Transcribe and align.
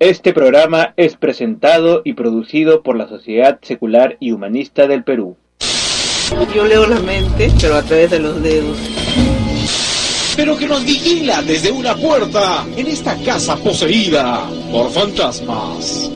Este 0.00 0.32
programa 0.32 0.94
es 0.96 1.18
presentado 1.18 2.00
y 2.06 2.14
producido 2.14 2.82
por 2.82 2.96
la 2.96 3.06
Sociedad 3.06 3.58
Secular 3.60 4.16
y 4.18 4.32
Humanista 4.32 4.86
del 4.86 5.04
Perú. 5.04 5.36
Yo 6.54 6.64
leo 6.64 6.86
la 6.86 6.98
mente, 7.00 7.52
pero 7.60 7.76
a 7.76 7.82
través 7.82 8.10
de 8.10 8.18
los 8.18 8.42
dedos. 8.42 8.78
Pero 10.36 10.56
que 10.56 10.66
nos 10.66 10.86
vigila 10.86 11.42
desde 11.42 11.70
una 11.70 11.94
puerta 11.94 12.64
en 12.78 12.86
esta 12.86 13.14
casa 13.16 13.56
poseída 13.56 14.48
por 14.72 14.90
fantasmas. 14.90 16.12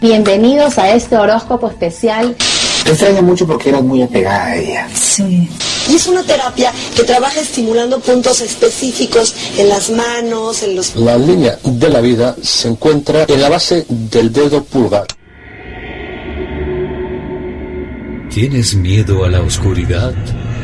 Bienvenidos 0.00 0.76
a 0.78 0.92
este 0.92 1.16
horóscopo 1.16 1.68
especial. 1.68 2.34
Te 2.82 2.90
extraño 2.90 3.22
mucho 3.22 3.46
porque 3.46 3.68
eras 3.68 3.84
muy 3.84 4.02
apegada 4.02 4.46
a 4.46 4.56
ella. 4.56 4.88
Sí. 4.92 5.48
Y 5.88 5.96
es 5.96 6.06
una 6.06 6.22
terapia 6.22 6.72
que 6.94 7.04
trabaja 7.04 7.40
estimulando 7.40 8.00
puntos 8.00 8.40
específicos 8.40 9.34
en 9.56 9.68
las 9.68 9.90
manos, 9.90 10.62
en 10.62 10.76
los... 10.76 10.94
La 10.96 11.16
línea 11.16 11.58
de 11.62 11.88
la 11.88 12.00
vida 12.00 12.36
se 12.42 12.68
encuentra 12.68 13.24
en 13.28 13.40
la 13.40 13.48
base 13.48 13.86
del 13.88 14.32
dedo 14.32 14.62
pulgar. 14.64 15.06
¿Tienes 18.30 18.74
miedo 18.74 19.24
a 19.24 19.28
la 19.28 19.40
oscuridad? 19.40 20.14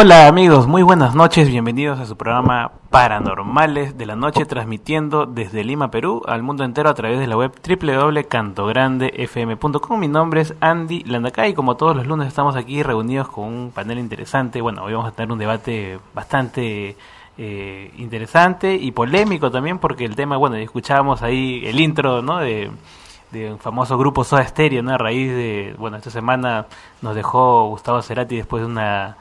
Hola 0.00 0.28
amigos, 0.28 0.68
muy 0.68 0.84
buenas 0.84 1.16
noches, 1.16 1.48
bienvenidos 1.48 1.98
a 1.98 2.06
su 2.06 2.16
programa 2.16 2.70
Paranormales 2.88 3.98
de 3.98 4.06
la 4.06 4.14
Noche, 4.14 4.46
transmitiendo 4.46 5.26
desde 5.26 5.64
Lima, 5.64 5.90
Perú, 5.90 6.22
al 6.24 6.44
mundo 6.44 6.62
entero 6.62 6.88
a 6.88 6.94
través 6.94 7.18
de 7.18 7.26
la 7.26 7.36
web 7.36 7.50
www.cantograndefm.com. 7.68 9.98
Mi 9.98 10.06
nombre 10.06 10.42
es 10.42 10.54
Andy 10.60 11.02
Landacay 11.02 11.50
y 11.50 11.54
como 11.54 11.76
todos 11.76 11.96
los 11.96 12.06
lunes 12.06 12.28
estamos 12.28 12.54
aquí 12.54 12.84
reunidos 12.84 13.28
con 13.28 13.46
un 13.46 13.72
panel 13.72 13.98
interesante. 13.98 14.60
Bueno, 14.60 14.84
hoy 14.84 14.92
vamos 14.92 15.08
a 15.08 15.12
tener 15.16 15.32
un 15.32 15.38
debate 15.40 15.98
bastante 16.14 16.96
eh, 17.36 17.92
interesante 17.98 18.76
y 18.76 18.92
polémico 18.92 19.50
también 19.50 19.80
porque 19.80 20.04
el 20.04 20.14
tema, 20.14 20.36
bueno, 20.36 20.54
escuchábamos 20.54 21.22
ahí 21.22 21.62
el 21.64 21.80
intro, 21.80 22.22
¿no? 22.22 22.38
De, 22.38 22.70
de 23.32 23.52
un 23.52 23.58
famoso 23.58 23.98
grupo 23.98 24.22
Soda 24.22 24.46
Stereo, 24.46 24.80
¿no? 24.80 24.92
A 24.92 24.98
raíz 24.98 25.28
de, 25.28 25.74
bueno, 25.76 25.96
esta 25.96 26.10
semana 26.10 26.66
nos 27.02 27.16
dejó 27.16 27.66
Gustavo 27.66 28.00
Cerati 28.00 28.36
después 28.36 28.62
de 28.62 28.68
una 28.68 29.16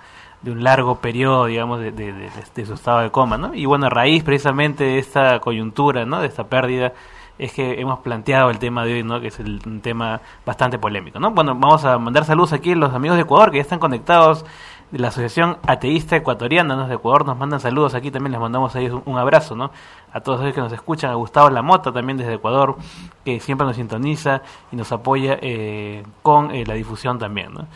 de 0.48 0.54
un 0.54 0.64
largo 0.64 0.96
periodo, 1.02 1.46
digamos, 1.46 1.80
de, 1.82 1.92
de- 1.92 2.66
su 2.66 2.74
estado 2.74 3.00
de 3.02 3.12
coma, 3.12 3.38
¿no? 3.38 3.54
Y 3.54 3.66
bueno, 3.66 3.88
a 3.88 3.90
raíz 3.90 4.24
precisamente 4.24 4.86
de 4.86 4.98
esta 5.00 5.40
coyuntura, 5.42 6.06
¿no? 6.06 6.22
De 6.22 6.28
esta 6.28 6.46
pérdida, 6.46 6.94
es 7.38 7.52
que 7.52 7.80
hemos 7.82 8.00
planteado 8.00 8.50
el 8.50 8.58
tema 8.58 8.86
de 8.86 8.94
hoy, 8.94 9.04
¿no? 9.04 9.20
Que 9.20 9.28
es 9.28 9.40
el- 9.42 9.62
un 9.66 9.82
tema 9.82 10.22
bastante 10.46 10.80
polémico, 10.80 11.20
¿no? 11.20 11.32
Bueno, 11.32 11.54
vamos 11.54 11.84
a 11.84 11.98
mandar 11.98 12.24
saludos 12.24 12.54
aquí 12.54 12.72
a 12.72 12.76
los 12.78 12.94
amigos 12.94 13.18
de 13.18 13.24
Ecuador 13.24 13.52
que 13.52 13.58
ya 13.58 13.62
están 13.62 13.80
conectados 13.80 14.46
de 14.90 15.00
la 15.00 15.10
Asociación 15.10 15.58
Ateísta 15.68 16.16
Ecuatoriana, 16.16 16.78
¿no? 16.78 16.88
De 16.88 16.96
Ecuador 16.96 17.26
nos 17.26 17.38
mandan 17.38 17.60
saludos 17.60 17.94
aquí, 17.94 18.10
también 18.10 18.32
les 18.32 18.40
mandamos 18.40 18.74
a 18.74 18.80
ellos 18.80 18.94
un, 19.06 19.14
un 19.14 19.20
abrazo, 19.20 19.54
¿no? 19.54 19.70
A 20.14 20.22
todos 20.22 20.40
ellos 20.42 20.54
que 20.56 20.62
nos 20.62 20.72
escuchan, 20.72 21.12
a 21.12 21.16
Gustavo 21.16 21.50
Lamota 21.50 21.92
también 21.92 22.18
desde 22.18 22.36
Ecuador, 22.36 22.78
que 23.26 23.42
siempre 23.42 23.68
nos 23.68 23.76
sintoniza 23.76 24.42
y 24.72 24.78
nos 24.78 24.90
apoya 24.94 25.38
eh, 25.42 26.04
con 26.24 26.52
eh, 26.52 26.64
la 26.66 26.74
difusión 26.76 27.20
también, 27.20 27.54
¿no? 27.54 27.68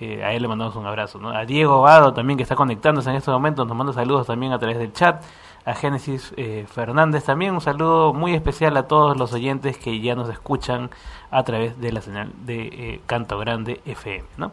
Eh, 0.00 0.22
a 0.22 0.32
él 0.32 0.42
le 0.42 0.48
mandamos 0.48 0.76
un 0.76 0.86
abrazo. 0.86 1.18
¿no? 1.18 1.30
A 1.30 1.44
Diego 1.44 1.80
Vado 1.82 2.12
también 2.12 2.36
que 2.36 2.42
está 2.42 2.54
conectándose 2.54 3.10
en 3.10 3.16
estos 3.16 3.32
momentos, 3.32 3.66
nos 3.66 3.76
manda 3.76 3.92
saludos 3.92 4.26
también 4.26 4.52
a 4.52 4.58
través 4.58 4.78
del 4.78 4.92
chat. 4.92 5.22
A 5.64 5.74
Génesis 5.74 6.32
eh, 6.38 6.64
Fernández 6.66 7.24
también 7.24 7.52
un 7.52 7.60
saludo 7.60 8.14
muy 8.14 8.32
especial 8.32 8.74
a 8.78 8.84
todos 8.84 9.18
los 9.18 9.34
oyentes 9.34 9.76
que 9.76 10.00
ya 10.00 10.14
nos 10.14 10.30
escuchan 10.30 10.88
a 11.30 11.42
través 11.42 11.78
de 11.78 11.92
la 11.92 12.00
señal 12.00 12.32
de 12.46 12.68
eh, 12.68 13.00
Canto 13.04 13.38
Grande 13.38 13.82
FM. 13.84 14.24
¿no? 14.38 14.52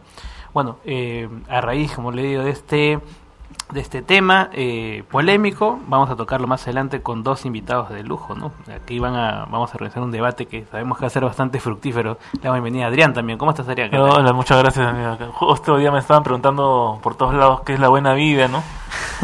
Bueno, 0.52 0.76
eh, 0.84 1.26
a 1.48 1.62
raíz, 1.62 1.92
como 1.92 2.12
le 2.12 2.22
digo, 2.22 2.42
de 2.42 2.50
este 2.50 2.98
de 3.72 3.80
este 3.80 4.02
tema 4.02 4.48
eh, 4.52 5.02
polémico. 5.10 5.78
Vamos 5.86 6.10
a 6.10 6.16
tocarlo 6.16 6.46
más 6.46 6.62
adelante 6.64 7.02
con 7.02 7.22
dos 7.22 7.44
invitados 7.44 7.90
de 7.90 8.02
lujo, 8.02 8.34
¿no? 8.34 8.52
Aquí 8.74 8.98
van 8.98 9.14
a, 9.14 9.46
vamos 9.50 9.74
a 9.74 9.78
realizar 9.78 10.02
un 10.02 10.12
debate 10.12 10.46
que 10.46 10.64
sabemos 10.70 10.98
que 10.98 11.02
va 11.02 11.06
a 11.08 11.10
ser 11.10 11.24
bastante 11.24 11.58
fructífero. 11.60 12.18
Le 12.34 12.40
damos 12.40 12.56
bienvenida 12.56 12.84
a 12.84 12.88
Adrián 12.88 13.12
también. 13.12 13.38
¿Cómo 13.38 13.50
estás, 13.50 13.68
Adrián? 13.68 13.94
Hola, 13.94 14.32
muchas 14.32 14.58
gracias, 14.58 14.86
amigo. 14.86 15.32
Justo 15.32 15.74
hoy 15.74 15.80
día 15.80 15.90
me 15.90 15.98
estaban 15.98 16.22
preguntando 16.22 17.00
por 17.02 17.16
todos 17.16 17.34
lados 17.34 17.62
qué 17.62 17.74
es 17.74 17.80
la 17.80 17.88
buena 17.88 18.14
vida, 18.14 18.48
¿no? 18.48 18.62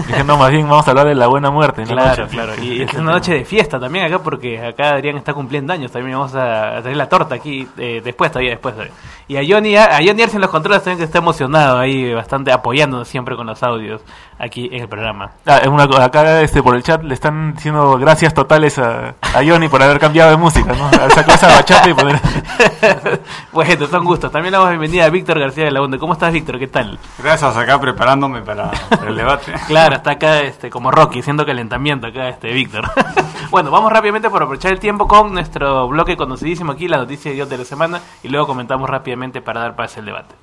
Dije, 0.06 0.24
no, 0.24 0.36
más 0.38 0.50
bien 0.50 0.68
vamos 0.68 0.86
a 0.86 0.90
hablar 0.90 1.06
de 1.06 1.14
la 1.14 1.26
buena 1.26 1.50
muerte. 1.50 1.82
¿no? 1.82 1.88
Claro, 1.92 2.26
claro. 2.28 2.52
Y 2.62 2.82
es 2.82 2.94
una 2.94 3.12
noche 3.12 3.34
de 3.34 3.44
fiesta 3.44 3.78
también 3.78 4.06
acá 4.06 4.18
porque 4.20 4.64
acá 4.64 4.90
Adrián 4.94 5.16
está 5.16 5.34
cumpliendo 5.34 5.72
años. 5.72 5.92
También 5.92 6.16
vamos 6.16 6.34
a, 6.34 6.78
a 6.78 6.82
traer 6.82 6.96
la 6.96 7.08
torta 7.08 7.34
aquí 7.34 7.68
eh, 7.78 8.00
después, 8.04 8.30
todavía 8.30 8.50
después. 8.52 8.74
todavía. 8.74 8.94
Y 9.28 9.36
a 9.36 9.42
Johnny, 9.46 9.76
a 9.76 9.98
Johnny 10.04 10.22
Arce 10.22 10.36
en 10.36 10.42
los 10.42 10.50
controles 10.50 10.82
también 10.82 10.98
que 10.98 11.04
está 11.04 11.18
emocionado 11.18 11.78
ahí, 11.78 12.12
bastante 12.12 12.52
apoyándonos 12.52 13.06
siempre 13.08 13.36
con 13.36 13.46
los 13.46 13.62
audios 13.62 14.02
aquí 14.38 14.68
en 14.72 14.82
el 14.82 14.88
programa. 14.88 15.30
Ah, 15.46 15.58
es 15.58 15.68
una 15.68 15.86
co- 15.86 15.96
acá 15.96 16.40
este, 16.42 16.62
por 16.62 16.74
el 16.74 16.82
chat 16.82 17.02
le 17.02 17.14
están 17.14 17.54
diciendo 17.54 17.96
gracias 17.98 18.34
totales 18.34 18.78
a, 18.78 19.14
a 19.22 19.44
Johnny 19.46 19.68
por 19.68 19.82
haber 19.82 19.98
cambiado 19.98 20.30
de 20.32 20.36
música, 20.36 20.72
¿no? 20.74 20.90
Sacó 21.10 21.30
esa 21.32 21.46
bachata 21.48 21.88
y 21.88 21.94
poner... 21.94 22.20
bueno, 23.52 23.86
son 23.86 24.04
gustos. 24.04 24.30
También 24.32 24.52
le 24.52 24.58
damos 24.58 24.70
bienvenida 24.70 25.04
a 25.06 25.10
Víctor 25.10 25.38
García 25.38 25.64
de 25.64 25.70
la 25.70 25.82
UNDE. 25.82 25.98
¿Cómo 25.98 26.12
estás, 26.14 26.32
Víctor? 26.32 26.58
¿Qué 26.58 26.66
tal? 26.66 26.98
Gracias, 27.22 27.56
acá 27.56 27.80
preparándome 27.80 28.42
para, 28.42 28.70
para 28.90 29.08
el 29.08 29.16
debate. 29.16 29.51
Claro, 29.66 29.96
está 29.96 30.12
acá 30.12 30.40
este, 30.40 30.70
como 30.70 30.90
Rocky, 30.90 31.20
haciendo 31.20 31.46
calentamiento 31.46 32.06
acá, 32.06 32.28
este 32.28 32.52
Víctor. 32.52 32.90
bueno, 33.50 33.70
vamos 33.70 33.92
rápidamente 33.92 34.30
por 34.30 34.42
aprovechar 34.42 34.72
el 34.72 34.80
tiempo 34.80 35.06
con 35.08 35.32
nuestro 35.32 35.88
bloque 35.88 36.16
conocidísimo 36.16 36.72
aquí, 36.72 36.88
la 36.88 36.98
noticia 36.98 37.30
de 37.30 37.36
Dios 37.36 37.48
de 37.48 37.58
la 37.58 37.64
semana, 37.64 38.00
y 38.22 38.28
luego 38.28 38.46
comentamos 38.46 38.88
rápidamente 38.88 39.40
para 39.40 39.60
dar 39.60 39.76
paso 39.76 40.00
al 40.00 40.06
debate. 40.06 40.34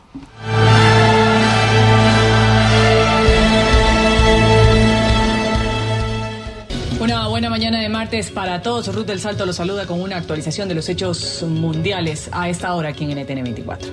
Una 6.99 7.29
buena 7.29 7.49
mañana 7.49 7.79
de 7.79 7.87
martes 7.87 8.29
para 8.29 8.61
todos. 8.61 8.93
Ruth 8.93 9.05
del 9.05 9.21
Salto 9.21 9.45
los 9.45 9.55
saluda 9.55 9.87
con 9.87 10.01
una 10.01 10.17
actualización 10.17 10.67
de 10.67 10.75
los 10.75 10.89
hechos 10.89 11.43
mundiales 11.43 12.29
a 12.33 12.49
esta 12.49 12.73
hora 12.73 12.89
aquí 12.89 13.09
en 13.09 13.17
NTN 13.17 13.43
24. 13.43 13.89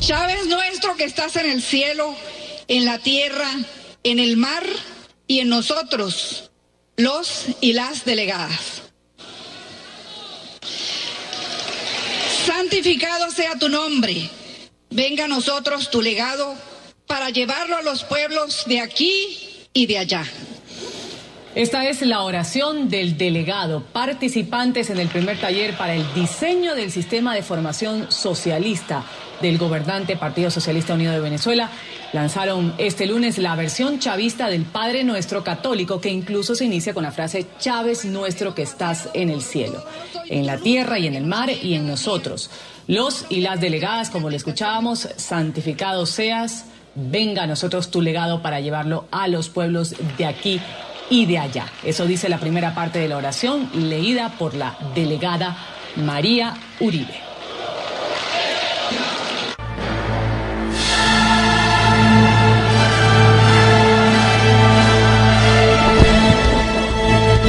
Chávez 0.00 0.46
nuestro 0.46 0.96
que 0.96 1.04
estás 1.04 1.36
en 1.36 1.48
el 1.48 1.62
cielo, 1.62 2.16
en 2.68 2.86
la 2.86 2.98
tierra, 2.98 3.48
en 4.02 4.18
el 4.18 4.38
mar 4.38 4.64
y 5.26 5.40
en 5.40 5.50
nosotros, 5.50 6.50
los 6.96 7.46
y 7.60 7.74
las 7.74 8.06
delegadas. 8.06 8.82
Santificado 12.46 13.30
sea 13.30 13.58
tu 13.58 13.68
nombre. 13.68 14.30
Venga 14.88 15.26
a 15.26 15.28
nosotros 15.28 15.90
tu 15.90 16.00
legado 16.00 16.56
para 17.06 17.28
llevarlo 17.28 17.76
a 17.76 17.82
los 17.82 18.02
pueblos 18.02 18.64
de 18.66 18.80
aquí 18.80 19.68
y 19.74 19.86
de 19.86 19.98
allá. 19.98 20.24
Esta 21.54 21.86
es 21.86 22.00
la 22.02 22.22
oración 22.22 22.88
del 22.88 23.18
delegado, 23.18 23.84
participantes 23.92 24.88
en 24.88 24.98
el 24.98 25.08
primer 25.08 25.38
taller 25.38 25.76
para 25.76 25.94
el 25.94 26.14
diseño 26.14 26.74
del 26.74 26.90
sistema 26.90 27.34
de 27.34 27.42
formación 27.42 28.10
socialista 28.10 29.04
del 29.40 29.58
gobernante 29.58 30.16
Partido 30.16 30.50
Socialista 30.50 30.94
Unido 30.94 31.12
de 31.12 31.20
Venezuela. 31.20 31.70
Lanzaron 32.12 32.74
este 32.78 33.06
lunes 33.06 33.38
la 33.38 33.56
versión 33.56 33.98
chavista 33.98 34.48
del 34.48 34.64
Padre 34.64 35.04
Nuestro 35.04 35.44
Católico, 35.44 36.00
que 36.00 36.10
incluso 36.10 36.54
se 36.54 36.64
inicia 36.64 36.94
con 36.94 37.02
la 37.02 37.12
frase 37.12 37.46
Chávez 37.58 38.04
nuestro 38.04 38.54
que 38.54 38.62
estás 38.62 39.08
en 39.14 39.30
el 39.30 39.42
cielo, 39.42 39.84
en 40.28 40.46
la 40.46 40.58
tierra 40.58 40.98
y 40.98 41.06
en 41.06 41.14
el 41.14 41.26
mar 41.26 41.50
y 41.50 41.74
en 41.74 41.86
nosotros. 41.86 42.50
Los 42.86 43.26
y 43.28 43.40
las 43.40 43.60
delegadas, 43.60 44.10
como 44.10 44.30
le 44.30 44.36
escuchábamos, 44.36 45.08
santificado 45.16 46.06
seas, 46.06 46.64
venga 46.94 47.44
a 47.44 47.46
nosotros 47.46 47.90
tu 47.90 48.00
legado 48.00 48.42
para 48.42 48.60
llevarlo 48.60 49.06
a 49.10 49.28
los 49.28 49.48
pueblos 49.48 49.94
de 50.18 50.26
aquí 50.26 50.60
y 51.08 51.26
de 51.26 51.38
allá. 51.38 51.66
Eso 51.84 52.06
dice 52.06 52.28
la 52.28 52.38
primera 52.38 52.74
parte 52.74 52.98
de 52.98 53.08
la 53.08 53.16
oración 53.16 53.70
leída 53.74 54.34
por 54.38 54.54
la 54.54 54.76
delegada 54.94 55.56
María 55.96 56.56
Uribe. 56.80 57.29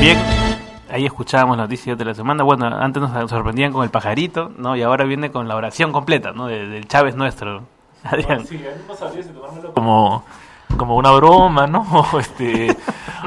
Bien, 0.02 0.18
ahí 0.90 1.06
escuchábamos 1.06 1.58
noticias 1.58 1.96
de 1.98 2.06
la 2.06 2.14
semana. 2.16 2.44
Bueno, 2.44 2.66
antes 2.66 3.02
nos 3.02 3.30
sorprendían 3.30 3.72
con 3.72 3.84
el 3.84 3.92
pajarito, 3.92 4.52
¿no? 4.58 4.76
Y 4.76 4.82
ahora 4.82 5.06
viene 5.06 5.32
con 5.32 5.48
la 5.48 5.56
oración 5.56 5.92
completa, 5.92 6.32
¿no? 6.32 6.48
De- 6.48 6.68
Del 6.68 6.88
Chávez 6.88 7.16
nuestro. 7.16 7.64
Adrián. 8.04 8.46
Sí, 8.48 8.56
a 8.58 9.10
mí 9.16 9.22
si 9.24 9.30
tomármelo 9.30 9.74
como, 9.76 10.24
como 10.76 10.96
una 10.96 11.12
broma, 11.12 11.68
¿no? 11.68 11.86
O, 12.14 12.20
este, 12.20 12.76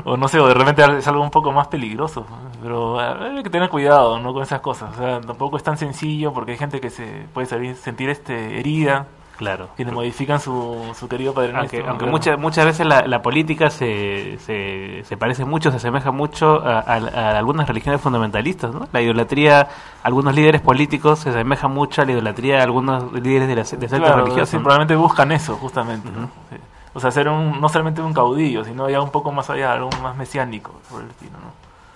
o 0.05 0.17
no 0.17 0.27
sé, 0.27 0.41
o 0.41 0.49
de 0.49 0.55
repente 0.55 0.83
es 0.99 1.07
algo 1.07 1.23
un 1.23 1.31
poco 1.31 1.53
más 1.53 1.69
peligroso. 1.69 2.27
Pero 2.61 3.01
eh, 3.01 3.37
hay 3.37 3.43
que 3.45 3.51
tener 3.51 3.69
cuidado, 3.71 4.19
¿no? 4.19 4.33
Con 4.35 4.43
esas 4.43 4.61
cosas. 4.61 4.91
O 4.95 4.99
sea, 4.99 5.21
tampoco 5.21 5.57
es 5.57 5.63
tan 5.63 5.79
sencillo 5.79 6.33
porque 6.33 6.53
hay 6.53 6.59
gente 6.59 6.81
que 6.81 6.91
se 6.91 7.27
puede 7.33 7.47
sentir 7.77 8.11
este 8.11 8.59
herida. 8.59 9.07
Claro. 9.37 9.69
Que 9.77 9.85
le 9.85 9.91
modifican 9.91 10.39
su, 10.39 10.93
su 10.99 11.09
querido 11.09 11.35
Padre 11.35 11.49
Aunque, 11.57 11.79
Nuestro, 11.79 11.91
aunque 11.91 12.05
claro. 12.05 12.11
muchas 12.13 12.39
muchas 12.39 12.65
veces 12.65 12.87
la, 12.87 13.03
la 13.07 13.21
política 13.21 13.69
se, 13.69 14.39
se, 14.39 15.03
se 15.05 15.17
parece 15.17 15.45
mucho, 15.45 15.71
se 15.73 15.79
asemeja 15.79 16.13
mucho 16.13 16.63
a, 16.65 16.79
a- 16.79 16.95
a 16.97 17.39
algunas 17.39 17.67
religiones 17.67 18.01
fundamentalistas, 18.01 18.73
¿no? 18.73 18.87
La 18.93 19.03
idolatría, 19.03 19.69
algunos 20.05 20.35
líderes 20.37 20.61
políticos 20.61 21.19
se 21.19 21.31
asemeja 21.31 21.67
mucho 21.67 22.03
a 22.03 22.05
la 22.05 22.13
idolatría 22.13 22.57
de 22.57 22.63
algunos 22.63 23.13
líderes 23.13 23.49
de, 23.49 23.55
la, 23.57 23.63
de 23.63 23.67
sectas 23.67 23.91
Claro, 23.99 24.19
religiosas. 24.19 24.51
sí, 24.51 24.57
¿no? 24.57 24.63
probablemente 24.63 24.95
buscan 24.95 25.33
eso, 25.33 25.57
justamente. 25.57 26.09
¿no? 26.11 26.27
Sí. 26.51 26.57
O 26.95 27.01
sea, 27.01 27.11
ser 27.11 27.29
un, 27.29 27.61
no 27.61 27.69
solamente 27.69 28.01
un 28.03 28.15
caudillo, 28.15 28.63
sino 28.65 28.89
ya 28.89 29.01
un 29.01 29.11
poco 29.11 29.33
más 29.33 29.51
allá, 29.51 29.73
algo 29.73 29.91
más 30.01 30.15
mesiánico, 30.17 30.71
por 30.89 31.03
el 31.03 31.11
estilo, 31.11 31.33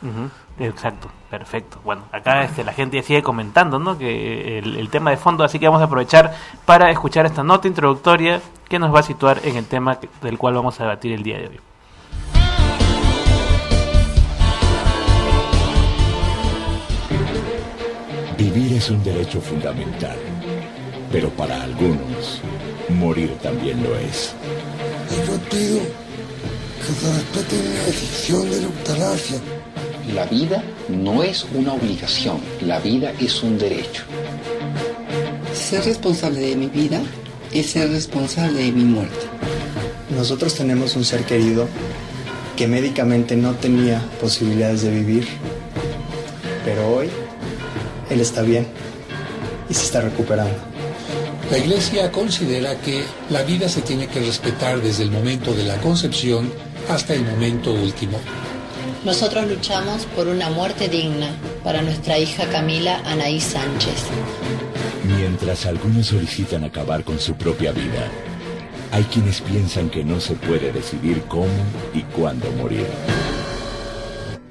¿no? 0.02 0.08
Exacto, 0.60 1.08
perfecto. 1.30 1.78
Bueno, 1.84 2.02
acá 2.10 2.42
este, 2.42 2.64
la 2.64 2.72
gente 2.72 3.00
sigue 3.02 3.22
comentando 3.22 3.78
¿no? 3.78 3.96
que 3.96 4.58
el, 4.58 4.76
el 4.76 4.88
tema 4.90 5.10
de 5.10 5.16
fondo, 5.16 5.44
así 5.44 5.58
que 5.58 5.66
vamos 5.68 5.80
a 5.82 5.84
aprovechar 5.84 6.34
para 6.64 6.90
escuchar 6.90 7.26
esta 7.26 7.44
nota 7.44 7.68
introductoria 7.68 8.40
que 8.68 8.78
nos 8.78 8.92
va 8.92 9.00
a 9.00 9.02
situar 9.04 9.40
en 9.44 9.56
el 9.56 9.66
tema 9.66 10.00
que- 10.00 10.08
del 10.22 10.36
cual 10.36 10.54
vamos 10.54 10.80
a 10.80 10.84
debatir 10.84 11.12
el 11.12 11.22
día 11.22 11.38
de 11.38 11.46
hoy. 11.48 11.60
Vivir 18.36 18.74
es 18.74 18.88
un 18.90 19.02
derecho 19.02 19.40
fundamental, 19.40 20.16
pero 21.10 21.28
para 21.30 21.60
algunos, 21.62 22.40
morir 22.90 23.36
también 23.42 23.82
lo 23.82 23.96
es. 23.96 24.32
Yo 25.26 25.36
pido 25.50 25.80
que 26.78 26.92
se 26.92 27.12
respete 27.12 27.56
la 27.74 27.84
decisión 27.86 28.50
de 28.50 28.56
la 28.60 28.66
eutanasia. 28.66 29.38
La 30.14 30.24
vida 30.24 30.62
no 30.88 31.22
es 31.22 31.44
una 31.54 31.74
obligación, 31.74 32.38
la 32.62 32.78
vida 32.78 33.12
es 33.20 33.42
un 33.42 33.58
derecho. 33.58 34.04
Ser 35.52 35.84
responsable 35.84 36.40
de 36.40 36.56
mi 36.56 36.66
vida 36.68 37.00
es 37.52 37.70
ser 37.70 37.90
responsable 37.90 38.62
de 38.62 38.72
mi 38.72 38.84
muerte. 38.84 39.26
Nosotros 40.16 40.54
tenemos 40.54 40.96
un 40.96 41.04
ser 41.04 41.24
querido 41.24 41.68
que 42.56 42.66
médicamente 42.66 43.36
no 43.36 43.54
tenía 43.54 44.02
posibilidades 44.20 44.82
de 44.82 44.90
vivir, 44.90 45.28
pero 46.64 46.88
hoy 46.88 47.10
él 48.08 48.20
está 48.20 48.42
bien 48.42 48.66
y 49.68 49.74
se 49.74 49.84
está 49.84 50.00
recuperando. 50.00 50.56
La 51.50 51.58
Iglesia 51.58 52.10
considera 52.10 52.76
que 52.80 53.04
la 53.30 53.42
vida 53.42 53.68
se 53.68 53.82
tiene 53.82 54.06
que 54.06 54.20
respetar 54.20 54.80
desde 54.80 55.02
el 55.02 55.10
momento 55.10 55.52
de 55.54 55.64
la 55.64 55.76
concepción 55.76 56.50
hasta 56.88 57.14
el 57.14 57.24
momento 57.24 57.72
último. 57.72 58.18
Nosotros 59.08 59.48
luchamos 59.48 60.04
por 60.04 60.28
una 60.28 60.50
muerte 60.50 60.86
digna 60.86 61.30
para 61.64 61.80
nuestra 61.80 62.18
hija 62.18 62.44
Camila 62.50 63.00
Anaí 63.06 63.40
Sánchez. 63.40 64.04
Mientras 65.02 65.64
algunos 65.64 66.08
solicitan 66.08 66.64
acabar 66.64 67.04
con 67.04 67.18
su 67.18 67.32
propia 67.34 67.72
vida, 67.72 68.06
hay 68.92 69.04
quienes 69.04 69.40
piensan 69.40 69.88
que 69.88 70.04
no 70.04 70.20
se 70.20 70.34
puede 70.34 70.72
decidir 70.72 71.22
cómo 71.22 71.48
y 71.94 72.02
cuándo 72.02 72.52
morir. 72.52 72.86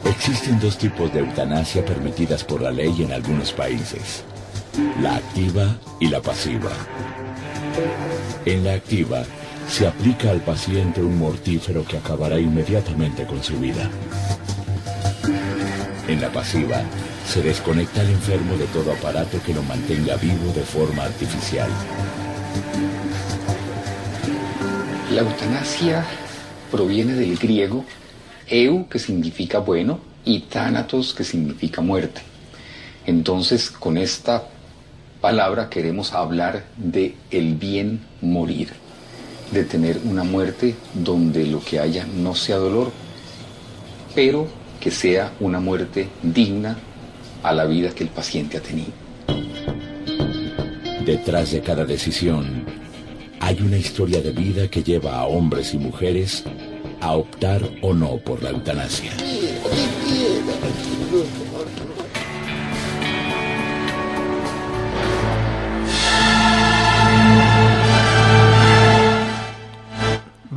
Existen 0.03 0.59
dos 0.59 0.75
tipos 0.79 1.13
de 1.13 1.19
eutanasia 1.19 1.85
permitidas 1.85 2.43
por 2.43 2.59
la 2.59 2.71
ley 2.71 3.03
en 3.03 3.11
algunos 3.11 3.53
países, 3.53 4.23
la 5.03 5.17
activa 5.17 5.77
y 5.99 6.07
la 6.07 6.19
pasiva. 6.19 6.71
En 8.43 8.63
la 8.63 8.73
activa, 8.73 9.23
se 9.69 9.85
aplica 9.85 10.31
al 10.31 10.41
paciente 10.41 11.01
un 11.01 11.19
mortífero 11.19 11.85
que 11.85 11.97
acabará 11.97 12.39
inmediatamente 12.39 13.25
con 13.27 13.43
su 13.43 13.59
vida. 13.59 13.87
En 16.07 16.21
la 16.21 16.29
pasiva, 16.31 16.81
se 17.27 17.41
desconecta 17.41 18.01
al 18.01 18.09
enfermo 18.09 18.55
de 18.57 18.65
todo 18.67 18.93
aparato 18.93 19.41
que 19.45 19.53
lo 19.53 19.61
mantenga 19.63 20.15
vivo 20.15 20.53
de 20.53 20.61
forma 20.61 21.03
artificial. 21.03 21.69
La 25.13 25.21
eutanasia 25.21 26.05
proviene 26.71 27.13
del 27.13 27.37
griego 27.37 27.85
eu, 28.49 28.87
que 28.87 28.99
significa 28.99 29.59
bueno, 29.59 29.99
y 30.23 30.41
thanatos, 30.41 31.13
que 31.13 31.23
significa 31.23 31.81
muerte. 31.81 32.21
Entonces, 33.05 33.69
con 33.69 33.97
esta 33.97 34.43
palabra 35.21 35.69
queremos 35.69 36.13
hablar 36.13 36.65
de 36.77 37.15
el 37.31 37.55
bien 37.55 38.01
morir, 38.21 38.69
de 39.51 39.63
tener 39.63 39.99
una 40.03 40.23
muerte 40.23 40.75
donde 40.93 41.45
lo 41.45 41.61
que 41.61 41.79
haya 41.79 42.05
no 42.05 42.35
sea 42.35 42.57
dolor, 42.57 42.91
pero 44.13 44.47
que 44.79 44.91
sea 44.91 45.33
una 45.39 45.59
muerte 45.59 46.09
digna 46.21 46.77
a 47.43 47.53
la 47.53 47.65
vida 47.65 47.91
que 47.91 48.03
el 48.03 48.09
paciente 48.09 48.57
ha 48.57 48.61
tenido. 48.61 48.91
Detrás 51.05 51.51
de 51.51 51.61
cada 51.61 51.85
decisión 51.85 52.65
hay 53.39 53.61
una 53.61 53.77
historia 53.77 54.21
de 54.21 54.31
vida 54.31 54.67
que 54.67 54.83
lleva 54.83 55.15
a 55.15 55.25
hombres 55.25 55.73
y 55.73 55.77
mujeres 55.77 56.43
a 56.99 57.13
optar 57.15 57.61
o 57.81 57.93
no 57.93 58.17
por 58.17 58.43
la 58.43 58.49
eutanasia. 58.49 59.11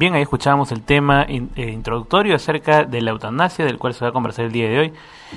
Bien, 0.00 0.14
ahí 0.14 0.22
escuchábamos 0.22 0.72
el 0.72 0.80
tema 0.80 1.26
eh, 1.28 1.70
introductorio 1.70 2.34
acerca 2.34 2.84
de 2.84 3.02
la 3.02 3.10
eutanasia, 3.10 3.66
del 3.66 3.76
cual 3.76 3.92
se 3.92 4.02
va 4.02 4.08
a 4.08 4.12
conversar 4.12 4.46
el 4.46 4.50
día 4.50 4.66
de 4.66 4.78
hoy. 4.78 4.92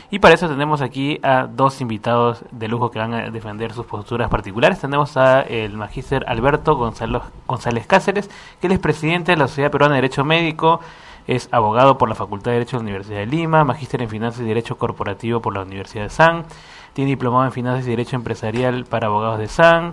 Y 0.10 0.20
para 0.20 0.36
eso 0.36 0.48
tenemos 0.48 0.82
aquí 0.82 1.20
a 1.22 1.48
dos 1.48 1.82
invitados 1.82 2.46
de 2.50 2.70
lujo 2.70 2.90
que 2.90 2.98
van 2.98 3.14
a 3.14 3.30
defender 3.30 3.74
sus 3.74 3.86
posturas 3.86 4.30
particulares. 4.30 4.80
Tenemos 4.80 5.18
a 5.18 5.42
el 5.42 5.76
magíster 5.76 6.24
Alberto 6.30 6.78
Gonzalo- 6.78 7.24
González 7.46 7.86
Cáceres, 7.88 8.30
que 8.62 8.68
él 8.68 8.72
es 8.72 8.80
presidente 8.80 9.34
de 9.34 9.38
la 9.38 9.50
Sociedad 9.50 9.70
Peruana 9.70 9.96
de 9.96 10.02
Derecho 10.04 10.24
Médico, 10.24 10.80
es 11.28 11.50
abogado 11.52 11.98
por 11.98 12.08
la 12.08 12.16
Facultad 12.16 12.52
de 12.52 12.60
Derecho 12.60 12.78
de 12.78 12.84
la 12.84 12.88
Universidad 12.88 13.20
de 13.20 13.26
Lima, 13.26 13.66
magíster 13.66 14.02
en 14.02 14.08
Finanzas 14.08 14.44
y 14.44 14.46
Derecho 14.46 14.78
Corporativo 14.78 15.42
por 15.42 15.54
la 15.54 15.64
Universidad 15.64 16.04
de 16.04 16.10
San, 16.10 16.46
tiene 16.94 17.10
diplomado 17.10 17.44
en 17.44 17.52
Finanzas 17.52 17.86
y 17.86 17.90
Derecho 17.90 18.16
Empresarial 18.16 18.86
para 18.86 19.08
abogados 19.08 19.40
de 19.40 19.50
San, 19.50 19.92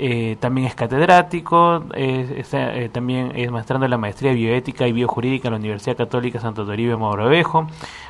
eh, 0.00 0.36
también 0.38 0.68
es 0.68 0.76
catedrático, 0.76 1.82
eh, 1.92 2.88
también 2.92 3.32
es 3.34 3.50
maestrando 3.50 3.84
en 3.84 3.90
la 3.90 3.98
maestría 3.98 4.30
de 4.30 4.36
bioética 4.36 4.86
y 4.86 4.92
biojurídica 4.92 5.48
en 5.48 5.54
la 5.54 5.58
Universidad 5.58 5.96
Católica 5.96 6.38
Santo 6.38 6.64
Toribio 6.64 6.96
Mogrovejo, 6.96 7.66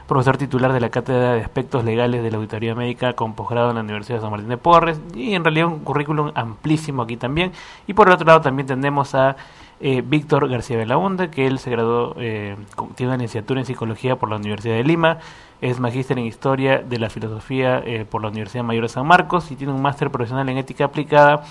profesor 0.06 0.36
titular 0.36 0.74
de 0.74 0.80
la 0.80 0.90
Cátedra 0.90 1.32
de 1.32 1.40
Aspectos 1.40 1.86
Legales 1.86 2.22
de 2.22 2.30
la 2.30 2.36
Auditoría 2.36 2.74
Médica 2.74 3.14
con 3.14 3.32
posgrado 3.32 3.70
en 3.70 3.76
la 3.76 3.80
Universidad 3.80 4.18
de 4.18 4.20
San 4.20 4.30
Martín 4.30 4.50
de 4.50 4.58
Porres 4.58 5.00
y 5.14 5.32
en 5.34 5.42
realidad 5.42 5.68
un 5.68 5.78
currículum 5.78 6.30
amplísimo 6.34 7.00
aquí 7.00 7.16
también. 7.16 7.52
Y 7.86 7.94
por 7.94 8.08
el 8.08 8.12
otro 8.12 8.26
lado 8.26 8.42
también 8.42 8.66
tenemos 8.66 9.14
a 9.14 9.36
eh, 9.80 10.02
Víctor 10.04 10.46
García 10.46 10.76
Belaunde, 10.76 11.30
que 11.30 11.46
él 11.46 11.58
se 11.58 11.70
graduó, 11.70 12.12
tiene 12.12 12.66
una 13.00 13.16
licenciatura 13.16 13.60
en 13.60 13.66
Psicología 13.66 14.16
por 14.16 14.28
la 14.28 14.36
Universidad 14.36 14.74
de 14.74 14.84
Lima, 14.84 15.20
es 15.62 15.80
magíster 15.80 16.18
en 16.18 16.26
Historia 16.26 16.80
de 16.80 16.98
la 16.98 17.08
Filosofía 17.08 17.82
por 18.10 18.20
la 18.20 18.28
Universidad 18.28 18.62
Mayor 18.62 18.82
de 18.82 18.88
San 18.90 19.06
Marcos 19.06 19.50
y 19.50 19.56
tiene 19.56 19.72
un 19.72 19.80
máster 19.80 20.10
profesional 20.10 20.48
en 20.50 20.58
Ética 20.58 20.84
Aplicada 20.84 21.44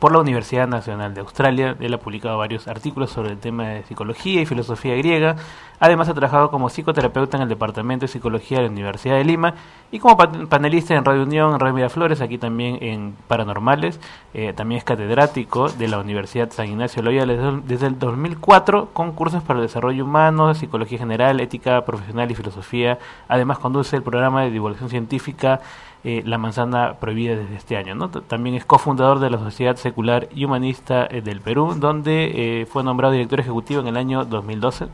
por 0.00 0.12
la 0.12 0.18
Universidad 0.18 0.66
Nacional 0.66 1.14
de 1.14 1.20
Australia. 1.20 1.76
Él 1.78 1.94
ha 1.94 1.98
publicado 1.98 2.38
varios 2.38 2.66
artículos 2.66 3.10
sobre 3.10 3.30
el 3.30 3.38
tema 3.38 3.68
de 3.68 3.84
psicología 3.84 4.40
y 4.40 4.46
filosofía 4.46 4.96
griega. 4.96 5.36
Además 5.78 6.08
ha 6.08 6.14
trabajado 6.14 6.50
como 6.50 6.68
psicoterapeuta 6.68 7.36
en 7.36 7.44
el 7.44 7.48
Departamento 7.48 8.04
de 8.04 8.08
Psicología 8.08 8.58
de 8.58 8.64
la 8.64 8.70
Universidad 8.70 9.16
de 9.16 9.24
Lima 9.24 9.54
y 9.90 9.98
como 9.98 10.16
panelista 10.16 10.94
en 10.94 11.04
Radio 11.04 11.22
Unión, 11.22 11.54
en 11.54 11.60
Radio 11.60 11.74
Miraflores, 11.74 12.20
aquí 12.20 12.38
también 12.38 12.78
en 12.82 13.14
Paranormales. 13.28 14.00
Eh, 14.34 14.52
también 14.54 14.78
es 14.78 14.84
catedrático 14.84 15.68
de 15.68 15.88
la 15.88 15.98
Universidad 15.98 16.50
San 16.50 16.68
Ignacio 16.68 17.02
Loyola 17.02 17.34
desde, 17.34 17.60
desde 17.66 17.86
el 17.86 17.98
2004 17.98 18.90
con 18.92 19.12
cursos 19.12 19.42
para 19.42 19.60
el 19.60 19.66
desarrollo 19.66 20.04
humano, 20.04 20.54
psicología 20.54 20.98
general, 20.98 21.40
ética 21.40 21.84
profesional 21.84 22.30
y 22.30 22.34
filosofía. 22.34 22.98
Además 23.28 23.58
conduce 23.58 23.96
el 23.96 24.02
programa 24.02 24.42
de 24.42 24.50
divulgación 24.50 24.88
científica 24.88 25.60
eh, 26.02 26.22
la 26.24 26.38
manzana 26.38 26.94
prohibida 26.98 27.36
desde 27.36 27.56
este 27.56 27.76
año. 27.76 27.94
¿no? 27.94 28.08
También 28.08 28.56
es 28.56 28.64
cofundador 28.64 29.18
de 29.18 29.28
la 29.28 29.38
Sociedad 29.38 29.76
Secular 29.76 30.28
y 30.34 30.46
Humanista 30.46 31.06
eh, 31.10 31.20
del 31.20 31.42
Perú, 31.42 31.74
donde 31.76 32.60
eh, 32.62 32.66
fue 32.66 32.82
nombrado 32.82 33.12
director 33.12 33.38
ejecutivo 33.38 33.82
en 33.82 33.88
el 33.88 33.98
año 33.98 34.24
2012. 34.24 34.86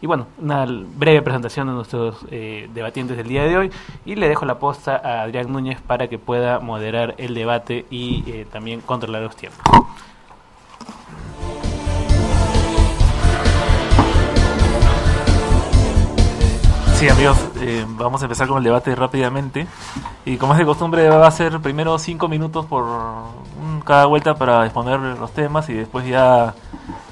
Y 0.00 0.06
bueno, 0.06 0.26
una 0.38 0.64
breve 0.64 1.20
presentación 1.20 1.66
de 1.66 1.74
nuestros 1.74 2.24
debatientes 2.30 3.16
del 3.16 3.26
día 3.26 3.42
de 3.42 3.56
hoy 3.56 3.70
y 4.06 4.14
le 4.14 4.28
dejo 4.28 4.46
la 4.46 4.60
posta 4.60 4.94
a 4.94 5.22
Adrián 5.22 5.52
Núñez 5.52 5.80
para 5.80 6.06
que 6.06 6.20
pueda 6.20 6.60
moderar 6.60 7.16
el 7.18 7.34
debate 7.34 7.84
y 7.90 8.44
también 8.44 8.80
controlar 8.80 9.22
los 9.22 9.34
tiempos. 9.34 9.60
Sí, 16.98 17.08
amigos, 17.08 17.38
eh, 17.60 17.86
vamos 17.90 18.20
a 18.22 18.24
empezar 18.24 18.48
con 18.48 18.58
el 18.58 18.64
debate 18.64 18.92
rápidamente. 18.92 19.68
Y 20.24 20.36
como 20.36 20.54
es 20.54 20.58
de 20.58 20.64
costumbre, 20.64 21.08
va 21.08 21.28
a 21.28 21.30
ser 21.30 21.60
primero 21.60 21.96
cinco 21.96 22.26
minutos 22.26 22.66
por 22.66 22.84
cada 23.84 24.06
vuelta 24.06 24.34
para 24.34 24.64
exponer 24.64 24.98
los 24.98 25.30
temas 25.30 25.68
y 25.68 25.74
después 25.74 26.04
ya 26.08 26.56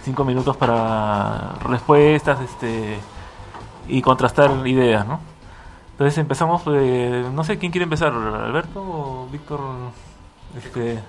cinco 0.03 0.25
minutos 0.25 0.57
para 0.57 1.53
respuestas 1.61 2.41
este 2.41 2.99
y 3.87 4.03
contrastar 4.03 4.67
ideas, 4.67 5.07
¿no? 5.07 5.21
Entonces 5.93 6.19
empezamos, 6.19 6.63
eh, 6.67 7.25
no 7.33 7.45
sé 7.45 7.57
quién 7.57 7.71
quiere 7.71 7.85
empezar, 7.85 8.13
Alberto 8.13 8.83
o 8.83 9.29
Víctor. 9.31 9.61
Este, 10.59 11.01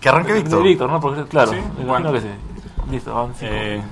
que 0.00 0.08
arranque 0.08 0.32
Víctor. 0.32 0.62
Víctor, 0.62 0.88
¿no? 0.88 1.00
Porque, 1.02 1.24
claro, 1.24 1.52
imagino 1.78 2.12
que 2.14 2.20
sí. 2.22 2.30
Listo, 2.90 3.14
vamos. 3.14 3.36
Eh, 3.42 3.82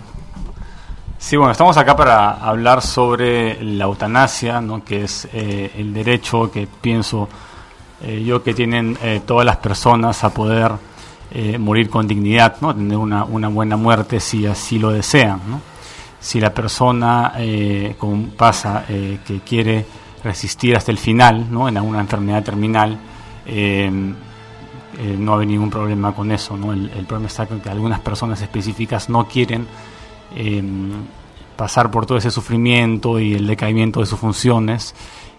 Sí, 1.22 1.36
bueno, 1.36 1.52
estamos 1.52 1.76
acá 1.76 1.94
para 1.94 2.30
hablar 2.30 2.80
sobre 2.80 3.62
la 3.62 3.84
eutanasia, 3.84 4.58
¿no? 4.62 4.82
que 4.82 5.04
es 5.04 5.28
eh, 5.34 5.70
el 5.76 5.92
derecho 5.92 6.50
que 6.50 6.66
pienso 6.66 7.28
eh, 8.02 8.24
yo 8.24 8.42
que 8.42 8.54
tienen 8.54 8.96
eh, 9.02 9.20
todas 9.26 9.44
las 9.44 9.58
personas 9.58 10.24
a 10.24 10.32
poder 10.32 10.72
morir 11.58 11.90
con 11.90 12.08
dignidad, 12.08 12.56
¿no? 12.60 12.74
tener 12.74 12.96
una, 12.96 13.24
una, 13.24 13.48
buena 13.48 13.76
muerte 13.76 14.18
si 14.18 14.46
así 14.46 14.78
lo 14.78 14.90
desean. 14.90 15.40
¿no? 15.46 15.60
Si 16.18 16.40
la 16.40 16.52
persona, 16.52 17.34
como 17.98 18.30
pasa, 18.30 18.84
que 18.88 19.40
quiere 19.46 19.86
resistir 20.24 20.74
hasta 20.74 20.90
el 20.90 20.98
final, 20.98 21.46
¿no? 21.48 21.68
en 21.68 21.76
alguna 21.76 22.00
enfermedad 22.00 22.42
terminal, 22.42 22.98
no 25.18 25.38
hay 25.38 25.46
ningún 25.46 25.70
problema 25.70 26.12
con 26.12 26.32
eso. 26.32 26.56
¿no? 26.56 26.72
El, 26.72 26.90
el 26.90 27.04
problema 27.06 27.28
está 27.28 27.46
con 27.46 27.60
que 27.60 27.68
algunas 27.68 28.00
personas 28.00 28.42
específicas 28.42 29.08
no 29.08 29.28
quieren 29.28 29.68
pasar 31.60 31.90
por 31.90 32.06
todo 32.06 32.16
ese 32.16 32.30
sufrimiento 32.30 33.20
y 33.20 33.34
el 33.34 33.46
decaimiento 33.46 34.00
de 34.00 34.06
sus 34.06 34.18
funciones 34.18 34.94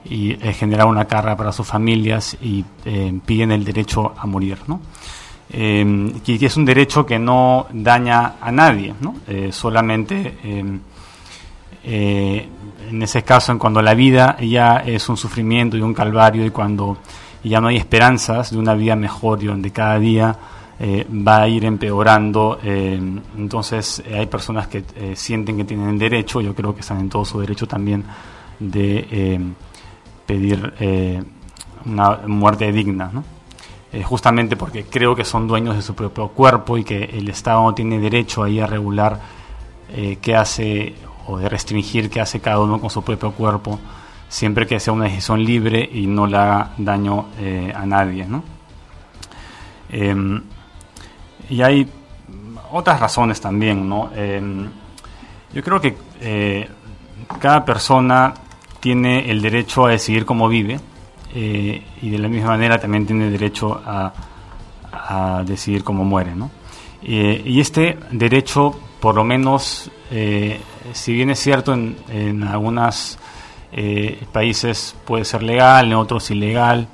y 0.05 0.31
eh, 0.33 0.53
generar 0.53 0.87
una 0.87 1.05
carga 1.05 1.35
para 1.35 1.51
sus 1.51 1.67
familias 1.67 2.37
y 2.41 2.63
eh, 2.85 3.19
piden 3.25 3.51
el 3.51 3.63
derecho 3.63 4.13
a 4.17 4.25
morir. 4.27 4.59
¿no? 4.67 4.81
Eh, 5.49 6.13
que 6.23 6.45
es 6.45 6.57
un 6.57 6.65
derecho 6.65 7.05
que 7.05 7.19
no 7.19 7.67
daña 7.71 8.35
a 8.39 8.51
nadie, 8.51 8.93
¿no? 9.01 9.15
solamente 9.51 10.37
en 11.83 13.01
ese 13.01 13.23
caso, 13.23 13.51
en 13.51 13.57
cuando 13.57 13.81
la 13.81 13.95
vida 13.95 14.37
ya 14.39 14.77
es 14.77 15.09
un 15.09 15.17
sufrimiento 15.17 15.75
y 15.75 15.81
un 15.81 15.93
calvario 15.93 16.45
y 16.45 16.51
cuando 16.51 16.97
ya 17.43 17.59
no 17.59 17.69
hay 17.69 17.77
esperanzas 17.77 18.51
de 18.51 18.59
una 18.59 18.75
vida 18.75 18.95
mejor 18.95 19.41
y 19.41 19.47
donde 19.47 19.71
cada 19.71 19.97
día 19.97 20.37
eh, 20.83 21.05
va 21.07 21.43
a 21.43 21.47
ir 21.47 21.63
empeorando. 21.63 22.57
Eh, 22.63 22.99
entonces 23.37 24.01
eh, 24.03 24.17
hay 24.17 24.25
personas 24.25 24.67
que 24.67 24.83
sienten 25.15 25.57
que 25.57 25.63
tienen 25.63 25.95
derecho, 25.99 26.41
yo 26.41 26.55
creo 26.55 26.73
que 26.73 26.81
están 26.81 26.99
en 26.99 27.07
todo 27.07 27.23
su 27.23 27.39
derecho 27.39 27.67
también 27.67 28.03
de 28.59 29.53
pedir 30.25 30.73
una 31.85 32.17
muerte 32.25 32.71
digna. 32.71 33.11
justamente 34.03 34.55
porque 34.55 34.85
creo 34.85 35.15
que 35.15 35.23
son 35.23 35.47
dueños 35.47 35.75
de 35.75 35.83
su 35.83 35.93
propio 35.93 36.29
cuerpo 36.29 36.77
y 36.79 36.83
que 36.83 37.03
el 37.03 37.29
Estado 37.29 37.61
no 37.61 37.75
tiene 37.75 37.99
derecho 37.99 38.43
ahí 38.43 38.59
a 38.59 38.65
regular 38.65 39.19
qué 40.21 40.35
hace 40.35 40.95
o 41.27 41.37
de 41.37 41.47
restringir 41.47 42.09
qué 42.09 42.21
hace 42.21 42.39
cada 42.39 42.59
uno 42.59 42.79
con 42.79 42.89
su 42.89 43.03
propio 43.03 43.31
cuerpo, 43.33 43.79
siempre 44.29 44.65
que 44.65 44.79
sea 44.79 44.93
una 44.93 45.05
decisión 45.05 45.43
libre 45.43 45.87
y 45.93 46.07
no 46.07 46.25
le 46.25 46.37
haga 46.37 46.73
daño 46.77 47.27
a 47.75 47.85
nadie. 47.85 48.25
¿no? 48.25 48.43
Em, 49.89 50.41
y 51.51 51.61
hay 51.61 51.85
otras 52.71 52.99
razones 52.99 53.41
también, 53.41 53.87
¿no? 53.87 54.09
Em, 54.15 54.69
yo 55.53 55.61
creo 55.61 55.81
que 55.81 55.97
eh, 56.21 56.67
cada 57.39 57.65
persona 57.65 58.33
tiene 58.79 59.29
el 59.29 59.41
derecho 59.41 59.85
a 59.85 59.91
decidir 59.91 60.25
cómo 60.25 60.47
vive 60.47 60.79
eh, 61.35 61.83
y 62.01 62.09
de 62.09 62.17
la 62.17 62.29
misma 62.29 62.51
manera 62.51 62.79
también 62.79 63.05
tiene 63.05 63.29
derecho 63.29 63.79
a, 63.85 64.13
decidir 65.45 65.83
cómo 65.83 66.05
muere, 66.05 66.33
¿no? 66.35 66.49
Eh, 67.03 67.41
y 67.45 67.59
este 67.59 67.97
derecho, 68.11 68.73
por 69.01 69.15
lo 69.15 69.25
menos, 69.25 69.91
si 70.93 71.13
bien 71.13 71.31
es 71.31 71.39
cierto 71.39 71.73
en, 71.73 71.97
en 72.09 72.43
algunos 72.43 73.17
países 74.31 74.95
puede 75.05 75.25
ser 75.25 75.43
legal, 75.43 75.87
en 75.87 75.93
otros 75.95 76.31
ilegal, 76.31 76.87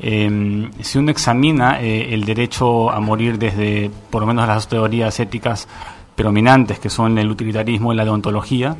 eh, 0.00 0.70
si 0.80 0.98
uno 0.98 1.10
examina 1.10 1.80
eh, 1.80 2.12
el 2.12 2.24
derecho 2.24 2.90
a 2.90 3.00
morir 3.00 3.38
desde 3.38 3.90
por 4.10 4.22
lo 4.22 4.26
menos 4.26 4.46
las 4.46 4.68
teorías 4.68 5.18
éticas 5.20 5.68
predominantes 6.14 6.78
que 6.78 6.90
son 6.90 7.18
el 7.18 7.30
utilitarismo 7.30 7.92
y 7.92 7.96
la 7.96 8.04
deontología, 8.04 8.76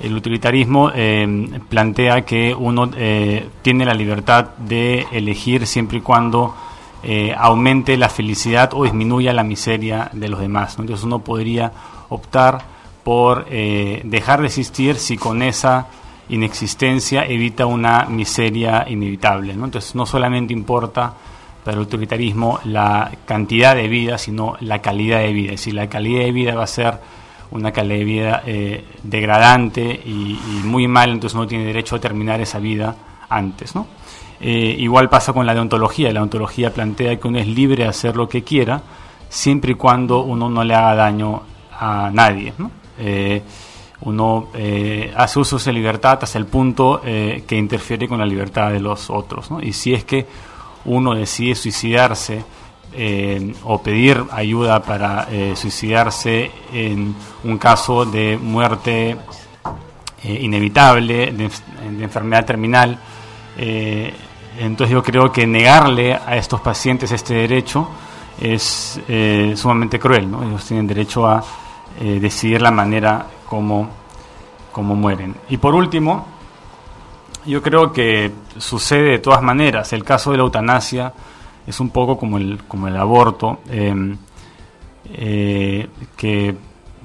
el 0.00 0.14
utilitarismo 0.14 0.90
eh, 0.94 1.60
plantea 1.68 2.24
que 2.24 2.54
uno 2.54 2.90
eh, 2.96 3.48
tiene 3.62 3.84
la 3.84 3.94
libertad 3.94 4.50
de 4.58 5.06
elegir 5.12 5.66
siempre 5.66 5.98
y 5.98 6.00
cuando 6.00 6.54
aumente 7.36 7.96
la 7.96 8.08
felicidad 8.08 8.70
o 8.74 8.82
disminuya 8.82 9.32
la 9.32 9.44
miseria 9.44 10.10
de 10.12 10.28
los 10.28 10.40
demás. 10.40 10.76
Entonces 10.80 11.04
uno 11.04 11.20
podría 11.20 11.70
optar 12.08 12.60
por 13.04 13.46
dejar 13.46 14.40
de 14.40 14.48
existir 14.48 14.96
si 14.96 15.16
con 15.16 15.42
esa 15.42 15.86
inexistencia 16.28 17.24
evita 17.24 17.66
una 17.66 18.04
miseria 18.04 18.84
inevitable. 18.88 19.54
¿no? 19.54 19.66
Entonces 19.66 19.94
no 19.94 20.06
solamente 20.06 20.52
importa 20.52 21.14
para 21.64 21.76
el 21.76 21.80
autoritarismo 21.80 22.60
la 22.64 23.10
cantidad 23.26 23.74
de 23.74 23.88
vida, 23.88 24.18
sino 24.18 24.56
la 24.60 24.80
calidad 24.80 25.20
de 25.20 25.32
vida. 25.32 25.56
Si 25.56 25.72
la 25.72 25.88
calidad 25.88 26.24
de 26.24 26.32
vida 26.32 26.54
va 26.54 26.64
a 26.64 26.66
ser 26.66 26.98
una 27.50 27.72
calidad 27.72 27.98
de 27.98 28.04
vida 28.04 28.42
eh, 28.46 28.84
degradante 29.02 29.82
y, 29.82 30.38
muy 30.64 30.86
mal, 30.86 31.10
entonces 31.10 31.34
uno 31.34 31.46
tiene 31.46 31.64
derecho 31.64 31.96
a 31.96 32.00
terminar 32.00 32.40
esa 32.40 32.58
vida 32.58 32.94
antes. 33.28 33.74
¿no? 33.74 33.86
Eh, 34.40 34.76
igual 34.78 35.08
pasa 35.08 35.32
con 35.32 35.46
la 35.46 35.54
deontología. 35.54 36.08
La 36.08 36.20
deontología 36.20 36.72
plantea 36.72 37.16
que 37.16 37.28
uno 37.28 37.38
es 37.38 37.46
libre 37.46 37.84
de 37.84 37.88
hacer 37.88 38.16
lo 38.16 38.28
que 38.28 38.42
quiera, 38.42 38.82
siempre 39.28 39.72
y 39.72 39.74
cuando 39.74 40.20
uno 40.22 40.48
no 40.48 40.64
le 40.64 40.74
haga 40.74 40.94
daño 40.94 41.42
a 41.78 42.10
nadie. 42.12 42.52
¿no? 42.58 42.70
Eh, 42.98 43.42
uno 44.00 44.48
eh, 44.54 45.12
hace 45.16 45.38
uso 45.38 45.56
de 45.56 45.62
esa 45.62 45.72
libertad 45.72 46.18
hasta 46.22 46.38
el 46.38 46.46
punto 46.46 47.00
eh, 47.04 47.44
que 47.46 47.56
interfiere 47.56 48.06
con 48.06 48.18
la 48.18 48.26
libertad 48.26 48.70
de 48.70 48.80
los 48.80 49.10
otros. 49.10 49.48
Y 49.62 49.72
si 49.72 49.94
es 49.94 50.04
que 50.04 50.26
uno 50.84 51.14
decide 51.14 51.54
suicidarse 51.54 52.44
eh, 52.92 53.54
o 53.64 53.82
pedir 53.82 54.24
ayuda 54.30 54.82
para 54.82 55.28
suicidarse 55.54 56.50
en 56.72 57.14
un 57.44 57.58
caso 57.58 58.04
de 58.06 58.38
muerte 58.38 59.16
inevitable, 60.24 61.32
de, 61.32 61.50
de, 61.50 62.04
enfermedad 62.04 62.46
terminal, 62.46 62.98
entonces 64.58 64.92
yo 64.92 65.02
creo 65.02 65.30
que 65.30 65.46
negarle 65.46 66.14
a 66.14 66.36
estos 66.36 66.60
pacientes 66.60 67.12
este 67.12 67.34
derecho 67.34 67.88
es 68.40 69.00
eh, 69.08 69.54
sumamente 69.56 69.98
cruel. 69.98 70.30
¿no? 70.30 70.42
Ellos 70.42 70.64
tienen 70.64 70.86
derecho 70.86 71.26
a 71.26 71.42
eh, 72.00 72.18
decidir 72.20 72.62
la 72.62 72.70
manera 72.70 73.26
como, 73.48 73.88
como 74.72 74.94
mueren. 74.94 75.34
Y 75.48 75.56
por 75.56 75.74
último, 75.74 76.26
yo 77.46 77.62
creo 77.62 77.92
que 77.92 78.30
sucede 78.58 79.10
de 79.10 79.18
todas 79.18 79.42
maneras. 79.42 79.92
El 79.92 80.04
caso 80.04 80.30
de 80.30 80.36
la 80.36 80.42
eutanasia 80.44 81.12
es 81.66 81.80
un 81.80 81.90
poco 81.90 82.18
como 82.18 82.38
el, 82.38 82.62
como 82.68 82.88
el 82.88 82.96
aborto, 82.96 83.60
em, 83.70 84.16
eh, 85.12 85.88
que 86.16 86.54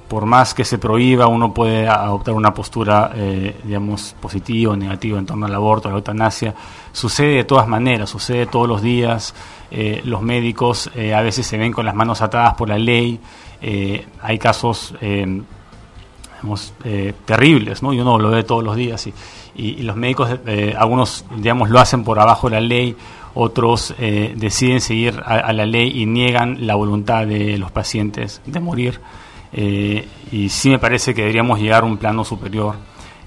por 0.08 0.26
más 0.26 0.52
que 0.52 0.64
se 0.64 0.78
prohíba, 0.78 1.26
uno 1.26 1.52
puede 1.54 1.88
adoptar 1.88 2.34
una 2.34 2.52
postura, 2.52 3.10
eh, 3.14 3.56
digamos, 3.64 4.14
positiva 4.20 4.72
o 4.72 4.76
negativa 4.76 5.18
en 5.18 5.26
torno 5.26 5.46
al 5.46 5.54
aborto, 5.54 5.88
a 5.88 5.92
la 5.92 5.96
eutanasia. 5.96 6.54
Sucede 6.92 7.36
de 7.36 7.44
todas 7.44 7.66
maneras, 7.66 8.10
sucede 8.10 8.46
todos 8.46 8.68
los 8.68 8.82
días. 8.82 9.34
Eh, 9.70 10.02
los 10.04 10.20
médicos 10.20 10.90
a 10.94 11.20
veces 11.22 11.46
se 11.46 11.56
ven 11.56 11.72
con 11.72 11.86
las 11.86 11.94
manos 11.94 12.20
atadas 12.20 12.54
por 12.54 12.68
la 12.68 12.78
ley. 12.78 13.18
hay 14.22 14.38
casos 14.38 14.94
digamos, 16.44 16.74
terribles, 17.24 17.82
¿no? 17.82 17.92
Y 17.92 18.00
uno 18.00 18.18
lo 18.18 18.30
ve 18.30 18.42
todos 18.42 18.62
los 18.62 18.76
días. 18.76 19.06
Y, 19.56 19.82
los 19.82 19.96
médicos, 19.96 20.30
eh, 20.46 20.74
algunos, 20.76 21.24
digamos, 21.36 21.70
lo 21.70 21.78
hacen 21.78 22.04
por 22.04 22.18
abajo 22.18 22.48
de 22.48 22.56
la 22.56 22.60
ley, 22.60 22.96
otros 23.34 23.94
eh, 23.98 24.32
deciden 24.36 24.80
seguir 24.80 25.20
a, 25.24 25.52
la 25.52 25.66
ley 25.66 26.02
y 26.02 26.06
niegan 26.06 26.66
la 26.66 26.74
voluntad 26.76 27.26
de 27.26 27.58
los 27.58 27.70
pacientes 27.70 28.40
de 28.46 28.60
morir. 28.60 29.00
Eh, 29.52 30.06
y 30.32 30.48
sí 30.48 30.70
me 30.70 30.78
parece 30.78 31.14
que 31.14 31.22
deberíamos 31.22 31.60
llegar 31.60 31.82
a 31.82 31.86
un 31.86 31.96
plano 31.96 32.24
superior 32.24 32.74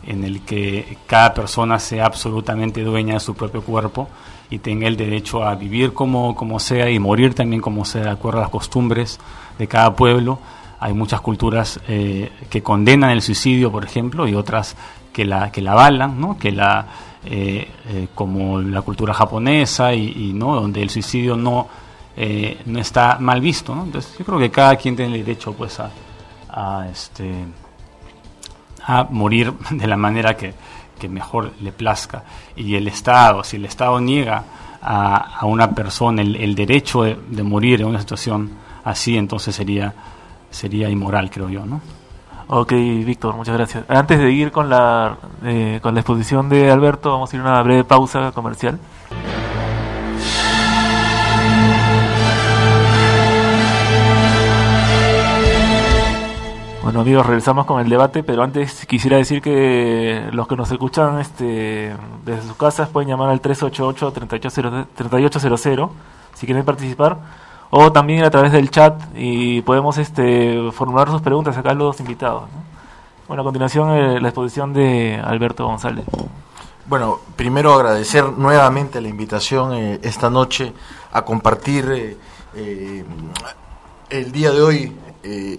en 0.06 0.24
el 0.24 0.42
que 0.42 0.98
cada 1.06 1.34
persona 1.34 1.80
sea 1.80 2.06
absolutamente 2.06 2.84
dueña 2.84 3.16
de 3.16 3.20
su 3.20 3.36
propio 3.36 3.62
cuerpo 3.62 4.08
y 4.50 4.60
tenga 4.60 4.88
el 4.88 4.96
derecho 4.96 5.44
a 5.44 5.56
vivir 5.56 5.94
como, 5.94 6.36
como 6.36 6.60
sea 6.60 6.90
y 6.90 7.00
morir 7.00 7.34
también 7.34 7.62
como 7.62 7.84
sea, 7.84 8.04
de 8.04 8.10
acuerdo 8.10 8.40
a 8.40 8.44
las 8.44 8.50
costumbres 8.50 9.20
de 9.58 9.68
cada 9.68 9.94
pueblo. 9.94 10.40
Hay 10.80 10.94
muchas 10.94 11.22
culturas 11.22 11.80
que 11.88 12.64
condenan 12.64 13.10
el 13.10 13.22
suicidio, 13.24 13.72
por 13.72 13.84
ejemplo, 13.84 14.28
y 14.28 14.36
otras 14.36 14.76
que 15.18 15.26
la, 15.26 15.52
que 15.52 15.64
la 15.64 15.72
avalan, 15.72 16.22
¿no? 16.22 16.38
que 16.38 16.52
la, 16.52 16.86
eh, 17.26 17.68
eh, 17.90 18.08
como 18.14 18.62
la 18.62 18.84
cultura 18.84 19.16
japonesa 19.16 19.92
y, 19.92 20.32
no 20.34 20.56
donde 20.56 20.84
el 20.84 20.92
suicidio 20.92 21.36
no, 21.36 21.68
eh, 22.16 22.62
no 22.68 22.80
está 22.80 23.18
mal 23.20 23.42
visto. 23.42 23.74
¿no? 23.74 23.84
Entonces 23.84 24.16
yo 24.18 24.24
creo 24.24 24.38
que 24.38 24.52
cada 24.52 24.76
quien 24.76 24.96
tiene 24.96 25.16
el 25.16 25.26
derecho 25.26 25.54
pues 25.54 25.80
a, 25.80 25.90
a, 26.50 26.88
este, 26.88 27.34
a 28.86 29.08
morir 29.10 29.52
de 29.72 29.88
la 29.88 29.98
manera 29.98 30.38
que, 30.38 30.54
que 31.00 31.10
mejor 31.10 31.52
le 31.62 31.72
plazca. 31.72 32.24
Y 32.56 32.76
el 32.76 32.88
Estado, 32.88 33.44
si 33.44 33.58
el 33.58 33.66
Estado 33.66 34.00
niega 34.00 34.44
a, 34.82 35.40
a 35.40 35.46
una 35.48 35.72
persona 35.72 36.22
el, 36.22 36.36
el 36.36 36.54
derecho 36.54 37.02
de, 37.02 37.18
de, 37.28 37.42
morir 37.42 37.82
en 37.82 37.88
una 37.88 38.00
situación 38.00 38.52
así, 38.84 39.18
entonces 39.18 39.56
sería, 39.56 39.96
sería 40.50 40.90
inmoral, 40.90 41.30
creo 41.30 41.50
yo, 41.50 41.66
¿no? 41.66 41.82
Ok, 42.50 42.72
Víctor, 42.72 43.36
muchas 43.36 43.56
gracias. 43.56 43.84
Antes 43.90 44.20
de 44.20 44.32
ir 44.32 44.52
con 44.52 44.70
la, 44.70 45.18
eh, 45.44 45.80
con 45.82 45.94
la 45.94 46.00
exposición 46.00 46.48
de 46.48 46.72
Alberto, 46.72 47.12
vamos 47.12 47.34
a 47.34 47.36
ir 47.36 47.42
a 47.42 47.46
una 47.46 47.62
breve 47.62 47.84
pausa 47.84 48.32
comercial. 48.32 48.80
Bueno 56.88 57.02
amigos, 57.02 57.26
regresamos 57.26 57.66
con 57.66 57.82
el 57.82 57.90
debate, 57.90 58.24
pero 58.24 58.44
antes 58.44 58.86
quisiera 58.86 59.18
decir 59.18 59.42
que 59.42 60.30
los 60.32 60.48
que 60.48 60.56
nos 60.56 60.72
escuchan 60.72 61.20
este, 61.20 61.94
desde 62.24 62.44
sus 62.44 62.56
casas 62.56 62.88
pueden 62.88 63.10
llamar 63.10 63.30
al 63.30 63.42
388-3800 63.42 65.90
si 66.34 66.46
quieren 66.46 66.64
participar 66.64 67.18
o 67.70 67.92
también 67.92 68.24
a 68.24 68.30
través 68.30 68.52
del 68.52 68.70
chat 68.72 69.02
y 69.16 69.62
podemos 69.62 69.98
este, 69.98 70.72
formular 70.72 71.10
sus 71.10 71.22
preguntas 71.22 71.58
acá 71.58 71.72
a 71.72 71.74
los 71.74 72.00
invitados. 72.00 72.50
Bueno, 73.28 73.42
a 73.42 73.44
continuación 73.44 73.92
eh, 73.92 74.22
la 74.22 74.30
exposición 74.30 74.74
de 74.74 75.22
Alberto 75.22 75.66
González. 75.66 76.06
Bueno, 76.86 77.20
primero 77.36 77.74
agradecer 77.74 78.24
nuevamente 78.24 79.02
la 79.02 79.10
invitación 79.10 79.74
eh, 79.74 80.00
esta 80.02 80.30
noche 80.30 80.72
a 81.12 81.24
compartir 81.24 82.18
eh, 82.56 83.06
el 84.10 84.32
día 84.32 84.52
de 84.52 84.62
hoy 84.62 84.98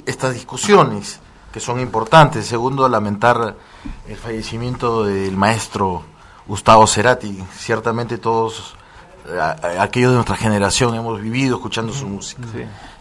estas 0.06 0.32
discusiones 0.32 1.20
que 1.52 1.60
son 1.60 1.78
importantes. 1.78 2.46
Segundo, 2.46 2.88
lamentar 2.88 3.54
el 4.09 4.16
fallecimiento 4.16 5.04
del 5.04 5.37
maestro 5.37 6.04
Gustavo 6.46 6.87
Cerati. 6.87 7.44
Ciertamente 7.52 8.16
todos 8.16 8.74
aquellos 9.78 10.10
de 10.10 10.16
nuestra 10.16 10.36
generación 10.36 10.94
hemos 10.94 11.20
vivido 11.20 11.56
escuchando 11.56 11.92
su 11.92 12.06
música. 12.06 12.42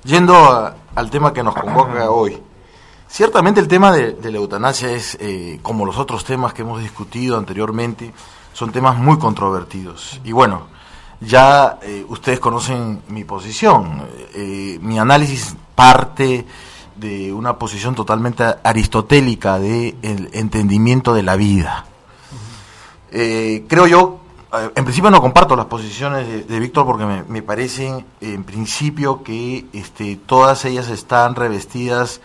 Yendo 0.04 0.74
al 0.96 1.10
tema 1.10 1.34
que 1.34 1.44
nos 1.44 1.56
convoca 1.56 2.10
hoy, 2.10 2.42
ciertamente 3.08 3.60
el 3.60 3.68
tema 3.68 3.92
de, 3.92 4.18
la 4.32 4.38
eutanasia 4.38 4.92
es, 4.92 5.18
eh, 5.20 5.60
como 5.62 5.86
los 5.86 5.98
otros 5.98 6.24
temas 6.24 6.54
que 6.54 6.62
hemos 6.62 6.82
discutido 6.82 7.38
anteriormente, 7.38 8.14
son 8.54 8.72
temas 8.72 8.98
muy 8.98 9.18
controvertidos. 9.18 10.20
Y 10.24 10.32
bueno, 10.32 10.68
ya 11.20 11.80
eh, 11.82 12.06
ustedes 12.08 12.40
conocen 12.40 13.02
mi 13.10 13.24
posición. 13.24 14.04
Eh, 14.34 14.80
mi 14.82 15.00
análisis 15.00 15.56
parte 15.76 16.46
de 16.96 17.32
una 17.32 17.58
posición 17.58 17.94
totalmente 17.94 18.44
aristotélica 18.64 19.60
de 19.60 19.96
el 20.02 20.30
entendimiento 20.34 21.14
de 21.14 21.24
la 21.24 21.36
vida. 21.36 21.86
creo 23.10 23.88
yo 23.88 24.20
eh, 24.20 24.27
en 24.76 24.84
principio 24.84 25.10
no 25.10 25.22
comparto 25.22 25.56
las 25.56 25.66
posiciones 25.66 26.48
de, 26.48 26.60
Víctor 26.60 26.86
porque 26.86 27.06
me, 27.06 27.24
me, 27.24 27.42
parece 27.42 28.06
en 28.22 28.44
principio 28.44 29.24
que 29.24 29.66
este, 29.74 30.16
todas 30.18 30.66
ellas 30.66 30.90
están 30.90 31.36
revestidas 31.36 32.22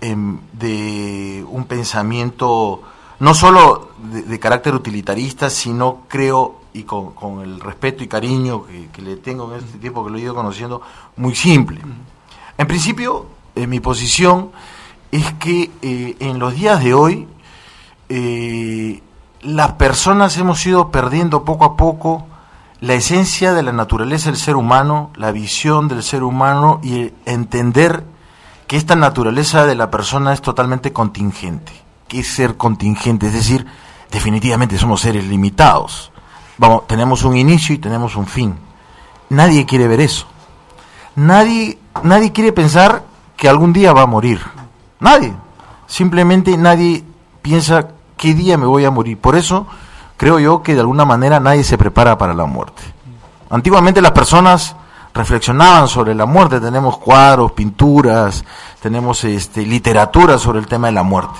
de 0.00 1.44
un 1.48 1.64
pensamiento 1.64 2.82
no 3.20 3.34
solo 3.34 3.90
de, 3.98 4.38
carácter 4.38 4.74
utilitarista, 4.74 5.48
sino 5.48 6.02
creo, 6.08 6.60
y 6.72 6.82
con, 6.82 7.40
el 7.42 7.60
respeto 7.60 8.02
y 8.04 8.08
cariño 8.08 8.64
que, 8.92 9.02
le 9.02 9.16
tengo 9.16 9.52
en 9.54 9.60
este 9.64 9.78
tiempo 9.78 10.04
que 10.04 10.10
lo 10.10 10.18
he 10.18 10.20
ido 10.20 10.34
conociendo, 10.34 10.82
muy 11.16 11.34
simple. 11.34 11.80
En 12.58 12.66
principio, 12.66 13.26
eh, 13.54 13.66
mi 13.66 13.80
posición 13.80 14.50
es 15.10 15.32
que 15.34 15.70
eh, 15.80 16.16
en 16.18 16.38
los 16.38 16.54
días 16.54 16.82
de 16.82 16.94
hoy 16.94 17.28
las 19.44 19.72
personas 19.72 20.36
hemos 20.38 20.64
ido 20.66 20.90
perdiendo 20.90 21.44
poco 21.44 21.64
a 21.64 21.76
poco 21.76 22.26
la 22.80 22.94
esencia 22.94 23.52
de 23.52 23.62
la 23.62 23.72
naturaleza 23.72 24.30
del 24.30 24.38
ser 24.38 24.56
humano, 24.56 25.10
la 25.16 25.32
visión 25.32 25.86
del 25.86 26.02
ser 26.02 26.22
humano 26.22 26.80
y 26.82 27.12
entender 27.26 28.04
que 28.66 28.76
esta 28.76 28.96
naturaleza 28.96 29.66
de 29.66 29.74
la 29.74 29.90
persona 29.90 30.32
es 30.32 30.40
totalmente 30.40 30.92
contingente. 30.92 31.72
¿Qué 32.08 32.20
es 32.20 32.26
ser 32.26 32.56
contingente? 32.56 33.26
Es 33.26 33.34
decir, 33.34 33.66
definitivamente 34.10 34.78
somos 34.78 35.02
seres 35.02 35.24
limitados. 35.24 36.10
Vamos, 36.56 36.86
tenemos 36.86 37.24
un 37.24 37.36
inicio 37.36 37.74
y 37.74 37.78
tenemos 37.78 38.16
un 38.16 38.26
fin. 38.26 38.56
Nadie 39.28 39.66
quiere 39.66 39.88
ver 39.88 40.00
eso. 40.00 40.26
Nadie, 41.16 41.78
nadie 42.02 42.32
quiere 42.32 42.52
pensar 42.52 43.04
que 43.36 43.48
algún 43.48 43.72
día 43.72 43.92
va 43.92 44.02
a 44.02 44.06
morir. 44.06 44.40
Nadie. 45.00 45.34
Simplemente 45.86 46.56
nadie 46.56 47.04
piensa 47.42 47.88
qué 48.24 48.32
día 48.32 48.56
me 48.56 48.64
voy 48.64 48.86
a 48.86 48.90
morir. 48.90 49.18
Por 49.18 49.36
eso 49.36 49.66
creo 50.16 50.38
yo 50.38 50.62
que 50.62 50.72
de 50.72 50.80
alguna 50.80 51.04
manera 51.04 51.40
nadie 51.40 51.62
se 51.62 51.76
prepara 51.76 52.16
para 52.16 52.32
la 52.32 52.46
muerte. 52.46 52.82
Antiguamente 53.50 54.00
las 54.00 54.12
personas 54.12 54.74
reflexionaban 55.12 55.88
sobre 55.88 56.14
la 56.14 56.24
muerte, 56.24 56.58
tenemos 56.58 56.96
cuadros, 56.96 57.52
pinturas, 57.52 58.42
tenemos 58.80 59.22
este, 59.24 59.66
literatura 59.66 60.38
sobre 60.38 60.58
el 60.60 60.66
tema 60.66 60.86
de 60.86 60.94
la 60.94 61.02
muerte. 61.02 61.38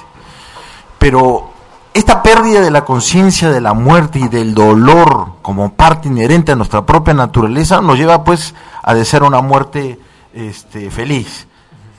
Pero 0.99 1.53
esta 1.94 2.23
pérdida 2.23 2.61
de 2.61 2.70
la 2.70 2.85
conciencia 2.85 3.49
de 3.49 3.62
la 3.62 3.73
muerte 3.73 4.18
y 4.18 4.29
del 4.29 4.53
dolor 4.53 5.37
como 5.40 5.73
parte 5.73 6.09
inherente 6.09 6.53
a 6.53 6.57
nuestra 6.57 6.85
propia 6.85 7.14
naturaleza 7.14 7.81
nos 7.81 7.97
lleva 7.97 8.25
pues 8.25 8.55
a 8.83 8.92
desear 8.92 9.23
una 9.23 9.40
muerte 9.40 9.99
este, 10.35 10.90
feliz. 10.90 11.47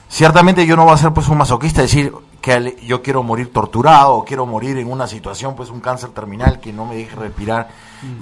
Ciertamente 0.08 0.64
yo 0.64 0.76
no 0.76 0.84
voy 0.84 0.94
a 0.94 0.98
ser 0.98 1.12
pues 1.12 1.26
un 1.26 1.38
masoquista 1.38 1.82
decir, 1.82 2.12
que 2.46 2.76
yo 2.86 3.02
quiero 3.02 3.24
morir 3.24 3.52
torturado 3.52 4.14
o 4.14 4.24
quiero 4.24 4.46
morir 4.46 4.78
en 4.78 4.88
una 4.88 5.08
situación, 5.08 5.56
pues 5.56 5.68
un 5.68 5.80
cáncer 5.80 6.10
terminal 6.10 6.60
que 6.60 6.72
no 6.72 6.86
me 6.86 6.94
deje 6.94 7.16
respirar 7.16 7.70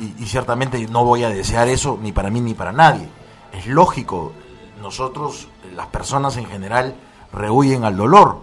y, 0.00 0.24
ciertamente 0.24 0.78
no 0.86 1.04
voy 1.04 1.24
a 1.24 1.28
desear 1.28 1.68
eso 1.68 1.98
ni 2.00 2.10
para 2.10 2.30
mí 2.30 2.40
ni 2.40 2.54
para 2.54 2.72
nadie. 2.72 3.06
Es 3.52 3.66
lógico, 3.66 4.32
nosotros, 4.80 5.48
las 5.76 5.88
personas 5.88 6.38
en 6.38 6.46
general, 6.46 6.94
rehuyen 7.34 7.84
al 7.84 7.98
dolor. 7.98 8.38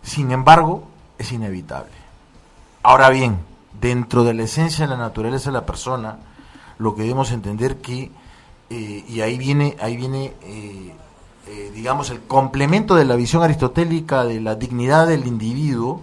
Sin 0.00 0.32
embargo, 0.32 0.84
es 1.18 1.30
inevitable. 1.30 1.92
Ahora 2.82 3.10
bien, 3.10 3.38
dentro 3.78 4.24
de 4.24 4.32
la 4.32 4.44
esencia 4.44 4.86
de 4.86 4.92
la 4.92 4.96
naturaleza 4.96 5.50
de 5.50 5.58
la 5.58 5.66
persona, 5.66 6.20
lo 6.78 6.94
que 6.94 7.02
debemos 7.02 7.32
entender 7.32 7.82
que, 7.82 8.10
eh, 8.70 9.04
y 9.06 9.20
ahí 9.20 9.36
viene, 9.36 9.76
ahí 9.78 9.94
viene 9.94 10.32
eh, 10.40 10.94
eh, 11.48 11.70
digamos, 11.74 12.10
el 12.10 12.20
complemento 12.20 12.94
de 12.94 13.04
la 13.04 13.16
visión 13.16 13.42
aristotélica 13.42 14.24
de 14.24 14.40
la 14.40 14.54
dignidad 14.54 15.06
del 15.06 15.26
individuo, 15.26 16.02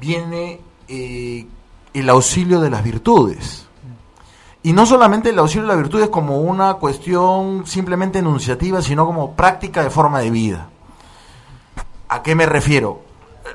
viene 0.00 0.60
eh, 0.88 1.46
el 1.92 2.08
auxilio 2.08 2.60
de 2.60 2.70
las 2.70 2.82
virtudes. 2.82 3.66
Y 4.62 4.72
no 4.72 4.86
solamente 4.86 5.30
el 5.30 5.38
auxilio 5.38 5.66
de 5.66 5.74
la 5.74 5.80
virtud 5.80 6.00
es 6.00 6.08
como 6.08 6.40
una 6.40 6.74
cuestión 6.74 7.66
simplemente 7.66 8.20
enunciativa, 8.20 8.80
sino 8.80 9.04
como 9.04 9.34
práctica 9.34 9.82
de 9.82 9.90
forma 9.90 10.20
de 10.20 10.30
vida. 10.30 10.70
¿A 12.08 12.22
qué 12.22 12.34
me 12.34 12.46
refiero? 12.46 13.02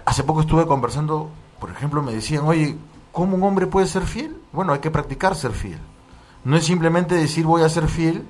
Hace 0.06 0.24
poco 0.24 0.42
estuve 0.42 0.68
conversando, 0.68 1.30
por 1.60 1.72
ejemplo, 1.72 2.04
me 2.04 2.14
decían, 2.14 2.44
oye, 2.46 2.78
¿cómo 3.12 3.36
un 3.36 3.44
hombre 3.44 3.68
puede 3.68 3.88
ser 3.88 4.04
fiel? 4.04 4.38
Bueno, 4.52 4.74
hay 4.74 4.80
que 4.80 4.92
practicar 4.92 5.36
ser 5.36 5.52
fiel. 5.52 5.80
No 6.44 6.58
es 6.58 6.66
simplemente 6.66 7.16
decir 7.16 7.46
voy 7.46 7.64
a 7.64 7.70
ser 7.70 7.88
fiel, 7.88 8.26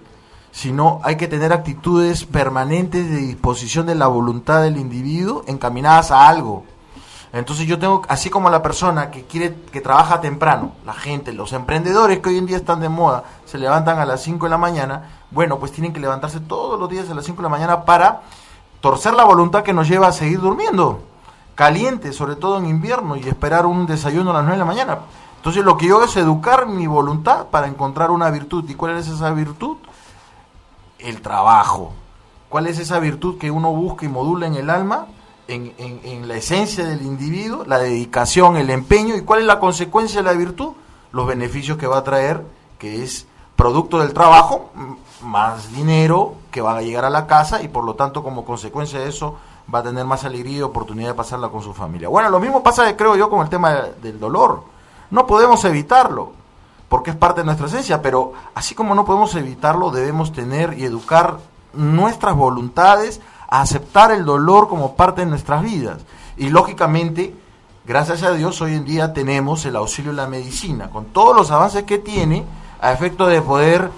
sino 0.51 0.99
hay 1.03 1.17
que 1.17 1.27
tener 1.27 1.53
actitudes 1.53 2.25
permanentes 2.25 3.10
de 3.10 3.17
disposición 3.17 3.86
de 3.86 3.95
la 3.95 4.07
voluntad 4.07 4.62
del 4.62 4.77
individuo 4.77 5.43
encaminadas 5.47 6.12
a 6.12 6.27
algo. 6.27 6.63
Entonces 7.33 7.67
yo 7.67 7.77
tengo, 7.77 8.01
así 8.07 8.29
como 8.29 8.49
la 8.49 8.63
persona 8.63 9.12
que 9.12 9.23
quiere, 9.25 9.53
que 9.71 9.81
trabaja 9.81 10.21
temprano, 10.21 10.71
la 10.86 10.93
gente, 10.93 11.33
los 11.33 11.53
emprendedores 11.53 12.19
que 12.19 12.29
hoy 12.29 12.38
en 12.38 12.45
día 12.45 12.57
están 12.57 12.79
de 12.79 12.89
moda, 12.89 13.23
se 13.45 13.57
levantan 13.57 13.99
a 13.99 14.05
las 14.05 14.21
5 14.21 14.45
de 14.45 14.49
la 14.49 14.57
mañana, 14.57 15.03
bueno, 15.29 15.60
pues 15.60 15.71
tienen 15.71 15.93
que 15.93 15.99
levantarse 15.99 16.39
todos 16.39 16.79
los 16.79 16.89
días 16.89 17.10
a 17.10 17.13
las 17.13 17.25
5 17.25 17.38
de 17.38 17.43
la 17.43 17.49
mañana 17.49 17.83
para 17.83 18.21
torcer 18.79 19.13
la 19.13 19.25
voluntad 19.25 19.63
que 19.63 19.73
nos 19.73 19.88
lleva 19.89 20.07
a 20.07 20.13
seguir 20.13 20.39
durmiendo, 20.39 21.01
caliente, 21.53 22.13
sobre 22.13 22.38
todo 22.38 22.57
en 22.57 22.65
invierno, 22.65 23.17
y 23.17 23.27
esperar 23.27 23.65
un 23.65 23.86
desayuno 23.86 24.31
a 24.31 24.36
las 24.36 24.43
9 24.43 24.53
de 24.53 24.60
la 24.60 24.65
mañana. 24.65 24.99
Entonces 25.36 25.63
lo 25.63 25.77
que 25.77 25.88
yo 25.88 25.97
hago 25.97 26.05
es 26.05 26.17
educar 26.17 26.65
mi 26.65 26.88
voluntad 26.88 27.47
para 27.47 27.67
encontrar 27.67 28.10
una 28.12 28.29
virtud. 28.29 28.67
¿Y 28.69 28.73
cuál 28.73 28.97
es 28.97 29.07
esa 29.07 29.31
virtud? 29.31 29.77
El 30.99 31.21
trabajo. 31.21 31.93
¿Cuál 32.49 32.67
es 32.67 32.79
esa 32.79 32.99
virtud 32.99 33.38
que 33.38 33.51
uno 33.51 33.71
busca 33.73 34.05
y 34.05 34.10
modula 34.10 34.47
en 34.47 34.55
el 34.55 34.69
alma? 34.69 35.07
En, 35.47 35.73
en, 35.77 36.27
la 36.27 36.36
esencia 36.36 36.86
del 36.86 37.01
individuo, 37.03 37.63
la 37.65 37.79
dedicación, 37.79 38.57
el 38.57 38.69
empeño. 38.69 39.15
¿Y 39.15 39.21
cuál 39.21 39.39
es 39.39 39.45
la 39.45 39.60
consecuencia 39.60 40.21
de 40.21 40.25
la 40.25 40.33
virtud? 40.33 40.73
Los 41.13 41.25
beneficios 41.25 41.77
que 41.77 41.88
va 41.88 41.99
a 41.99 42.03
traer, 42.03 42.43
que 42.77 43.03
es 43.03 43.27
producto 43.55 43.99
del 43.99 44.13
trabajo, 44.13 44.71
más 45.21 45.71
dinero 45.73 46.36
que 46.51 46.62
va 46.62 46.77
a 46.77 46.81
llegar 46.81 47.05
a 47.05 47.10
la 47.10 47.27
casa 47.27 47.62
y 47.62 47.67
por 47.67 47.83
lo 47.83 47.95
tanto 47.95 48.23
como 48.23 48.45
consecuencia 48.45 48.99
de 48.99 49.10
eso 49.10 49.38
va 49.73 49.79
a 49.79 49.83
tener 49.83 50.05
más 50.05 50.23
alegría 50.23 50.60
y 50.60 50.62
oportunidad 50.62 51.10
de 51.10 51.13
pasarla 51.15 51.49
con 51.49 51.62
su 51.62 51.73
familia. 51.73 52.07
Bueno, 52.07 52.29
lo 52.29 52.39
mismo 52.39 52.63
pasa, 52.63 52.95
creo 52.95 53.15
yo, 53.15 53.29
con 53.29 53.41
el 53.41 53.49
tema 53.49 53.73
del 54.01 54.19
dolor. 54.19 54.63
No 55.12 55.25
podemos 55.25 55.63
evitarlo, 55.65 56.33
porque 56.89 57.12
es 57.12 57.15
parte 57.15 57.41
de 57.41 57.45
nuestra 57.45 57.67
esencia, 57.67 58.02
pero 58.02 58.34
así 58.56 58.76
como 58.76 58.95
no 58.95 59.06
podemos 59.06 59.36
evitarlo, 59.36 59.91
debemos 59.91 60.32
tener 60.32 60.78
y 60.80 60.86
educar 60.86 61.38
nuestras 61.73 62.36
voluntades 62.36 63.21
a 63.50 63.62
aceptar 63.62 64.12
el 64.12 64.26
dolor 64.26 64.67
como 64.67 64.95
parte 64.95 65.21
de 65.21 65.28
nuestras 65.28 65.62
vidas. 65.63 66.00
Y 66.38 66.50
lógicamente, 66.50 67.36
gracias 67.86 68.23
a 68.23 68.32
Dios, 68.32 68.62
hoy 68.62 68.76
en 68.76 68.86
día 68.86 69.13
tenemos 69.13 69.65
el 69.65 69.76
auxilio 69.76 70.12
de 70.12 70.17
la 70.17 70.28
medicina, 70.28 70.89
con 70.89 71.06
todos 71.06 71.36
los 71.36 71.52
avances 71.52 71.84
que 71.84 71.97
tiene, 71.97 72.45
a 72.80 72.91
efecto 72.91 73.28
de 73.28 73.41
poder 73.41 73.91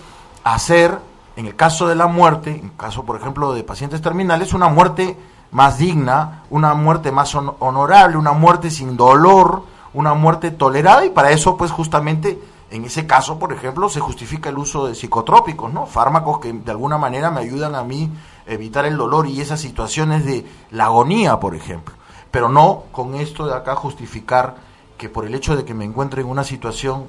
hacer, 0.43 0.97
en 1.36 1.45
el 1.45 1.56
caso 1.56 1.88
de 1.88 1.95
la 1.95 2.08
muerte, 2.08 2.52
en 2.52 2.69
caso, 2.69 3.04
por 3.04 3.19
ejemplo, 3.19 3.54
de 3.54 3.63
pacientes 3.63 4.02
terminales, 4.02 4.54
una 4.54 4.67
muerte 4.67 5.17
más 5.52 5.78
digna, 5.78 6.43
una 6.49 6.73
muerte 6.73 7.12
más 7.12 7.34
honorable, 7.36 8.17
una 8.17 8.34
muerte 8.34 8.69
sin 8.71 8.97
dolor, 8.97 9.63
una 9.93 10.13
muerte 10.13 10.52
tolerada, 10.52 11.06
y 11.06 11.10
para 11.10 11.32
eso, 11.32 11.58
pues 11.58 11.71
justamente, 11.71 12.39
en 12.71 12.86
ese 12.86 13.08
caso, 13.08 13.39
por 13.39 13.51
ejemplo, 13.51 13.89
se 13.89 13.99
justifica 13.99 14.49
el 14.49 14.58
uso 14.58 14.88
de 14.88 14.95
psicotrópicos, 14.95 15.73
¿no? 15.73 15.86
Fármacos 15.86 16.39
que 16.39 16.53
de 16.53 16.71
alguna 16.71 16.97
manera 16.97 17.32
me 17.32 17.41
ayudan 17.41 17.75
a 17.75 17.84
mí 17.84 18.12
evitar 18.45 18.86
el 18.86 18.97
dolor 18.97 19.27
y 19.27 19.41
esas 19.41 19.60
situaciones 19.60 20.25
de 20.25 20.45
la 20.71 20.86
agonía, 20.86 21.39
por 21.39 21.55
ejemplo. 21.55 21.95
Pero 22.32 22.49
no 22.49 22.84
con 22.91 23.15
esto 23.15 23.47
de 23.47 23.55
acá 23.55 23.75
justificar 23.75 24.55
que 24.97 25.10
por 25.10 25.25
el 25.25 25.34
hecho 25.34 25.55
de 25.55 25.65
que 25.65 25.73
me 25.73 25.86
encuentre 25.86 26.21
en 26.21 26.27
una 26.27 26.43
situación 26.43 27.05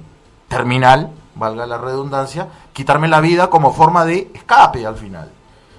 terminal, 0.49 1.11
valga 1.35 1.67
la 1.67 1.79
redundancia, 1.79 2.49
quitarme 2.73 3.09
la 3.09 3.21
vida 3.21 3.51
como 3.51 3.73
forma 3.73 4.05
de 4.05 4.31
escape 4.35 4.87
al 4.87 4.97
final. 4.97 5.31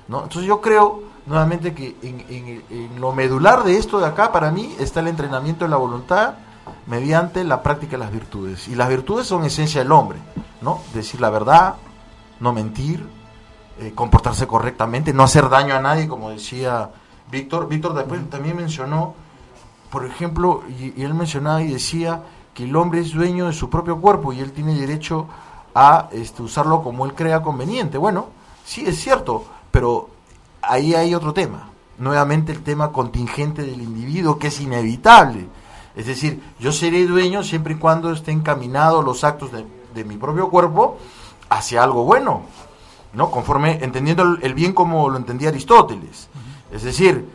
¿no? 0.08 0.24
Entonces 0.24 0.48
yo 0.48 0.62
creo 0.62 1.04
nuevamente 1.26 1.74
que 1.74 1.96
en, 2.02 3.00
lo 3.00 3.13
medular 3.13 3.63
de 3.63 3.78
esto 3.78 4.00
de 4.00 4.08
acá 4.08 4.32
para 4.32 4.52
mí 4.52 4.76
está 4.80 5.00
el 5.00 5.08
entrenamiento 5.08 5.65
de 5.65 5.72
la 5.72 5.78
voluntad 5.78 6.36
mediante 6.88 7.43
la 7.43 7.63
práctica 7.63 7.91
de 7.91 8.00
las 8.00 8.12
virtudes. 8.12 8.67
Y 8.67 8.76
las 8.76 8.89
virtudes 8.89 9.28
son 9.28 9.43
esencia 9.45 9.82
del 9.82 9.91
hombre, 9.91 10.19
¿no? 10.62 10.82
Decir 10.93 11.21
la 11.21 11.30
verdad, 11.30 11.76
no 12.39 12.54
mentir, 12.54 13.08
eh, 13.80 13.93
comportarse 13.95 14.47
correctamente, 14.47 15.13
no 15.13 15.24
hacer 15.24 15.50
daño 15.50 15.76
a 15.76 15.82
nadie, 15.82 16.08
como 16.08 16.30
decía 16.30 16.89
Víctor. 17.30 17.67
Víctor 17.67 17.93
después 17.93 18.30
también 18.30 18.58
mencionó, 18.58 19.15
por 19.89 20.06
ejemplo, 20.06 20.63
y 20.67 21.02
él 21.02 21.13
mencionaba 21.13 21.62
y 21.62 21.71
decía, 21.71 22.24
que 22.54 22.65
el 22.65 22.76
hombre 22.76 23.00
es 23.02 23.13
dueño 23.13 23.47
de 23.47 23.54
su 23.54 23.69
propio 23.69 24.00
cuerpo 24.00 24.34
y 24.34 24.39
él 24.39 24.52
tiene 24.52 24.76
derecho 24.76 25.28
a 25.74 26.10
este, 26.12 26.43
usarlo 26.43 26.84
como 26.84 27.06
él 27.06 27.13
crea 27.13 27.41
conveniente. 27.41 27.97
Bueno, 27.97 28.28
sí 28.65 28.84
es 28.86 29.00
cierto, 29.00 29.45
pero 29.71 30.10
ahí 30.62 30.93
hay 30.93 31.15
otro 31.15 31.34
tema. 31.34 31.69
Nuevamente 31.97 32.52
el 32.52 32.63
tema 32.63 32.91
contingente 32.91 33.63
del 33.63 33.82
individuo 33.82 34.38
que 34.38 34.47
es 34.47 34.60
inevitable. 34.60 35.47
Es 35.95 36.08
decir, 36.08 36.41
yo 36.60 36.71
seré 36.71 37.06
dueño 37.06 37.43
siempre 37.43 37.73
y 37.73 37.77
cuando 37.77 38.12
esté 38.12 38.32
encaminado 38.32 39.01
los 39.01 39.23
actos 39.23 39.51
de, 39.51 39.65
de 39.93 40.04
mi 40.04 40.17
propio 40.17 40.49
cuerpo 40.49 40.97
hacia 41.49 41.84
algo 41.84 42.06
bueno, 42.06 42.41
¿no? 43.13 43.30
Conforme 43.30 43.84
entendiendo 43.84 44.23
el 44.41 44.54
bien 44.54 44.73
como 44.73 45.10
lo 45.10 45.17
entendía 45.17 45.49
Aristóteles. 45.49 46.30
Es 46.71 46.84
decir, 46.84 47.27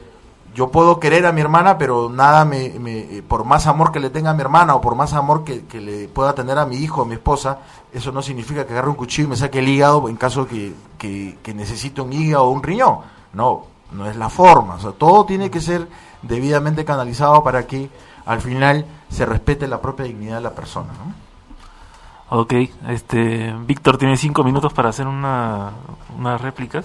yo 0.57 0.71
puedo 0.71 0.99
querer 0.99 1.27
a 1.27 1.33
mi 1.33 1.43
hermana, 1.43 1.77
pero 1.77 2.09
nada 2.09 2.47
me, 2.47 3.23
por 3.29 3.45
más 3.45 3.67
amor 3.67 3.93
que 3.93 4.01
le 4.01 4.09
tenga 4.09 4.31
a 4.31 4.35
mi 4.35 4.41
hermana 4.41 4.75
o 4.75 4.81
por 4.81 4.95
más 4.95 5.13
amor 5.13 5.45
que, 5.45 5.81
le 5.81 6.09
pueda 6.09 6.35
tener 6.35 6.59
a 6.59 6.65
mi 6.65 6.77
hijo 6.77 7.03
o 7.03 7.05
a 7.05 7.07
mi 7.07 7.13
esposa, 7.13 7.59
eso 7.93 8.11
no 8.11 8.23
significa 8.23 8.67
que 8.67 8.73
agarre 8.73 8.89
un 8.89 8.95
cuchillo 8.95 9.27
y 9.27 9.31
me 9.33 9.37
saque 9.37 9.59
el 9.59 9.69
hígado 9.69 10.09
en 10.09 10.17
caso 10.17 10.47
que, 10.47 10.73
que, 10.97 11.37
que 11.43 11.53
necesite 11.53 12.01
un 12.01 12.11
hígado 12.11 12.45
o 12.45 12.51
un 12.51 12.63
riñón. 12.63 13.01
No, 13.35 13.67
no 13.93 14.09
es 14.09 14.17
la 14.17 14.31
forma. 14.31 14.77
O 14.77 14.81
sea, 14.81 14.93
todo 14.93 15.27
tiene 15.27 15.51
que 15.51 15.61
ser 15.61 15.87
debidamente 16.23 16.87
canalizado 16.87 17.45
para 17.45 17.67
que 17.67 17.91
al 18.27 18.41
final 18.41 18.85
se 19.09 19.25
respete 19.25 19.67
la 19.67 19.81
propia 19.81 20.05
dignidad 20.05 20.37
de 20.37 20.43
la 20.43 20.55
persona. 20.55 20.93
¿no? 20.93 22.39
Ok, 22.39 22.55
este, 22.89 23.55
Víctor 23.67 23.99
tiene 23.99 24.17
cinco 24.17 24.45
minutos 24.45 24.73
para 24.73 24.91
hacer 24.91 25.07
una, 25.07 25.71
unas 26.19 26.41
réplicas. 26.41 26.85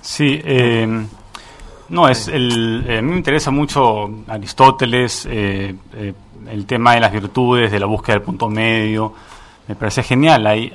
Sí, 0.00 0.40
eh, 0.44 1.06
no, 1.88 2.08
es 2.08 2.28
el, 2.28 2.84
eh, 2.88 2.98
a 2.98 3.02
mí 3.02 3.10
me 3.10 3.16
interesa 3.16 3.50
mucho 3.50 4.10
Aristóteles, 4.26 5.26
eh, 5.30 5.74
eh, 5.94 6.14
el 6.48 6.66
tema 6.66 6.94
de 6.94 7.00
las 7.00 7.12
virtudes, 7.12 7.70
de 7.70 7.78
la 7.78 7.86
búsqueda 7.86 8.16
del 8.16 8.22
punto 8.22 8.48
medio, 8.48 9.12
me 9.68 9.76
parece 9.76 10.02
genial. 10.02 10.46
Hay, 10.46 10.72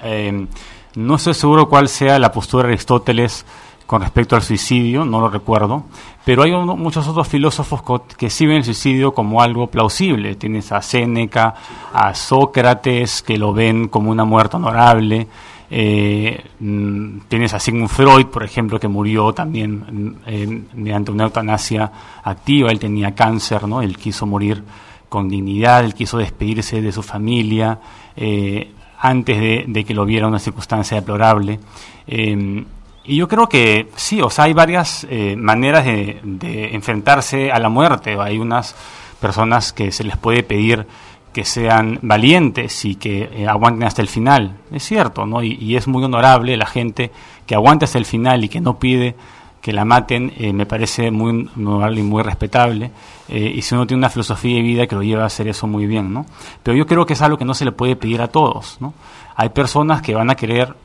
no 0.95 1.15
estoy 1.15 1.33
seguro 1.33 1.67
cuál 1.69 1.87
sea 1.89 2.19
la 2.19 2.31
postura 2.31 2.67
de 2.67 2.73
Aristóteles 2.73 3.45
con 3.91 3.99
respecto 3.99 4.37
al 4.37 4.41
suicidio, 4.41 5.03
no 5.03 5.19
lo 5.19 5.29
recuerdo, 5.29 5.83
pero 6.23 6.43
hay 6.43 6.53
muchos 6.53 7.05
otros 7.09 7.27
filósofos 7.27 7.81
que 8.17 8.29
sí 8.29 8.45
ven 8.45 8.55
el 8.55 8.63
suicidio 8.63 9.13
como 9.13 9.41
algo 9.41 9.67
plausible. 9.67 10.35
Tienes 10.35 10.71
a 10.71 10.81
Séneca, 10.81 11.55
a 11.91 12.15
Sócrates, 12.15 13.21
que 13.21 13.37
lo 13.37 13.51
ven 13.51 13.89
como 13.89 14.09
una 14.09 14.23
muerte 14.23 14.55
honorable. 14.55 15.27
Eh, 15.69 16.41
mm, 16.61 17.17
tienes 17.27 17.53
a 17.53 17.59
Sigmund 17.59 17.89
Freud, 17.89 18.27
por 18.27 18.43
ejemplo, 18.43 18.79
que 18.79 18.87
murió 18.87 19.33
también 19.33 20.15
mm, 20.25 20.79
mediante 20.81 21.11
una 21.11 21.25
eutanasia 21.25 21.91
activa. 22.23 22.71
Él 22.71 22.79
tenía 22.79 23.13
cáncer, 23.13 23.67
¿no? 23.67 23.81
Él 23.81 23.97
quiso 23.97 24.25
morir 24.25 24.63
con 25.09 25.27
dignidad, 25.27 25.83
él 25.83 25.95
quiso 25.95 26.17
despedirse 26.17 26.81
de 26.81 26.93
su 26.93 27.03
familia 27.03 27.77
eh, 28.15 28.71
antes 28.99 29.67
de, 29.67 29.83
que 29.83 29.93
lo 29.93 30.05
viera 30.05 30.27
una 30.27 30.39
circunstancia 30.39 30.95
deplorable. 30.95 31.59
Eh, 33.03 33.13
y 33.13 33.15
yo 33.17 33.27
creo 33.27 33.47
que 33.47 33.89
sí, 33.95 34.21
o 34.21 34.29
sea, 34.29 34.45
hay 34.45 34.53
varias 34.53 35.07
maneras 35.37 35.85
de, 35.85 36.19
de 36.23 36.75
enfrentarse 36.75 37.51
a 37.51 37.59
la 37.59 37.69
muerte. 37.69 38.17
Hay 38.19 38.37
unas 38.37 38.75
personas 39.19 39.73
que 39.73 39.91
se 39.91 40.03
les 40.03 40.17
puede 40.17 40.43
pedir 40.43 40.87
que 41.33 41.45
sean 41.45 41.99
valientes 42.01 42.83
y 42.85 42.95
que 42.95 43.29
eh, 43.33 43.47
aguanten 43.47 43.83
hasta 43.83 44.01
el 44.01 44.07
final. 44.07 44.57
Es 44.71 44.83
cierto, 44.83 45.25
¿no? 45.25 45.41
Y, 45.43 45.75
es 45.75 45.87
muy 45.87 46.03
honorable 46.03 46.57
la 46.57 46.65
gente 46.65 47.11
que 47.45 47.55
aguanta 47.55 47.85
hasta 47.85 47.97
el 47.97 48.05
final 48.05 48.43
y 48.43 48.49
que 48.49 48.59
no 48.59 48.79
pide 48.79 49.15
que 49.61 49.71
la 49.71 49.85
maten, 49.85 50.33
eh, 50.37 50.53
me 50.53 50.65
parece 50.65 51.11
muy 51.11 51.49
honorable 51.55 52.01
y 52.01 52.03
muy 52.03 52.23
respetable. 52.23 52.91
Eh, 53.29 53.53
y 53.55 53.61
si 53.61 53.75
uno 53.75 53.85
tiene 53.85 53.99
una 53.99 54.09
filosofía 54.09 54.55
de 54.55 54.63
vida 54.63 54.87
que 54.87 54.95
lo 54.95 55.03
lleva 55.03 55.23
a 55.23 55.27
hacer 55.27 55.47
eso 55.47 55.67
muy 55.67 55.85
bien, 55.85 56.11
¿no? 56.11 56.25
Pero 56.63 56.75
yo 56.75 56.87
creo 56.87 57.05
que 57.05 57.13
es 57.13 57.21
algo 57.21 57.37
que 57.37 57.45
no 57.45 57.53
se 57.53 57.65
le 57.65 57.71
puede 57.71 57.95
pedir 57.95 58.21
a 58.21 58.27
todos, 58.27 58.77
¿no? 58.81 58.93
Hay 59.35 59.49
personas 59.49 60.01
que 60.01 60.15
van 60.15 60.29
a 60.31 60.35
querer 60.35 60.75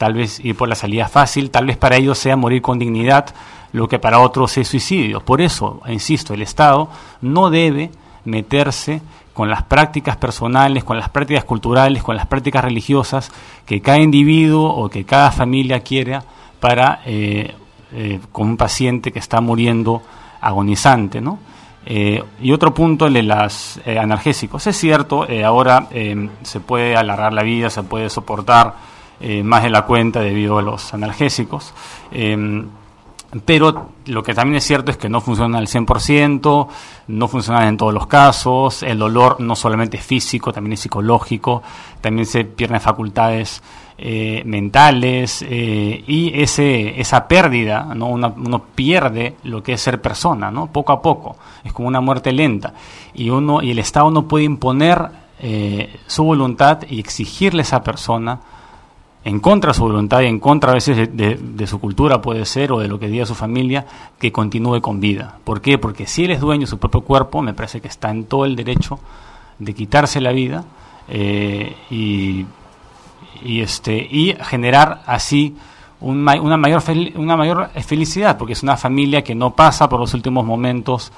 tal 0.00 0.14
vez 0.14 0.40
ir 0.42 0.56
por 0.56 0.66
la 0.66 0.74
salida 0.74 1.08
fácil, 1.08 1.50
tal 1.50 1.66
vez 1.66 1.76
para 1.76 1.96
ellos 1.96 2.16
sea 2.16 2.34
morir 2.34 2.62
con 2.62 2.78
dignidad, 2.78 3.34
lo 3.74 3.86
que 3.86 3.98
para 3.98 4.20
otros 4.20 4.56
es 4.56 4.66
suicidio. 4.66 5.20
Por 5.20 5.42
eso, 5.42 5.82
insisto, 5.88 6.32
el 6.32 6.40
Estado 6.40 6.88
no 7.20 7.50
debe 7.50 7.90
meterse 8.24 9.02
con 9.34 9.50
las 9.50 9.62
prácticas 9.62 10.16
personales, 10.16 10.84
con 10.84 10.96
las 10.96 11.10
prácticas 11.10 11.44
culturales, 11.44 12.02
con 12.02 12.16
las 12.16 12.26
prácticas 12.26 12.64
religiosas 12.64 13.30
que 13.66 13.82
cada 13.82 13.98
individuo 13.98 14.70
o 14.70 14.88
que 14.88 15.04
cada 15.04 15.30
familia 15.32 15.80
quiera 15.80 16.24
para 16.60 17.02
eh, 17.04 17.54
eh, 17.92 18.20
con 18.32 18.48
un 18.48 18.56
paciente 18.56 19.12
que 19.12 19.18
está 19.18 19.42
muriendo 19.42 20.00
agonizante, 20.40 21.20
¿no? 21.20 21.38
Eh, 21.84 22.24
y 22.40 22.52
otro 22.52 22.72
punto, 22.72 23.06
el 23.06 23.12
de 23.12 23.22
los 23.24 23.78
analgésicos. 23.84 24.66
Es 24.66 24.78
cierto, 24.78 25.26
ahora 25.44 25.88
se 26.40 26.60
puede 26.60 26.96
alargar 26.96 27.34
la 27.34 27.42
vida, 27.42 27.68
se 27.68 27.82
puede 27.82 28.08
soportar 28.08 28.88
eh, 29.22 29.42
más 29.42 29.62
de 29.62 29.68
la 29.68 29.82
cuenta 29.82 30.20
debido 30.20 30.56
a 30.56 30.62
los 30.62 30.94
analgésicos. 30.94 31.74
Em, 32.10 32.66
pero 33.44 33.90
lo 34.06 34.22
que 34.22 34.32
también 34.32 34.56
es 34.56 34.64
cierto 34.64 34.90
es 34.90 34.96
que 34.96 35.10
no 35.10 35.20
funciona 35.20 35.58
al 35.58 35.68
100%, 35.68 36.68
no 37.08 37.28
funciona 37.28 37.68
en 37.68 37.76
todos 37.76 37.92
los 37.92 38.06
casos, 38.06 38.82
el 38.82 38.98
dolor 38.98 39.38
no 39.40 39.54
solamente 39.54 39.98
es 39.98 40.04
físico, 40.04 40.52
también 40.52 40.72
es 40.72 40.80
psicológico, 40.80 41.62
también 42.00 42.24
se 42.24 42.44
pierden 42.44 42.80
facultades 42.80 43.62
eh, 43.98 44.42
mentales 44.46 45.44
eh, 45.46 46.02
y 46.06 46.40
ese, 46.40 46.98
esa 46.98 47.28
pérdida, 47.28 47.92
¿no? 47.94 48.06
uno 48.06 48.64
pierde 48.74 49.36
lo 49.44 49.62
que 49.62 49.74
es 49.74 49.82
ser 49.82 50.00
persona, 50.00 50.50
¿no? 50.50 50.72
poco 50.72 50.92
a 50.92 51.02
poco, 51.02 51.36
es 51.62 51.74
como 51.74 51.88
una 51.88 52.00
muerte 52.00 52.32
lenta 52.32 52.72
y, 53.12 53.28
uno, 53.28 53.60
y 53.62 53.70
el 53.70 53.80
Estado 53.80 54.10
no 54.10 54.26
puede 54.26 54.46
imponer 54.46 55.20
su 56.06 56.22
voluntad 56.22 56.80
y 56.86 57.00
exigirle 57.00 57.60
a 57.60 57.62
esa 57.62 57.82
persona 57.82 58.40
en 59.24 59.40
contra 59.40 59.70
de 59.70 59.74
su 59.74 59.82
voluntad 59.82 60.22
y 60.22 60.26
en 60.26 60.40
contra 60.40 60.70
a 60.70 60.74
veces 60.74 61.10
de, 61.12 61.66
su 61.66 61.78
cultura 61.78 62.22
puede 62.22 62.46
ser 62.46 62.72
o 62.72 62.78
de 62.78 62.88
lo 62.88 62.98
que 62.98 63.08
diga 63.08 63.26
su 63.26 63.34
familia, 63.34 63.86
que 64.18 64.32
continúe 64.32 64.80
con 64.80 65.00
vida. 65.00 65.38
¿Por 65.44 65.60
qué? 65.60 65.78
Porque 65.78 66.06
si 66.06 66.24
él 66.24 66.30
es 66.30 66.40
dueño 66.40 66.62
de 66.62 66.66
su 66.66 66.78
propio 66.78 67.02
cuerpo, 67.02 67.42
me 67.42 67.52
parece 67.52 67.80
que 67.80 67.88
está 67.88 68.10
en 68.10 68.24
todo 68.24 68.46
el 68.46 68.56
derecho 68.56 68.98
de 69.58 69.74
quitarse 69.74 70.20
la 70.20 70.32
vida 70.32 70.64
eh, 71.08 71.76
y, 71.90 72.46
este, 73.60 73.94
y 73.94 74.34
generar 74.40 75.02
así 75.04 75.54
una, 76.00 76.56
mayor 76.56 76.82
una 77.16 77.36
mayor 77.36 77.70
felicidad, 77.82 78.38
porque 78.38 78.54
es 78.54 78.62
una 78.62 78.78
familia 78.78 79.22
que 79.22 79.34
no 79.34 79.54
pasa 79.54 79.86
por 79.86 80.00
los 80.00 80.14
últimos 80.14 80.46
momentos 80.46 81.12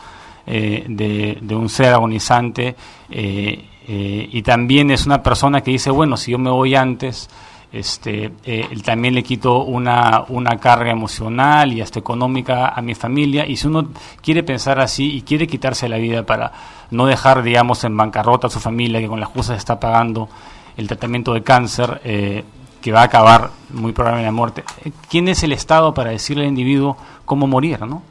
eh, 0.45 0.85
de, 0.89 1.55
un 1.55 1.69
ser 1.69 1.95
agonizante 1.95 2.75
eh, 3.09 4.29
y 4.33 4.43
también 4.43 4.91
es 4.91 5.07
una 5.07 5.23
persona 5.23 5.61
que 5.61 5.71
dice, 5.71 5.91
bueno, 5.91 6.17
si 6.17 6.33
yo 6.33 6.39
me 6.39 6.51
voy 6.51 6.75
antes, 6.75 7.29
este, 7.73 8.33
eh, 8.45 8.69
también 8.85 9.15
le 9.15 9.23
quito 9.23 9.65
una, 9.65 10.25
una 10.29 10.59
carga 10.59 10.91
emocional 10.91 11.73
y 11.73 11.81
hasta 11.81 11.99
económica 11.99 12.69
a 12.69 12.83
mi 12.83 12.95
familia. 12.95 13.47
Y 13.47 13.57
si 13.57 13.67
uno 13.67 13.89
quiere 14.21 14.43
pensar 14.43 14.79
así 14.79 15.17
y 15.17 15.23
quiere 15.23 15.47
quitarse 15.47 15.89
la 15.89 15.97
vida 15.97 16.25
para 16.25 16.53
no 16.91 17.07
dejar, 17.07 17.43
digamos, 17.43 17.83
en 17.85 17.97
bancarrota 17.97 18.49
a 18.49 18.51
su 18.51 18.61
familia, 18.61 19.01
que 19.01 19.09
con 19.09 19.21
las 19.21 19.31
justas 19.31 19.57
está 19.57 19.81
pagando 19.81 20.29
el 20.77 20.87
tratamiento 20.87 21.33
de 21.33 21.43
cáncer, 21.43 22.01
eh, 22.05 22.45
que 22.83 22.93
va 22.93 23.01
a 23.01 23.05
acabar 23.05 23.51
muy 23.71 23.93
probablemente 23.93 24.29
en 24.29 24.35
la 24.35 24.37
muerte, 24.37 24.65
eh, 24.85 24.93
¿quién 25.09 25.29
es 25.29 25.43
el 25.43 25.53
Estado 25.53 25.95
para 25.95 26.11
decirle 26.11 26.43
al 26.43 26.51
individuo 26.51 26.97
cómo 27.25 27.47
morir, 27.47 27.81
no? 27.87 28.03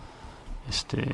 Este, 0.69 1.05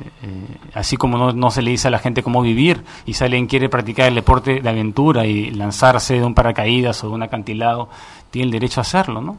así 0.74 0.96
como 0.96 1.18
no, 1.18 1.32
no, 1.32 1.50
se 1.50 1.62
le 1.62 1.72
dice 1.72 1.88
a 1.88 1.90
la 1.90 1.98
gente 1.98 2.22
cómo 2.22 2.42
vivir 2.42 2.84
y 3.06 3.14
si 3.14 3.24
alguien 3.24 3.46
quiere 3.46 3.68
practicar 3.68 4.06
el 4.06 4.14
deporte 4.14 4.60
de 4.60 4.68
aventura 4.68 5.26
y 5.26 5.50
lanzarse 5.50 6.14
de 6.14 6.24
un 6.24 6.34
paracaídas 6.34 7.02
o 7.02 7.08
de 7.08 7.14
un 7.14 7.22
acantilado 7.22 7.88
tiene 8.30 8.46
el 8.46 8.52
derecho 8.52 8.80
a 8.80 8.82
hacerlo, 8.82 9.20
¿no? 9.20 9.38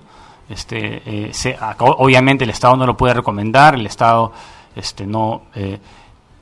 Este, 0.50 1.04
eh, 1.06 1.58
obviamente 1.80 2.44
el 2.44 2.50
Estado 2.50 2.76
no 2.76 2.86
lo 2.86 2.98
puede 2.98 3.14
recomendar, 3.14 3.76
el 3.76 3.86
Estado 3.86 4.34
este, 4.76 5.06
no, 5.06 5.44
eh, 5.54 5.80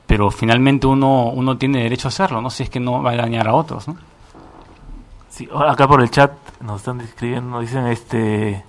pero 0.05 0.31
finalmente 0.31 0.87
uno, 0.87 1.25
uno 1.25 1.57
tiene 1.57 1.83
derecho 1.83 2.07
a 2.07 2.09
hacerlo, 2.09 2.41
¿no? 2.41 2.49
Si 2.49 2.63
es 2.63 2.69
que 2.69 2.79
no 2.79 3.03
va 3.03 3.11
a 3.11 3.15
dañar 3.17 3.47
a 3.47 3.53
otros, 3.53 3.87
¿no? 3.87 3.97
Sí, 5.29 5.47
acá 5.53 5.87
por 5.87 6.01
el 6.01 6.09
chat 6.09 6.31
nos 6.61 6.77
están 6.77 7.01
escribiendo, 7.01 7.59
dicen 7.59 7.85
este, 7.87 8.63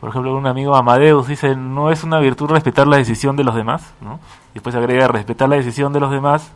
por 0.00 0.10
ejemplo, 0.10 0.36
un 0.36 0.46
amigo 0.46 0.76
Amadeus 0.76 1.26
dice, 1.26 1.56
no 1.56 1.90
es 1.90 2.04
una 2.04 2.18
virtud 2.20 2.50
respetar 2.50 2.86
la 2.86 2.98
decisión 2.98 3.36
de 3.36 3.44
los 3.44 3.54
demás, 3.54 3.82
¿no? 4.00 4.20
Y 4.50 4.54
después 4.54 4.74
agrega, 4.74 5.08
respetar 5.08 5.48
la 5.48 5.56
decisión 5.56 5.92
de 5.92 6.00
los 6.00 6.10
demás 6.10 6.50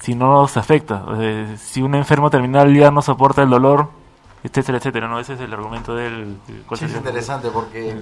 si 0.00 0.14
no 0.14 0.32
nos 0.32 0.56
afecta. 0.56 1.04
si 1.58 1.82
un 1.82 1.94
enfermo 1.94 2.30
terminal 2.30 2.74
ya 2.74 2.90
no 2.90 3.02
soporta 3.02 3.42
el 3.42 3.50
dolor, 3.50 3.90
etcétera, 4.42 4.78
etcétera, 4.78 5.08
¿no? 5.08 5.20
Ese 5.20 5.34
es 5.34 5.40
el 5.40 5.52
argumento 5.52 5.94
del... 5.94 6.38
Sí, 6.46 6.84
es 6.86 6.94
interesante 6.94 7.50
porque, 7.50 8.00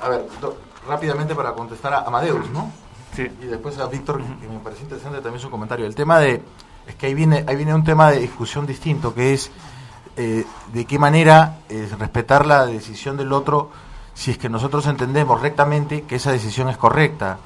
a 0.00 0.08
ver, 0.08 0.26
rápidamente 0.86 1.34
para 1.34 1.52
contestar 1.52 1.94
a 1.94 2.00
Amadeus, 2.00 2.50
¿no? 2.50 2.70
Sí. 3.14 3.26
Y 3.40 3.46
después 3.46 3.78
a 3.78 3.86
Víctor, 3.86 4.22
que 4.22 4.48
me 4.48 4.58
parece 4.58 4.82
interesante 4.82 5.20
también 5.20 5.40
su 5.40 5.50
comentario. 5.50 5.86
El 5.86 5.94
tema 5.94 6.18
de, 6.18 6.42
es 6.86 6.94
que 6.96 7.06
ahí 7.06 7.14
viene, 7.14 7.44
ahí 7.46 7.56
viene 7.56 7.74
un 7.74 7.84
tema 7.84 8.10
de 8.10 8.18
discusión 8.18 8.66
distinto, 8.66 9.14
que 9.14 9.32
es 9.32 9.50
eh, 10.16 10.44
de 10.72 10.84
qué 10.84 10.98
manera 10.98 11.60
es 11.68 11.98
respetar 11.98 12.44
la 12.44 12.66
decisión 12.66 13.16
del 13.16 13.32
otro 13.32 13.70
si 14.14 14.32
es 14.32 14.38
que 14.38 14.48
nosotros 14.48 14.86
entendemos 14.86 15.40
rectamente 15.40 16.02
que 16.02 16.16
esa 16.16 16.32
decisión 16.32 16.68
es 16.68 16.76
correcta. 16.76 17.38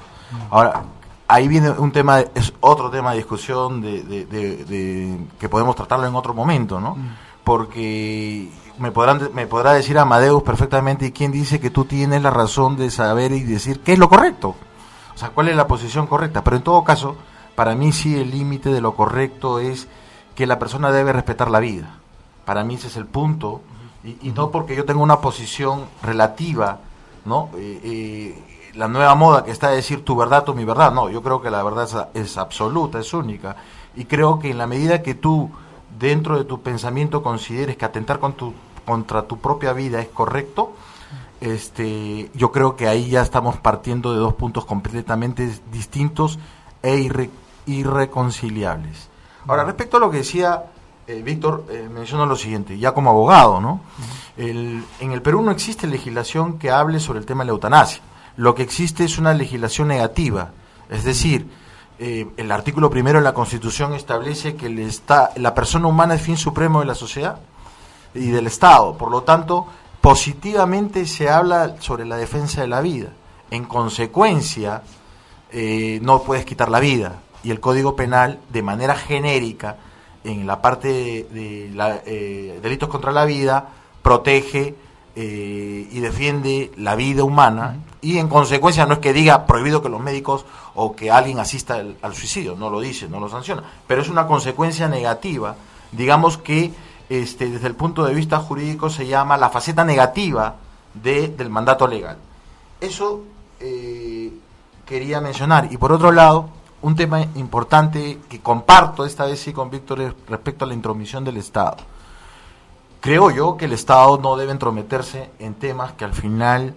Ahora, 0.49 0.83
ahí 1.27 1.47
viene 1.47 1.71
un 1.71 1.91
tema, 1.91 2.19
es 2.19 2.53
otro 2.59 2.89
tema 2.89 3.11
de 3.11 3.17
discusión 3.17 3.81
de, 3.81 4.03
de, 4.03 5.17
que 5.39 5.49
podemos 5.49 5.75
tratarlo 5.75 6.07
en 6.07 6.15
otro 6.15 6.33
momento, 6.33 6.79
¿no? 6.79 6.95
Mm 6.95 7.27
porque 7.47 8.51
me 8.77 8.91
podrán 8.91 9.29
me 9.33 9.47
podrá 9.47 9.71
decir 9.71 9.97
Amadeus 9.97 10.43
perfectamente 10.43 11.05
y 11.05 11.11
quién 11.13 11.31
dice 11.31 11.61
que 11.61 11.69
tú 11.69 11.85
tienes 11.85 12.21
la 12.21 12.29
razón 12.29 12.75
de 12.75 12.91
saber 12.91 13.31
y 13.31 13.41
decir 13.43 13.79
qué 13.79 13.93
es 13.93 13.99
lo 13.99 14.09
correcto. 14.09 14.53
O 15.15 15.17
sea, 15.17 15.29
cuál 15.29 15.47
es 15.47 15.55
la 15.55 15.65
posición 15.65 16.07
correcta, 16.07 16.43
pero 16.43 16.57
en 16.57 16.63
todo 16.63 16.83
caso, 16.83 17.15
para 17.55 17.73
mí 17.73 17.93
sí 17.93 18.19
el 18.19 18.31
límite 18.31 18.69
de 18.69 18.81
lo 18.81 18.97
correcto 18.97 19.59
es 19.59 19.87
que 20.35 20.45
la 20.45 20.59
persona 20.59 20.91
debe 20.91 21.13
respetar 21.13 21.49
la 21.49 21.61
vida. 21.61 21.99
Para 22.43 22.65
mí 22.65 22.75
ese 22.75 22.87
es 22.87 22.97
el 22.97 23.05
punto 23.05 23.61
y, 24.03 24.31
no 24.31 24.51
porque 24.51 24.75
yo 24.75 24.85
tenga 24.85 25.01
una 25.01 25.19
posición 25.19 25.85
relativa, 26.01 26.79
¿no? 27.25 27.49
Eh, 27.57 27.81
eh, 27.83 28.43
la 28.75 28.87
nueva 28.87 29.15
moda 29.15 29.43
que 29.43 29.51
está 29.51 29.67
a 29.67 29.71
decir 29.71 30.05
tu 30.05 30.15
verdad 30.15 30.47
o 30.49 30.53
mi 30.53 30.63
verdad, 30.63 30.93
no, 30.93 31.09
yo 31.09 31.21
creo 31.23 31.41
que 31.41 31.49
la 31.49 31.63
verdad 31.63 32.09
es, 32.13 32.23
es 32.23 32.37
absoluta, 32.37 32.99
es 32.99 33.13
única 33.13 33.55
y 33.97 34.05
creo 34.05 34.39
que 34.39 34.51
en 34.51 34.59
la 34.59 34.67
medida 34.67 35.01
que 35.01 35.15
tú 35.15 35.49
dentro 35.99 36.37
de 36.37 36.45
tu 36.45 36.61
pensamiento 36.61 37.23
consideres 37.23 37.75
que 37.75 37.85
atentar 37.85 38.19
con 38.19 38.33
tu, 38.33 38.53
contra 38.85 39.23
tu 39.23 39.39
propia 39.39 39.73
vida 39.73 39.99
es 39.99 40.07
correcto, 40.09 40.73
este, 41.41 42.29
yo 42.33 42.51
creo 42.51 42.75
que 42.75 42.87
ahí 42.87 43.09
ya 43.09 43.21
estamos 43.21 43.57
partiendo 43.57 44.13
de 44.13 44.19
dos 44.19 44.35
puntos 44.35 44.65
completamente 44.65 45.49
distintos 45.71 46.37
e 46.83 47.09
irreconciliables. 47.65 49.09
Ahora, 49.47 49.63
respecto 49.63 49.97
a 49.97 49.99
lo 49.99 50.11
que 50.11 50.17
decía 50.17 50.65
eh, 51.07 51.21
Víctor, 51.23 51.65
eh, 51.69 51.89
menciono 51.91 52.25
lo 52.25 52.35
siguiente, 52.35 52.77
ya 52.77 52.93
como 52.93 53.09
abogado, 53.09 53.61
¿no? 53.61 53.81
en 54.37 54.83
el 54.99 55.21
Perú 55.23 55.41
no 55.41 55.49
existe 55.49 55.87
legislación 55.87 56.59
que 56.59 56.69
hable 56.69 56.99
sobre 56.99 57.17
el 57.17 57.25
tema 57.25 57.41
de 57.41 57.47
la 57.47 57.53
eutanasia. 57.53 58.03
Lo 58.35 58.53
que 58.53 58.61
existe 58.61 59.03
es 59.03 59.17
una 59.17 59.33
legislación 59.33 59.87
negativa, 59.87 60.51
es 60.89 61.03
decir, 61.03 61.47
eh, 61.99 62.27
el 62.37 62.51
artículo 62.51 62.91
primero 62.91 63.17
de 63.17 63.23
la 63.23 63.33
Constitución 63.33 63.93
establece 63.93 64.55
que 64.55 64.67
el 64.67 64.91
la 65.37 65.55
persona 65.55 65.87
humana 65.87 66.13
es 66.13 66.21
fin 66.21 66.37
supremo 66.37 66.79
de 66.79 66.85
la 66.85 66.93
sociedad 66.93 67.39
y 68.13 68.29
del 68.29 68.45
Estado. 68.47 68.97
Por 68.97 69.09
lo 69.09 69.23
tanto, 69.23 69.65
positivamente 69.99 71.07
se 71.07 71.29
habla 71.29 71.77
sobre 71.79 72.05
la 72.05 72.17
defensa 72.17 72.61
de 72.61 72.67
la 72.67 72.81
vida. 72.81 73.09
En 73.49 73.63
consecuencia, 73.65 74.83
eh, 75.51 75.99
no 76.03 76.21
puedes 76.21 76.45
quitar 76.45 76.69
la 76.69 76.79
vida. 76.79 77.21
Y 77.43 77.49
el 77.49 77.59
Código 77.59 77.95
Penal, 77.95 78.39
de 78.49 78.61
manera 78.61 78.95
genérica, 78.95 79.77
en 80.27 80.45
la 80.45 80.61
parte 80.61 80.87
de, 81.31 81.71
eh, 82.05 82.59
delitos 82.61 82.89
contra 82.89 83.11
la 83.11 83.23
vida, 83.23 83.69
protege 84.01 84.75
eh, 85.15 85.87
y 85.89 85.99
defiende 85.99 86.71
la 86.75 86.95
vida 86.95 87.23
humana 87.23 87.77
y 88.01 88.17
en 88.17 88.27
consecuencia 88.27 88.85
no 88.85 88.93
es 88.93 88.99
que 88.99 89.13
diga 89.13 89.47
prohibido 89.47 89.81
que 89.81 89.89
los 89.89 90.01
médicos 90.01 90.45
o 90.75 90.95
que 90.95 91.09
alguien 91.09 91.39
asista 91.39 91.81
al, 92.01 92.13
suicidio, 92.13 92.55
no 92.55 92.69
lo 92.69 92.81
dice, 92.81 93.07
no 93.07 93.19
lo 93.19 93.29
sanciona, 93.29 93.63
pero 93.87 94.01
es 94.01 94.09
una 94.09 94.27
consecuencia 94.27 94.87
negativa, 94.87 95.55
digamos 95.91 96.37
que 96.37 96.71
este, 97.09 97.49
desde 97.49 97.67
el 97.67 97.75
punto 97.75 98.03
de 98.03 98.13
vista 98.13 98.37
jurídico 98.39 98.89
se 98.89 99.07
llama 99.07 99.37
la 99.37 99.49
faceta 99.49 99.85
negativa 99.85 100.55
de, 100.93 101.29
del 101.29 101.49
mandato 101.49 101.87
legal. 101.87 102.17
Eso 102.81 103.23
eh, 103.61 104.31
quería 104.85 105.21
mencionar. 105.21 105.71
Y 105.71 105.77
por 105.77 105.93
otro 105.93 106.11
lado, 106.11 106.49
un 106.81 106.95
tema 106.95 107.21
importante 107.35 108.19
que 108.29 108.39
comparto 108.39 109.05
esta 109.05 109.25
vez 109.25 109.39
sí 109.39 109.53
con 109.53 109.69
Víctor 109.69 110.15
respecto 110.27 110.65
a 110.65 110.67
la 110.67 110.73
intromisión 110.73 111.23
del 111.23 111.37
Estado 111.37 111.77
creo 113.01 113.31
yo 113.31 113.57
que 113.57 113.65
el 113.65 113.73
Estado 113.73 114.19
no 114.21 114.35
debe 114.35 114.51
entrometerse 114.51 115.29
en 115.39 115.53
temas 115.53 115.93
que 115.93 116.05
al 116.05 116.13
final, 116.13 116.75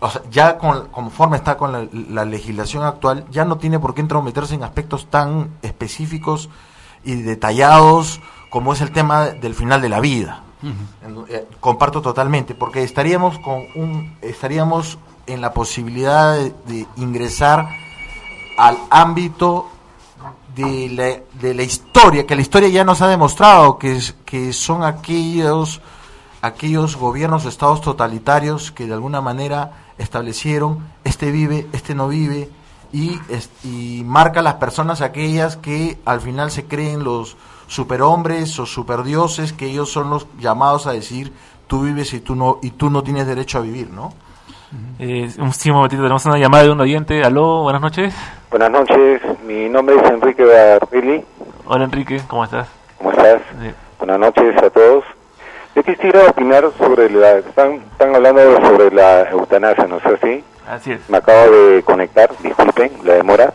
o 0.00 0.10
sea, 0.10 0.22
ya 0.30 0.58
con, 0.58 0.88
conforme 0.88 1.36
está 1.36 1.56
con 1.56 1.88
la, 2.12 2.24
legislación 2.24 2.84
actual, 2.84 3.24
ya 3.30 3.44
no 3.44 3.58
tiene 3.58 3.78
por 3.78 3.94
qué 3.94 4.00
entrometerse 4.00 4.54
en 4.54 4.62
aspectos 4.62 5.06
tan 5.06 5.50
específicos 5.62 6.48
y 7.04 7.14
detallados 7.14 8.20
como 8.50 8.72
es 8.72 8.80
el 8.80 8.92
tema 8.92 9.28
del 9.28 9.54
final 9.54 9.80
de 9.80 9.88
la 9.88 10.00
vida. 10.00 10.42
Eh, 11.28 11.48
comparto 11.60 12.02
totalmente, 12.02 12.54
porque 12.54 12.82
estaríamos 12.82 13.38
con 13.38 13.64
un, 13.74 14.18
estaríamos 14.20 14.98
en 15.26 15.40
la 15.40 15.54
posibilidad 15.54 16.36
de 16.36 16.86
ingresar 16.96 17.70
al 18.60 18.76
ámbito 18.90 19.68
de 20.54 20.90
la, 20.90 21.38
de 21.40 21.54
la 21.54 21.62
historia, 21.62 22.26
que 22.26 22.36
la 22.36 22.42
historia 22.42 22.68
ya 22.68 22.84
nos 22.84 23.00
ha 23.00 23.08
demostrado 23.08 23.78
que, 23.78 24.52
son 24.52 24.84
aquellos, 24.84 25.80
aquellos 26.42 26.96
gobiernos 26.96 27.46
o 27.46 27.48
estados 27.48 27.80
totalitarios 27.80 28.70
que 28.70 28.86
de 28.86 28.92
alguna 28.92 29.22
manera 29.22 29.92
establecieron 29.96 30.86
este 31.04 31.30
vive, 31.30 31.68
este 31.72 31.94
no 31.94 32.08
vive, 32.08 32.50
y, 32.92 33.18
y 33.64 34.02
marca 34.04 34.42
las 34.42 34.54
personas 34.54 35.00
aquellas 35.00 35.56
que 35.56 35.98
al 36.04 36.20
final 36.20 36.50
se 36.50 36.66
creen 36.66 37.02
los 37.02 37.38
superhombres 37.66 38.58
o 38.58 38.66
superdioses, 38.66 39.54
que 39.54 39.70
ellos 39.70 39.90
son 39.90 40.10
los 40.10 40.26
llamados 40.38 40.86
a 40.86 40.92
decir 40.92 41.32
tú 41.66 41.82
vives 41.82 42.12
y 42.12 42.20
tú 42.20 42.34
no 42.34 42.58
y 42.60 42.72
tú 42.72 42.90
no 42.90 43.02
tienes 43.02 43.26
derecho 43.26 43.58
a 43.58 43.62
vivir, 43.62 43.90
¿no? 43.90 44.12
Eh, 44.98 45.32
un 45.38 45.52
momentito, 45.72 46.02
tenemos 46.02 46.26
una 46.26 46.38
llamada 46.38 46.64
de 46.64 46.70
un 46.70 46.80
oyente. 46.80 47.24
Aló, 47.24 47.62
buenas 47.62 47.80
noches. 47.80 48.14
Buenas 48.50 48.70
noches, 48.70 49.20
mi 49.46 49.68
nombre 49.68 49.96
es 49.96 50.10
Enrique 50.10 50.44
Barrilli. 50.44 51.24
Hola 51.66 51.84
Enrique, 51.84 52.20
¿cómo 52.28 52.44
estás? 52.44 52.68
¿Cómo 52.98 53.10
estás? 53.12 53.40
Buenas 53.98 54.18
noches 54.18 54.56
a 54.62 54.70
todos. 54.70 55.04
Yo 55.76 55.82
quisiera 55.84 56.26
opinar 56.28 56.64
sobre 56.78 57.08
la... 57.10 57.38
Están, 57.38 57.74
están 57.92 58.14
hablando 58.14 58.40
sobre 58.66 58.90
la 58.90 59.30
eutanasia, 59.30 59.86
¿no 59.86 59.98
es 59.98 60.06
así? 60.06 60.44
Así 60.68 60.92
es. 60.92 61.08
Me 61.08 61.18
acabo 61.18 61.50
de 61.50 61.82
conectar, 61.84 62.30
disculpen 62.42 62.90
la 63.04 63.14
demora. 63.14 63.52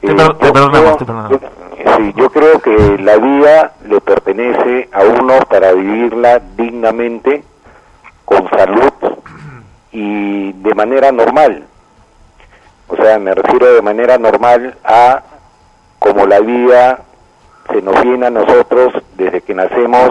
Te, 0.00 0.10
Eh, 0.10 0.14
per- 0.14 0.34
te 0.38 0.46
yo 0.46 0.52
perdonamos, 0.52 0.82
creo- 0.82 0.96
te 0.96 1.04
perdonamos. 1.04 1.40
Sí, 1.96 2.12
yo 2.16 2.30
creo 2.30 2.58
que 2.60 2.98
la 3.02 3.16
vida 3.18 3.72
le 3.86 4.00
pertenece 4.00 4.88
a 4.92 5.02
uno 5.02 5.38
para 5.48 5.72
vivirla 5.72 6.40
dignamente, 6.56 7.42
con 8.24 8.48
salud 8.50 8.92
y 9.92 10.52
de 10.52 10.74
manera 10.74 11.12
normal. 11.12 11.64
O 12.90 12.96
sea, 12.96 13.18
me 13.18 13.34
refiero 13.34 13.72
de 13.72 13.82
manera 13.82 14.18
normal 14.18 14.76
a 14.84 15.22
como 16.00 16.26
la 16.26 16.40
vida 16.40 17.00
se 17.70 17.80
nos 17.82 18.02
viene 18.02 18.26
a 18.26 18.30
nosotros 18.30 18.92
desde 19.16 19.42
que 19.42 19.54
nacemos 19.54 20.10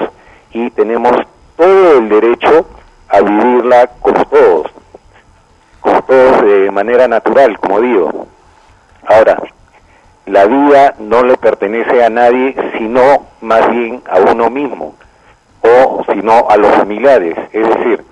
y 0.51 0.69
tenemos 0.71 1.11
todo 1.57 1.97
el 1.97 2.07
derecho 2.07 2.65
a 3.09 3.19
vivirla 3.19 3.87
como 3.99 4.23
todos, 4.25 4.71
como 5.81 6.01
todos 6.03 6.41
de 6.43 6.71
manera 6.71 7.07
natural, 7.07 7.59
como 7.59 7.81
digo. 7.81 8.27
Ahora, 9.05 9.41
la 10.25 10.45
vida 10.45 10.95
no 10.99 11.23
le 11.23 11.35
pertenece 11.35 12.03
a 12.03 12.09
nadie, 12.09 12.55
sino 12.77 13.27
más 13.41 13.69
bien 13.71 14.01
a 14.09 14.19
uno 14.19 14.49
mismo, 14.49 14.95
o 15.61 16.05
sino 16.13 16.47
a 16.49 16.55
los 16.55 16.71
familiares. 16.75 17.35
Es 17.51 17.67
decir, 17.67 18.05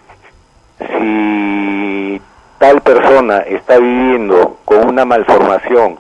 si 0.80 2.22
tal 2.60 2.82
persona 2.82 3.40
está 3.40 3.78
viviendo 3.78 4.58
con 4.66 4.88
una 4.90 5.06
malformación 5.06 6.00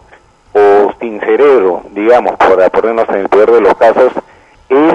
o 0.53 0.91
sin 0.99 1.19
cerebro, 1.19 1.83
digamos, 1.91 2.35
para 2.37 2.69
ponernos 2.69 3.07
en 3.09 3.15
el 3.15 3.29
peor 3.29 3.51
de 3.51 3.61
los 3.61 3.75
casos, 3.75 4.11
es 4.69 4.93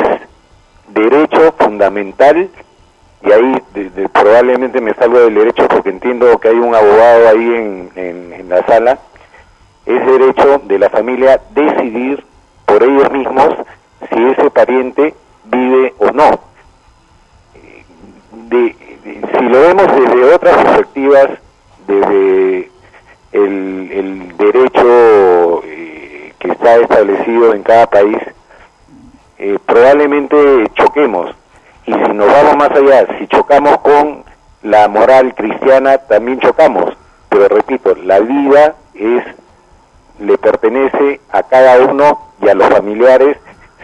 derecho 0.89 1.55
fundamental, 1.59 2.49
y 3.25 3.31
ahí 3.33 3.63
de- 3.75 4.09
probablemente 4.09 4.81
me 4.81 4.93
salgo 4.95 5.21
del 5.21 5.35
derecho 5.35 5.69
porque 5.69 5.91
entiendo 5.91 6.39
que 6.41 6.49
hay 6.49 6.57
un 6.57 6.75
abogado 6.75 7.29
ahí 7.29 7.55
en, 7.55 7.91
en- 7.95 8.33
en 8.33 8.49
la 8.49 8.67
sala, 8.67 8.99
es 9.87 10.07
derecho 10.07 10.61
de 10.65 10.79
la 10.79 10.91
familia 10.91 11.41
decidir 11.51 12.25
por 12.67 12.83
ellos 12.83 13.11
mismos 13.13 13.49
si 14.13 14.25
ese 14.25 14.51
pariente 14.51 15.15
vive 15.45 15.95
o 15.99 16.11
no. 16.11 16.41
De- 18.49 18.77
de- 19.05 19.21
si 19.39 19.45
lo 19.45 19.61
vemos 19.61 19.87
desde 19.87 20.35
otras 20.35 20.57
perspectivas, 20.65 21.29
desde 21.87 22.71
el, 23.33 23.91
el 23.93 24.37
derecho 24.37 25.63
eh, 25.65 26.35
que 26.39 26.51
está 26.51 26.77
establecido 26.77 27.55
en 27.55 27.63
cada 27.63 27.87
país, 27.89 28.19
eh, 29.39 29.59
probablemente 29.67 30.37
choquemos. 30.75 31.35
Y 31.87 31.93
si 31.93 32.13
nos 32.13 32.27
vamos 32.27 32.57
más 32.57 32.71
allá, 32.71 33.07
si 33.19 33.27
chocamos 33.27 33.79
con 33.79 34.25
la 34.63 34.89
moral 34.89 35.35
cristiana, 35.35 35.99
también 35.99 36.39
chocamos. 36.41 36.97
Pero 37.29 37.49
repito, 37.49 37.95
la 37.97 38.21
vida 38.21 38.77
es 38.95 39.25
le 40.21 40.39
pertenece 40.39 41.21
a 41.31 41.43
cada 41.43 41.85
uno 41.85 42.19
y 42.41 42.49
a 42.49 42.55
los 42.55 42.69
familiares 42.69 43.37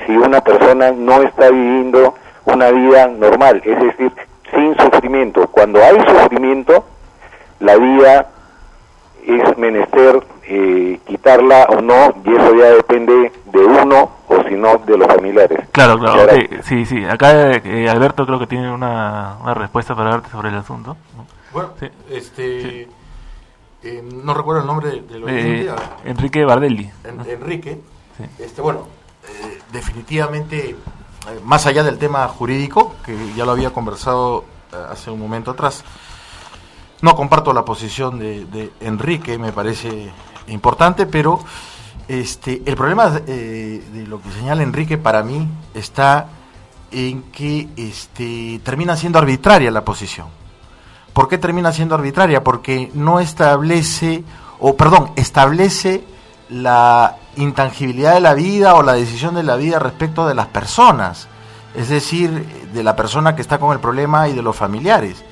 si 0.06 0.16
una 0.16 0.40
persona 0.40 0.92
no 0.92 1.22
está 1.22 1.50
viviendo 1.50 2.14
una 2.44 2.70
vida 2.70 3.08
normal, 3.08 3.60
es 3.64 3.78
decir, 3.80 4.12
sin 4.54 4.76
sufrimiento. 4.76 5.48
Cuando 5.48 5.82
hay 5.82 5.96
sufrimiento, 6.00 6.84
la 7.60 7.76
vida 7.76 8.30
es 9.26 9.58
menester 9.58 10.26
eh, 10.44 11.00
quitarla 11.06 11.64
o 11.70 11.80
no, 11.80 12.14
y 12.24 12.34
eso 12.34 12.54
ya 12.54 12.66
depende 12.70 13.32
de 13.46 13.58
uno 13.58 14.10
o 14.28 14.42
si 14.48 14.54
no 14.54 14.78
de 14.78 14.96
los 14.96 15.06
familiares. 15.06 15.68
Claro, 15.72 15.98
claro. 15.98 16.26
Sí, 16.64 16.86
sí. 16.86 17.04
Acá 17.04 17.52
eh, 17.56 17.88
Alberto 17.88 18.24
creo 18.26 18.38
que 18.38 18.46
tiene 18.46 18.72
una, 18.72 19.36
una 19.42 19.54
respuesta 19.54 19.94
para 19.94 20.10
darte 20.10 20.30
sobre 20.30 20.48
el 20.48 20.54
asunto. 20.56 20.96
¿no? 21.16 21.26
Bueno, 21.52 21.70
Sí. 21.80 21.86
este 22.10 22.88
eh, 23.82 24.02
no 24.02 24.34
recuerdo 24.34 24.62
el 24.62 24.66
nombre 24.66 24.90
de- 24.90 25.00
del 25.02 25.22
Eh, 25.28 25.64
ver. 25.64 25.74
Enrique 26.04 26.44
Bardelli. 26.44 26.90
En- 27.04 27.20
Enrique, 27.30 27.80
este, 28.38 28.60
bueno, 28.60 28.86
eh, 29.24 29.58
definitivamente, 29.72 30.70
eh, 30.70 30.76
más 31.44 31.66
allá 31.66 31.82
del 31.84 31.98
tema 31.98 32.26
jurídico, 32.28 32.94
que 33.04 33.14
ya 33.34 33.44
lo 33.44 33.52
había 33.52 33.70
conversado 33.70 34.44
eh, 34.72 34.76
hace 34.90 35.10
un 35.10 35.20
momento 35.20 35.52
atrás, 35.52 35.84
no 37.02 37.14
comparto 37.14 37.52
la 37.52 37.64
posición 37.64 38.18
de, 38.18 38.72
Enrique, 38.80 39.38
me 39.38 39.52
parece 39.52 40.10
importante, 40.48 41.06
pero 41.06 41.40
este, 42.08 42.62
el 42.64 42.74
problema 42.74 43.20
eh, 43.26 43.82
de 43.92 44.06
lo 44.06 44.20
que 44.20 44.30
señala 44.32 44.62
Enrique 44.62 44.98
para 44.98 45.22
mí 45.22 45.46
está 45.74 46.26
en 46.90 47.22
que 47.24 47.68
este, 47.76 48.60
termina 48.64 48.96
siendo 48.96 49.18
arbitraria 49.18 49.70
la 49.70 49.84
posición. 49.84 50.26
¿Por 51.12 51.28
qué 51.28 51.38
termina 51.38 51.72
siendo 51.72 51.94
arbitraria? 51.94 52.42
Porque 52.42 52.90
no 52.94 53.20
establece, 53.20 54.24
o 54.60 54.76
perdón, 54.76 55.10
establece 55.16 56.04
la 56.48 57.16
intangibilidad 57.36 58.14
de 58.14 58.20
la 58.20 58.34
vida 58.34 58.74
o 58.74 58.82
la 58.82 58.94
decisión 58.94 59.34
de 59.34 59.42
la 59.42 59.56
vida 59.56 59.78
respecto 59.78 60.26
de 60.26 60.34
las 60.34 60.46
personas, 60.46 61.28
es 61.74 61.88
decir, 61.88 62.46
de 62.72 62.82
la 62.82 62.96
persona 62.96 63.36
que 63.36 63.42
está 63.42 63.58
con 63.58 63.72
el 63.72 63.80
problema 63.80 64.28
y 64.28 64.32
de 64.32 64.42
los 64.42 64.56
familiares. 64.56 65.24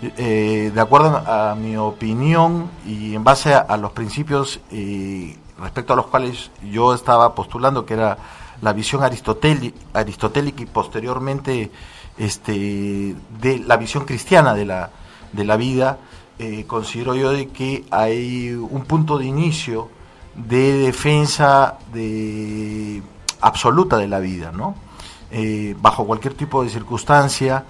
Eh, 0.00 0.70
de 0.72 0.80
acuerdo 0.80 1.16
a 1.26 1.56
mi 1.56 1.76
opinión 1.76 2.70
y 2.86 3.16
en 3.16 3.24
base 3.24 3.52
a, 3.52 3.76
los 3.76 3.90
principios 3.90 4.60
eh, 4.70 5.36
respecto 5.58 5.92
a 5.92 5.96
los 5.96 6.06
cuales 6.06 6.52
yo 6.70 6.94
estaba 6.94 7.34
postulando, 7.34 7.84
que 7.84 7.94
era 7.94 8.16
la 8.62 8.72
visión 8.72 9.02
aristotéli- 9.02 9.74
aristotélica 9.92 10.62
y 10.62 10.66
posteriormente 10.66 11.72
este, 12.16 13.16
de 13.40 13.58
la 13.66 13.76
visión 13.76 14.04
cristiana 14.04 14.54
de 14.54 14.66
la, 14.66 14.90
de 15.32 15.44
la 15.44 15.56
vida, 15.56 15.98
eh, 16.38 16.64
considero 16.68 17.16
yo 17.16 17.32
de 17.32 17.48
que 17.48 17.84
hay 17.90 18.50
un 18.52 18.84
punto 18.84 19.18
de 19.18 19.26
inicio 19.26 19.88
de 20.36 20.74
defensa 20.74 21.78
de 21.92 23.02
absoluta 23.40 23.96
de 23.96 24.06
la 24.06 24.20
vida, 24.20 24.52
¿no? 24.52 24.76
Eh, 25.32 25.74
bajo 25.80 26.06
cualquier 26.06 26.34
tipo 26.34 26.62
de 26.62 26.70
circunstancia. 26.70 27.64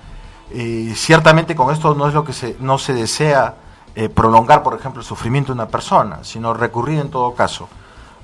Eh, 0.51 0.93
ciertamente 0.97 1.55
con 1.55 1.73
esto 1.73 1.95
no 1.95 2.09
es 2.09 2.15
lo 2.15 2.25
que 2.25 2.33
se, 2.33 2.57
no 2.61 2.79
se 2.79 2.95
desea 2.95 3.57
eh, 3.95 4.09
prolongar, 4.09 4.63
por 4.63 4.75
ejemplo, 4.75 5.01
el 5.01 5.07
sufrimiento 5.07 5.53
de 5.53 5.55
una 5.55 5.69
persona, 5.69 6.21
sino 6.23 6.55
recurrir 6.55 7.01
en 7.01 7.11
todo 7.11 7.35
caso 7.35 7.69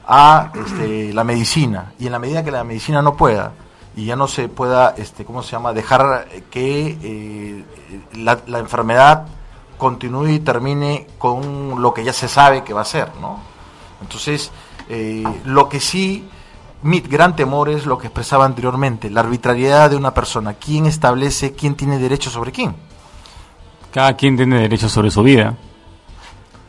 a 0.06 0.50
este, 0.54 1.12
la 1.12 1.24
medicina. 1.24 1.92
Y 1.98 2.06
en 2.06 2.12
la 2.12 2.18
medida 2.18 2.44
que 2.44 2.50
la 2.50 2.64
medicina 2.64 3.02
no 3.02 3.16
pueda, 3.16 3.52
y 3.96 4.06
ya 4.06 4.16
no 4.16 4.26
se 4.26 4.48
pueda, 4.48 4.94
este, 4.96 5.24
¿cómo 5.24 5.42
se 5.42 5.52
llama?, 5.52 5.72
dejar 5.72 6.26
que 6.50 6.98
eh, 7.02 7.64
la, 8.14 8.38
la 8.46 8.58
enfermedad 8.58 9.26
continúe 9.78 10.28
y 10.28 10.40
termine 10.40 11.06
con 11.18 11.80
lo 11.80 11.92
que 11.92 12.04
ya 12.04 12.12
se 12.12 12.28
sabe 12.28 12.64
que 12.64 12.72
va 12.72 12.82
a 12.82 12.86
ser, 12.86 13.10
¿no? 13.20 13.38
Entonces, 14.00 14.50
eh, 14.88 15.24
lo 15.44 15.68
que 15.68 15.80
sí, 15.80 16.28
mi 16.84 17.00
gran 17.00 17.34
temor 17.34 17.68
es 17.68 17.84
lo 17.86 17.98
que 17.98 18.06
expresaba 18.08 18.44
anteriormente, 18.44 19.10
la 19.10 19.20
arbitrariedad 19.20 19.90
de 19.90 19.96
una 19.96 20.14
persona. 20.14 20.54
¿Quién 20.54 20.86
establece 20.86 21.52
quién 21.52 21.74
tiene 21.74 21.98
derecho 21.98 22.30
sobre 22.30 22.52
quién? 22.52 22.76
Cada 23.92 24.14
quien 24.16 24.36
tiene 24.36 24.60
derecho 24.60 24.88
sobre 24.88 25.10
su 25.10 25.22
vida. 25.22 25.54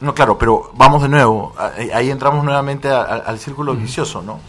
No, 0.02 0.14
claro, 0.14 0.38
pero 0.38 0.72
vamos 0.74 1.02
de 1.02 1.10
nuevo, 1.10 1.54
ahí 1.58 1.90
ahí 1.92 2.12
entramos 2.12 2.44
nuevamente 2.44 2.90
a- 2.90 3.02
a- 3.02 3.16
al 3.28 3.40
círculo 3.40 3.74
vicioso, 3.76 4.22
¿no? 4.22 4.40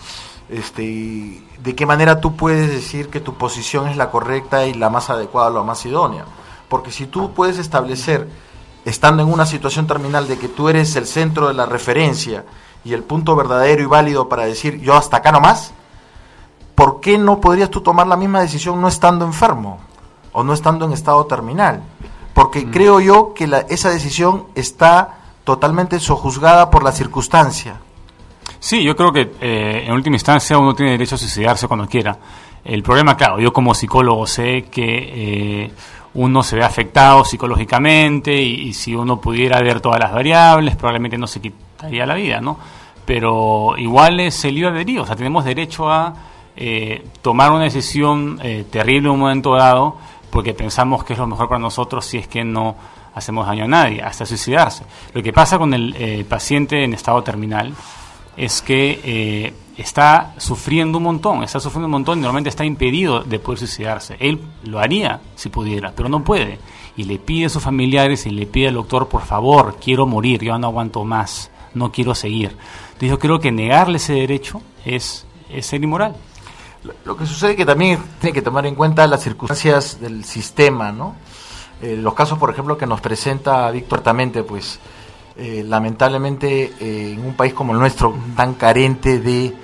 Este, 0.48 1.42
¿De 1.62 1.74
qué 1.74 1.87
manera 1.87 2.20
tú 2.20 2.37
puedes 2.37 2.70
decir 2.70 3.09
que 3.09 3.20
tu 3.20 3.35
posición 3.35 3.88
es 3.88 3.96
la 3.96 4.11
correcta 4.11 4.66
y 4.66 4.74
la 4.74 4.90
más 4.90 5.11
adecuada, 5.11 5.50
la 5.50 5.62
más 5.62 5.85
idónea? 5.87 6.24
Porque 6.68 6.92
si 6.92 7.07
tú 7.07 7.33
puedes 7.33 7.59
establecer, 7.59 8.29
estando 8.85 9.22
en 9.22 9.33
una 9.33 9.46
situación 9.46 9.87
terminal, 9.87 10.29
de 10.29 10.38
que 10.38 10.48
tú 10.48 10.68
eres 10.68 10.94
el 10.96 11.07
centro 11.07 11.48
de 11.48 11.55
la 11.55 11.66
referencia 11.66 12.44
y 12.87 12.94
el 12.94 13.03
punto 13.03 13.35
verdadero 13.35 13.83
y 13.83 13.87
válido 13.87 14.29
para 14.29 14.44
decir 14.46 14.81
yo 14.81 14.94
hasta 14.94 15.16
acá 15.18 15.33
nomás, 15.33 15.72
¿por 16.75 17.01
qué 17.01 17.18
no 17.18 17.40
podrías 17.40 17.70
tú 17.70 17.81
tomar 17.81 18.07
la 18.07 18.16
misma 18.16 18.40
decisión 18.40 18.81
no 18.81 18.88
estando 18.88 19.25
enfermo 19.25 19.79
o 20.33 20.44
no 20.44 20.53
estando 20.53 20.85
en 20.87 20.92
estado 20.92 21.25
terminal? 21.27 21.83
Porque 22.35 22.71
creo 22.71 23.00
yo 23.00 23.33
que 23.35 23.46
la- 23.46 23.60
esa 23.60 23.90
decisión 23.90 24.44
está 24.54 25.19
totalmente 25.44 25.98
sojuzgada 26.00 26.71
por 26.71 26.83
la 26.83 26.92
circunstancia. 26.92 27.77
Sí, 28.58 28.83
yo 28.83 28.94
creo 28.96 29.13
que 29.13 29.33
eh, 29.40 29.85
en 29.87 29.92
última 29.92 30.17
instancia 30.17 30.58
uno 30.58 30.75
tiene 30.75 30.92
derecho 30.92 31.15
a 31.15 31.19
suicidarse 31.19 31.67
cuando 31.69 31.87
quiera. 31.87 32.17
El 32.65 32.83
problema, 32.83 33.17
claro, 33.17 33.38
yo 33.38 33.52
como 33.52 33.75
psicólogo 33.75 34.27
sé 34.27 34.65
que 34.65 35.65
eh, 35.65 35.73
uno 36.15 36.42
se 36.42 36.56
ve 36.56 36.65
afectado 36.65 37.25
psicológicamente 37.25 38.35
y, 38.35 38.69
y 38.69 38.73
si 38.75 38.94
uno 38.94 39.21
pudiera 39.21 39.60
ver 39.60 39.81
todas 39.81 40.00
las 40.00 40.13
variables, 40.13 40.75
probablemente 40.77 41.17
no 41.17 41.27
se 41.27 41.40
quitaría 41.40 42.04
la 42.06 42.15
vida, 42.15 42.40
¿no? 42.40 42.58
Pero 43.07 43.75
igual 43.79 44.21
es 44.21 44.44
el 44.44 44.57
libre 44.57 44.71
albedrío, 44.71 45.02
o 45.02 45.07
sea, 45.07 45.17
tenemos 45.17 45.44
derecho 45.44 45.90
a 45.90 46.13
eh, 46.57 47.07
tomar 47.23 47.52
una 47.52 47.65
decisión 47.65 48.38
eh, 48.42 48.67
terrible 48.71 49.09
en 49.09 49.15
un 49.15 49.21
momento 49.21 49.54
dado, 49.54 49.96
porque 50.31 50.52
pensamos 50.52 51.04
que 51.04 51.13
es 51.15 51.19
lo 51.19 51.27
mejor 51.27 51.48
para 51.48 51.61
nosotros 51.61 52.04
si 52.04 52.19
es 52.19 52.29
que 52.29 52.44
no 52.44 52.77
hacemos 53.17 53.46
daño 53.46 53.65
a 53.65 53.69
nadie, 53.69 54.02
hasta 54.02 54.27
suicidarse. 54.27 54.85
Lo 55.15 55.23
que 55.23 55.33
pasa 55.33 55.59
con 55.59 55.73
el 55.73 55.94
eh, 55.98 56.25
paciente 56.29 56.85
en 56.85 56.92
estado 56.92 57.23
terminal 57.23 57.73
es 58.37 58.61
que 58.61 59.00
eh, 59.02 59.54
está 59.79 60.35
sufriendo 60.37 60.98
un 60.98 61.04
montón, 61.04 61.42
está 61.42 61.59
sufriendo 61.59 61.87
un 61.87 61.92
montón 61.92 62.19
y 62.19 62.23
normalmente 62.23 62.50
está 62.50 62.67
impedido 62.67 63.21
de 63.21 63.38
poder 63.38 63.61
suicidarse. 63.61 64.17
Él 64.21 64.40
lo 64.65 64.79
haría 64.79 65.21
si 65.35 65.48
pudiera, 65.48 65.92
pero 65.96 66.11
no 66.11 66.23
puede. 66.23 66.59
Y 66.98 67.04
le 67.04 67.19
pide 67.19 67.46
a 67.46 67.48
sus 67.48 67.63
familiares 67.63 68.27
y 68.27 68.31
le 68.31 68.44
pide 68.44 68.69
al 68.69 68.75
doctor, 68.75 69.09
por 69.09 69.23
favor, 69.23 69.79
quiero 69.83 70.07
morir, 70.07 70.42
yo 70.42 70.59
no 70.59 70.67
aguanto 70.67 71.02
más, 71.04 71.50
no 71.73 71.90
quiero 71.90 72.15
seguir. 72.15 72.54
Entonces 72.97 73.11
yo 73.11 73.19
creo 73.19 73.38
que 73.38 73.53
negarle 73.53 73.99
ese 73.99 74.15
derecho 74.15 74.63
es, 74.87 75.27
es 75.51 75.67
ser 75.67 75.85
inmoral. 75.85 76.17
Lo 77.05 77.15
que 77.15 77.27
sucede 77.27 77.51
es 77.51 77.57
que 77.59 77.67
también 77.67 77.99
tiene 78.21 78.33
que 78.33 78.40
tomar 78.40 78.65
en 78.65 78.75
cuenta 78.75 79.07
las 79.07 79.23
circunstancias 79.23 80.01
del 80.01 80.25
sistema, 80.25 80.92
¿no? 80.92 81.15
Eh, 81.83 81.94
los 82.01 82.15
casos, 82.15 82.38
por 82.38 82.49
ejemplo, 82.49 82.79
que 82.79 82.87
nos 82.87 83.03
presenta 83.03 83.71
Víctor 83.71 84.01
Tamente, 84.01 84.44
pues 84.44 84.79
eh, 85.37 85.63
lamentablemente 85.67 86.73
eh, 86.81 87.13
en 87.13 87.27
un 87.27 87.35
país 87.35 87.53
como 87.53 87.75
el 87.75 87.79
nuestro, 87.79 88.15
tan 88.35 88.55
carente 88.55 89.19
de 89.19 89.55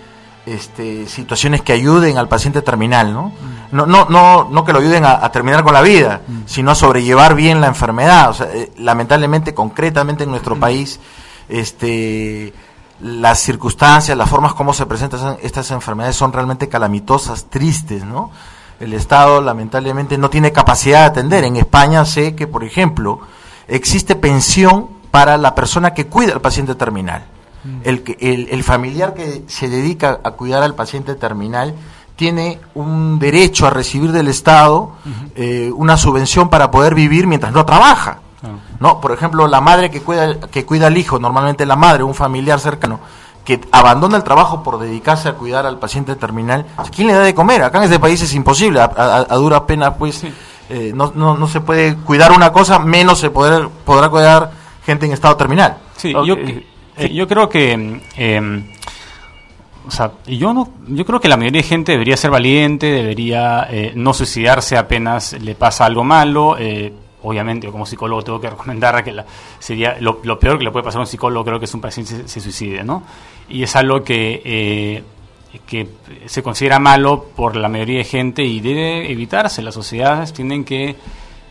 este, 0.44 1.06
situaciones 1.06 1.62
que 1.62 1.72
ayuden 1.72 2.18
al 2.18 2.28
paciente 2.28 2.60
terminal, 2.60 3.14
¿no? 3.14 3.32
No, 3.70 3.86
no, 3.86 4.10
no, 4.10 4.50
no 4.50 4.64
que 4.66 4.74
lo 4.74 4.80
ayuden 4.80 5.06
a, 5.06 5.24
a 5.24 5.32
terminar 5.32 5.64
con 5.64 5.72
la 5.72 5.80
vida, 5.80 6.20
sino 6.44 6.72
a 6.72 6.74
sobrellevar 6.74 7.34
bien 7.34 7.62
la 7.62 7.68
enfermedad. 7.68 8.28
O 8.28 8.34
sea, 8.34 8.48
lamentablemente, 8.76 9.54
concretamente 9.54 10.24
en 10.24 10.30
nuestro 10.30 10.60
país, 10.60 11.00
este, 11.48 12.52
las 13.00 13.38
circunstancias, 13.40 14.16
las 14.16 14.28
formas 14.30 14.54
como 14.54 14.72
se 14.72 14.86
presentan 14.86 15.36
estas 15.42 15.70
enfermedades 15.70 16.16
son 16.16 16.32
realmente 16.32 16.68
calamitosas, 16.68 17.46
tristes, 17.46 18.04
¿no? 18.04 18.30
El 18.80 18.92
Estado 18.94 19.40
lamentablemente 19.40 20.18
no 20.18 20.28
tiene 20.30 20.52
capacidad 20.52 21.00
de 21.00 21.06
atender. 21.06 21.44
En 21.44 21.56
España 21.56 22.04
sé 22.04 22.34
que, 22.34 22.46
por 22.46 22.64
ejemplo, 22.64 23.20
existe 23.68 24.16
pensión 24.16 24.88
para 25.10 25.36
la 25.38 25.54
persona 25.54 25.94
que 25.94 26.06
cuida 26.06 26.32
al 26.32 26.40
paciente 26.40 26.74
terminal. 26.74 27.24
El, 27.84 28.02
que- 28.02 28.16
el, 28.20 28.48
el 28.50 28.64
familiar 28.64 29.14
que 29.14 29.44
se 29.46 29.68
dedica 29.68 30.18
a 30.24 30.32
cuidar 30.32 30.64
al 30.64 30.74
paciente 30.74 31.14
terminal 31.14 31.74
tiene 32.16 32.58
un 32.74 33.20
derecho 33.20 33.66
a 33.66 33.70
recibir 33.70 34.10
del 34.10 34.26
Estado 34.28 34.92
eh, 35.36 35.70
una 35.74 35.96
subvención 35.96 36.50
para 36.50 36.70
poder 36.72 36.94
vivir 36.96 37.26
mientras 37.28 37.52
no 37.52 37.64
trabaja. 37.64 38.18
¿No? 38.80 39.00
Por 39.00 39.12
ejemplo, 39.12 39.46
la 39.46 39.60
madre 39.60 39.90
que 39.90 40.00
cuida, 40.00 40.40
que 40.40 40.64
cuida 40.66 40.88
al 40.88 40.96
hijo, 40.96 41.18
normalmente 41.18 41.64
la 41.66 41.76
madre, 41.76 42.02
un 42.02 42.14
familiar 42.14 42.58
cercano, 42.60 43.00
que 43.44 43.60
abandona 43.72 44.16
el 44.16 44.22
trabajo 44.24 44.62
por 44.62 44.78
dedicarse 44.78 45.28
a 45.28 45.34
cuidar 45.34 45.66
al 45.66 45.78
paciente 45.78 46.14
terminal, 46.16 46.66
¿quién 46.94 47.08
le 47.08 47.14
da 47.14 47.20
de 47.22 47.34
comer? 47.34 47.62
Acá 47.62 47.78
en 47.78 47.84
este 47.84 47.98
país 47.98 48.20
es 48.22 48.34
imposible, 48.34 48.80
a, 48.80 48.84
a, 48.84 49.16
a 49.28 49.36
dura 49.36 49.66
pena, 49.66 49.94
pues 49.94 50.24
eh, 50.70 50.92
no, 50.94 51.12
no, 51.14 51.36
no 51.36 51.46
se 51.48 51.60
puede 51.60 51.96
cuidar 51.96 52.32
una 52.32 52.52
cosa, 52.52 52.78
menos 52.78 53.18
se 53.18 53.30
poder, 53.30 53.68
podrá 53.84 54.08
cuidar 54.08 54.52
gente 54.84 55.06
en 55.06 55.12
estado 55.12 55.36
terminal. 55.36 55.76
Sí, 55.96 56.12
yo, 56.12 56.36
eh, 56.36 57.12
yo 57.12 57.26
creo 57.28 57.48
que, 57.48 58.00
eh, 58.16 58.74
o 59.86 59.90
sea, 59.90 60.12
yo 60.26 60.52
no, 60.52 60.68
yo 60.86 61.04
creo 61.04 61.20
que 61.20 61.28
la 61.28 61.36
mayoría 61.36 61.62
de 61.62 61.68
gente 61.68 61.92
debería 61.92 62.16
ser 62.16 62.30
valiente, 62.30 62.86
debería 62.86 63.66
eh, 63.70 63.92
no 63.96 64.14
suicidarse 64.14 64.76
apenas 64.76 65.32
le 65.32 65.54
pasa 65.54 65.84
algo 65.84 66.04
malo. 66.04 66.56
eh, 66.58 66.92
obviamente, 67.22 67.70
como 67.70 67.86
psicólogo 67.86 68.22
tengo 68.22 68.40
que 68.40 68.50
recomendar 68.50 69.02
que 69.02 69.12
la, 69.12 69.24
sería 69.58 69.96
lo, 70.00 70.20
lo 70.22 70.38
peor 70.38 70.58
que 70.58 70.64
le 70.64 70.70
puede 70.70 70.84
pasar 70.84 70.98
a 70.98 71.02
un 71.02 71.06
psicólogo, 71.06 71.44
creo 71.44 71.58
que 71.58 71.66
es 71.66 71.74
un 71.74 71.80
paciente 71.80 72.16
se, 72.16 72.28
se 72.28 72.40
suicide, 72.40 72.84
¿no? 72.84 73.02
Y 73.48 73.62
es 73.62 73.74
algo 73.76 74.02
que 74.02 74.42
eh, 74.44 75.02
que 75.66 75.86
se 76.26 76.42
considera 76.42 76.78
malo 76.78 77.26
por 77.36 77.56
la 77.56 77.68
mayoría 77.68 77.98
de 77.98 78.04
gente 78.04 78.42
y 78.42 78.60
debe 78.60 79.10
evitarse. 79.10 79.60
Las 79.62 79.74
sociedades 79.74 80.32
tienen 80.32 80.64
que 80.64 80.96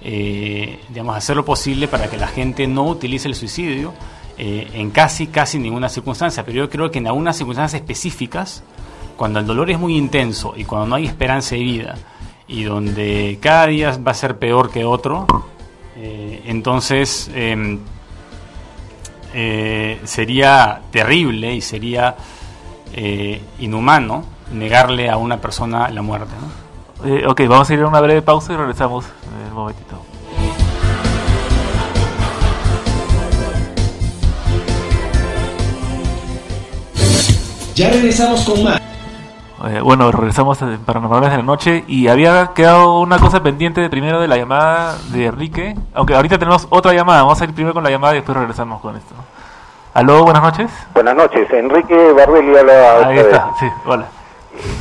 eh, 0.03 0.79
digamos, 0.89 1.15
hacer 1.15 1.35
lo 1.35 1.45
posible 1.45 1.87
para 1.87 2.09
que 2.09 2.17
la 2.17 2.27
gente 2.27 2.65
no 2.65 2.87
utilice 2.87 3.27
el 3.27 3.35
suicidio 3.35 3.93
eh, 4.37 4.67
en 4.73 4.89
casi, 4.89 5.27
casi 5.27 5.59
ninguna 5.59 5.89
circunstancia. 5.89 6.43
Pero 6.43 6.57
yo 6.57 6.69
creo 6.69 6.89
que 6.89 6.97
en 6.97 7.07
algunas 7.07 7.37
circunstancias 7.37 7.79
específicas, 7.79 8.63
cuando 9.15 9.39
el 9.39 9.45
dolor 9.45 9.69
es 9.69 9.77
muy 9.77 9.95
intenso 9.95 10.53
y 10.57 10.63
cuando 10.63 10.87
no 10.87 10.95
hay 10.95 11.05
esperanza 11.05 11.55
de 11.55 11.61
vida 11.61 11.95
y 12.47 12.63
donde 12.63 13.37
cada 13.39 13.67
día 13.67 13.97
va 14.05 14.11
a 14.11 14.15
ser 14.15 14.39
peor 14.39 14.71
que 14.71 14.83
otro, 14.83 15.27
eh, 16.03 16.41
entonces 16.47 17.29
em, 17.35 17.79
eh, 19.35 20.01
sería 20.03 20.81
terrible 20.89 21.53
y 21.53 21.61
sería 21.61 22.15
eh, 22.93 23.39
inhumano 23.59 24.25
negarle 24.51 25.09
a 25.11 25.17
una 25.17 25.39
persona 25.39 25.89
la 25.89 26.01
muerte. 26.01 26.33
¿no? 26.41 27.07
Eh, 27.07 27.27
ok, 27.27 27.41
vamos 27.47 27.69
a 27.69 27.73
ir 27.73 27.81
a 27.81 27.87
una 27.87 28.01
breve 28.01 28.23
pausa 28.23 28.51
y 28.53 28.55
regresamos 28.57 29.05
en 29.05 29.49
un 29.49 29.53
momentito. 29.53 30.01
Ya 37.75 37.89
regresamos 37.89 38.41
con 38.41 38.63
más. 38.63 38.80
Eh, 39.67 39.79
bueno, 39.81 40.11
regresamos 40.11 40.61
a 40.61 40.77
Paranormales 40.85 41.31
de 41.31 41.37
la 41.37 41.43
Noche 41.43 41.83
y 41.87 42.07
había 42.07 42.51
quedado 42.55 42.99
una 42.99 43.19
cosa 43.19 43.43
pendiente 43.43 43.81
de 43.81 43.89
primero 43.89 44.19
de 44.19 44.27
la 44.27 44.37
llamada 44.37 44.95
de 45.11 45.25
Enrique, 45.25 45.75
aunque 45.93 46.15
ahorita 46.15 46.39
tenemos 46.39 46.67
otra 46.69 46.93
llamada, 46.93 47.21
vamos 47.23 47.39
a 47.41 47.43
ir 47.45 47.53
primero 47.53 47.73
con 47.73 47.83
la 47.83 47.89
llamada 47.89 48.13
y 48.13 48.17
después 48.17 48.37
regresamos 48.37 48.81
con 48.81 48.95
esto. 48.95 49.13
Aló, 49.93 50.23
buenas 50.23 50.41
noches. 50.41 50.71
Buenas 50.93 51.15
noches, 51.15 51.51
Enrique 51.51 52.11
Barbelli 52.13 52.57
habla 52.57 53.07
Ahí 53.07 53.17
está, 53.19 53.45
vez. 53.45 53.55
sí, 53.59 53.67
hola. 53.85 54.05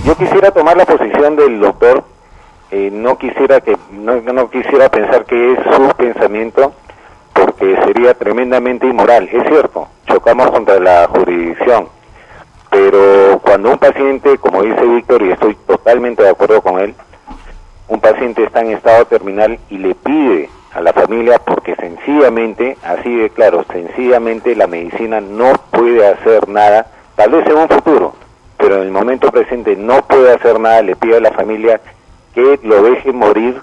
Yo 0.04 0.16
quisiera 0.16 0.50
tomar 0.50 0.76
la 0.76 0.86
posición 0.86 1.36
del 1.36 1.60
doctor, 1.60 2.04
eh, 2.70 2.90
no 2.92 3.18
quisiera 3.18 3.60
que 3.60 3.76
no, 3.92 4.16
no 4.20 4.48
quisiera 4.50 4.88
pensar 4.88 5.24
que 5.24 5.52
es 5.52 5.58
su 5.74 5.88
pensamiento, 5.96 6.72
porque 7.32 7.76
sería 7.84 8.14
tremendamente 8.14 8.86
inmoral. 8.86 9.28
Es 9.32 9.46
cierto, 9.48 9.88
chocamos 10.06 10.50
contra 10.50 10.78
la 10.78 11.08
jurisdicción, 11.08 11.88
pero 12.70 13.40
cuando 13.42 13.70
un 13.70 13.78
paciente, 13.78 14.38
como 14.38 14.62
dice 14.62 14.82
Víctor, 14.84 15.22
y 15.22 15.32
estoy 15.32 15.54
totalmente 15.66 16.22
de 16.22 16.30
acuerdo 16.30 16.62
con 16.62 16.80
él, 16.80 16.94
un 17.88 18.00
paciente 18.00 18.44
está 18.44 18.60
en 18.60 18.70
estado 18.70 19.04
terminal 19.06 19.58
y 19.68 19.78
le 19.78 19.94
pide 19.96 20.48
a 20.72 20.80
la 20.80 20.92
familia 20.92 21.38
porque 21.40 21.74
sencillamente, 21.74 22.76
así 22.84 23.14
de 23.14 23.30
claro, 23.30 23.64
sencillamente 23.72 24.54
la 24.54 24.68
medicina 24.68 25.20
no 25.20 25.52
puede 25.72 26.06
hacer 26.06 26.48
nada, 26.48 26.86
tal 27.16 27.32
vez 27.32 27.46
en 27.46 27.56
un 27.56 27.68
futuro, 27.68 28.14
pero 28.56 28.76
en 28.76 28.82
el 28.82 28.92
momento 28.92 29.30
presente 29.30 29.74
no 29.74 30.02
puede 30.02 30.32
hacer 30.32 30.60
nada, 30.60 30.82
le 30.82 30.94
pide 30.94 31.16
a 31.16 31.20
la 31.20 31.32
familia 31.32 31.80
que 32.34 32.60
lo 32.62 32.82
deje 32.82 33.12
morir. 33.12 33.60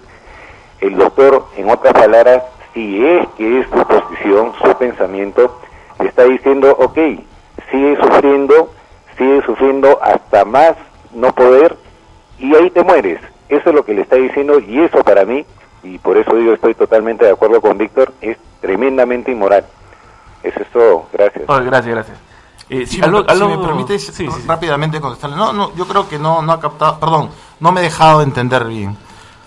El 0.82 0.97
doctor, 0.97 1.45
en 1.55 1.70
otras 1.70 1.93
palabras, 1.93 2.43
si 2.74 3.05
es 3.05 3.28
que 3.38 3.62
es 3.62 3.68
su 3.68 3.88
posición, 3.88 4.51
su 4.62 4.78
pensamiento, 4.78 5.60
le 5.99 6.10
está 6.10 6.26
diciendo, 6.26 6.76
ok, 6.78 6.97
sigue 7.72 7.97
sufriendo, 8.01 8.72
sigue 9.18 9.41
sufriendo 9.45 9.99
hasta 10.03 10.45
más 10.45 10.74
no 11.13 11.34
poder 11.34 11.78
y 12.39 12.53
ahí 12.55 12.70
te 12.72 12.84
mueres. 12.84 13.20
Eso 13.49 13.70
es 13.70 13.76
lo 13.76 13.84
que 13.86 13.93
le 13.93 14.01
está 14.01 14.15
diciendo 14.18 14.59
y 14.59 14.80
eso 14.82 15.03
para 15.03 15.26
mí, 15.26 15.45
y 15.84 15.97
por 15.99 16.18
eso 16.18 16.36
digo 16.36 16.53
estoy 16.53 16.74
totalmente 16.76 17.26
de 17.26 17.32
acuerdo 17.32 17.61
con 17.61 17.78
Víctor, 17.78 18.13
es 18.22 18.38
tremendamente 18.61 19.32
inmoral. 19.32 19.65
Eso 20.43 20.59
es 20.61 20.68
todo, 20.72 21.05
gracias. 21.13 21.45
Oh, 21.47 21.55
gracias, 21.63 21.86
gracias. 21.95 22.18
Eh, 22.70 22.86
Si, 22.86 22.95
sí, 22.95 22.99
me, 23.01 23.07
algo- 23.07 23.24
si 23.24 23.30
algo- 23.32 23.49
me 23.49 23.65
permites 23.65 24.05
sí, 24.05 24.11
sí, 24.11 24.28
sí. 24.30 24.43
rápidamente 24.47 24.99
contestarle. 24.99 25.38
No, 25.38 25.53
no, 25.53 25.74
yo 25.76 25.88
creo 25.88 26.07
que 26.09 26.20
no, 26.20 26.41
no 26.41 26.51
ha 26.51 26.59
captado, 26.59 26.99
perdón, 26.99 27.30
no 27.61 27.72
me 27.72 27.80
he 27.80 27.84
dejado 27.84 28.22
entender 28.22 28.65
bien. 28.65 28.97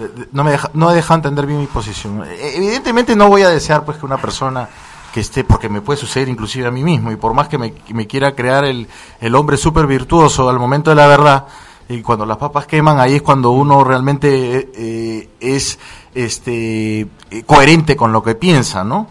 Eh, 0.00 0.08
No, 0.32 0.42
me 0.44 0.52
deja- 0.52 0.70
no 0.72 0.90
he 0.90 0.94
dejado 0.94 1.18
entender 1.18 1.44
bien 1.46 1.60
mi 1.60 1.66
posición. 1.66 2.24
Eh, 2.26 2.52
Evidentemente 2.56 3.14
no 3.14 3.28
voy 3.28 3.42
a 3.42 3.50
desear 3.50 3.84
pues 3.84 3.98
que 3.98 4.06
una 4.06 4.16
persona 4.16 4.66
que 5.12 5.20
esté, 5.20 5.44
porque 5.44 5.68
me 5.68 5.80
puede 5.80 5.98
suceder 5.98 6.28
inclusive 6.28 6.66
a 6.66 6.70
mí 6.70 6.82
mismo, 6.82 7.10
y 7.10 7.16
por 7.16 7.34
más 7.34 7.48
que 7.48 7.58
me, 7.58 8.06
quiera 8.06 8.34
crear 8.34 8.64
el, 8.64 8.88
el 9.20 9.34
hombre 9.34 9.56
súper 9.56 9.86
virtuoso 9.86 10.48
al 10.48 10.58
momento 10.58 10.90
de 10.90 10.96
la 10.96 11.06
verdad, 11.06 11.46
y 11.90 12.02
cuando 12.02 12.24
las 12.24 12.36
papas 12.36 12.66
queman, 12.66 13.00
ahí 13.00 13.16
es 13.16 13.22
cuando 13.22 13.50
uno 13.50 13.82
realmente 13.82 14.70
eh, 14.72 15.28
es 15.40 15.76
este 16.14 17.00
eh, 17.00 17.42
coherente 17.44 17.96
con 17.96 18.12
lo 18.12 18.22
que 18.22 18.36
piensa, 18.36 18.84
¿no? 18.84 19.08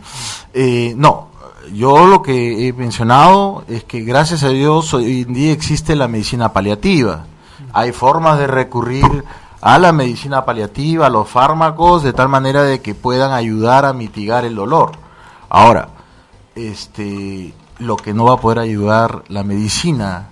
Eh, 0.53 0.93
no, 0.95 1.27
yo 1.73 2.07
lo 2.07 2.21
que 2.21 2.67
he 2.67 2.73
mencionado 2.73 3.65
es 3.67 3.83
que 3.83 4.01
gracias 4.01 4.43
a 4.43 4.49
Dios 4.49 4.93
hoy 4.93 5.23
en 5.27 5.33
día 5.33 5.51
existe 5.51 5.93
la 5.93 6.07
medicina 6.07 6.53
paliativa. 6.53 7.25
Hay 7.73 7.91
formas 7.91 8.39
de 8.39 8.47
recurrir 8.47 9.25
a 9.59 9.77
la 9.77 9.91
medicina 9.91 10.45
paliativa, 10.45 11.07
a 11.07 11.09
los 11.09 11.27
fármacos, 11.27 12.03
de 12.03 12.13
tal 12.13 12.29
manera 12.29 12.63
de 12.63 12.81
que 12.81 12.95
puedan 12.95 13.33
ayudar 13.33 13.83
a 13.83 13.91
mitigar 13.91 14.45
el 14.45 14.55
dolor. 14.55 14.91
Ahora, 15.49 15.89
este, 16.55 17.53
lo 17.79 17.95
que 17.97 18.13
no 18.13 18.25
va 18.25 18.33
a 18.35 18.37
poder 18.37 18.59
ayudar 18.59 19.23
la 19.29 19.43
medicina 19.43 20.29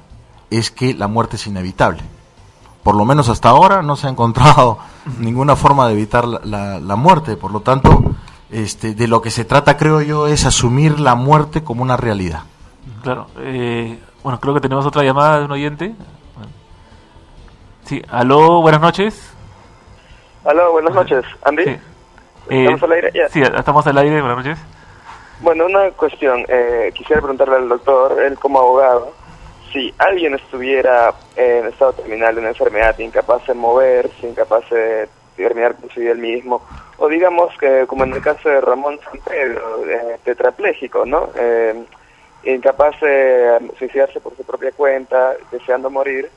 es 0.49 0.72
que 0.72 0.93
la 0.93 1.07
muerte 1.07 1.36
es 1.38 1.47
inevitable. 1.47 2.01
Por 2.84 2.95
lo 2.95 3.03
menos 3.05 3.28
hasta 3.30 3.49
ahora 3.49 3.82
no 3.82 3.95
se 3.95 4.07
ha 4.07 4.09
encontrado 4.09 4.78
ninguna 5.20 5.55
forma 5.55 5.88
de 5.88 5.93
evitar 5.93 6.26
la, 6.28 6.39
la- 6.43 6.80
la 6.80 6.95
muerte. 6.95 7.36
Por 7.36 7.51
lo 7.51 7.59
tanto, 7.61 8.03
este, 8.49 8.93
de 8.93 9.07
lo 9.07 9.22
que 9.22 9.32
se 9.32 9.43
trata, 9.45 9.76
creo 9.76 10.01
yo, 10.01 10.28
es 10.28 10.45
asumir 10.45 10.99
la 10.99 11.15
muerte 11.15 11.63
como 11.63 11.82
una 11.84 11.97
realidad. 11.97 12.43
Claro. 13.03 13.28
eh, 13.39 13.99
bueno, 14.24 14.39
creo 14.39 14.53
que 14.53 14.61
tenemos 14.61 14.86
otra 14.86 15.03
llamada 15.03 15.39
de 15.39 15.45
un 15.45 15.51
oyente. 15.51 15.95
Sí, 17.86 18.01
aló, 18.09 18.61
buenas 18.61 18.82
noches. 18.82 19.32
Aló, 20.45 20.72
buenas 20.74 20.93
noches. 20.93 21.24
¿Andy? 21.45 21.63
Eh, 21.63 21.80
¿Estamos 22.49 22.84
al 22.84 22.91
aire? 22.93 23.11
Ya. 23.13 23.30
Sí, 23.30 23.41
estamos 23.41 23.88
al 23.88 23.97
aire, 23.97 24.22
buenas 24.22 24.38
noches. 24.45 24.59
Bueno, 25.39 25.65
una 25.67 25.91
cuestión. 25.91 26.45
Eh, 26.47 26.91
quisiera 26.95 27.21
preguntarle 27.21 27.57
al 27.57 27.69
doctor, 27.69 28.21
él 28.23 28.39
como 28.39 28.59
abogado, 28.59 29.13
si 29.71 29.93
alguien 29.99 30.33
estuviera 30.33 31.13
en 31.35 31.67
estado 31.67 31.93
terminal 31.93 32.33
de 32.33 32.41
una 32.41 32.49
enfermedad, 32.49 32.97
incapaz 32.97 33.45
de 33.45 33.53
moverse, 33.53 34.27
incapaz 34.27 34.67
de 34.71 35.07
terminar 35.35 35.75
con 35.75 35.89
su 35.91 35.99
mismo, 35.99 36.63
o 36.97 37.07
digamos 37.07 37.55
que 37.59 37.85
como 37.85 38.03
en 38.03 38.13
el 38.13 38.21
caso 38.21 38.49
de 38.49 38.59
Ramón 38.61 38.99
San 39.03 39.19
Pedro, 39.21 39.85
eh, 39.85 40.17
tetrapléjico, 40.23 41.05
¿no? 41.05 41.29
Eh, 41.35 41.85
incapaz 42.43 42.99
de 43.01 43.59
suicidarse 43.77 44.19
por 44.19 44.35
su 44.35 44.43
propia 44.43 44.71
cuenta, 44.71 45.35
deseando 45.51 45.91
morir, 45.91 46.31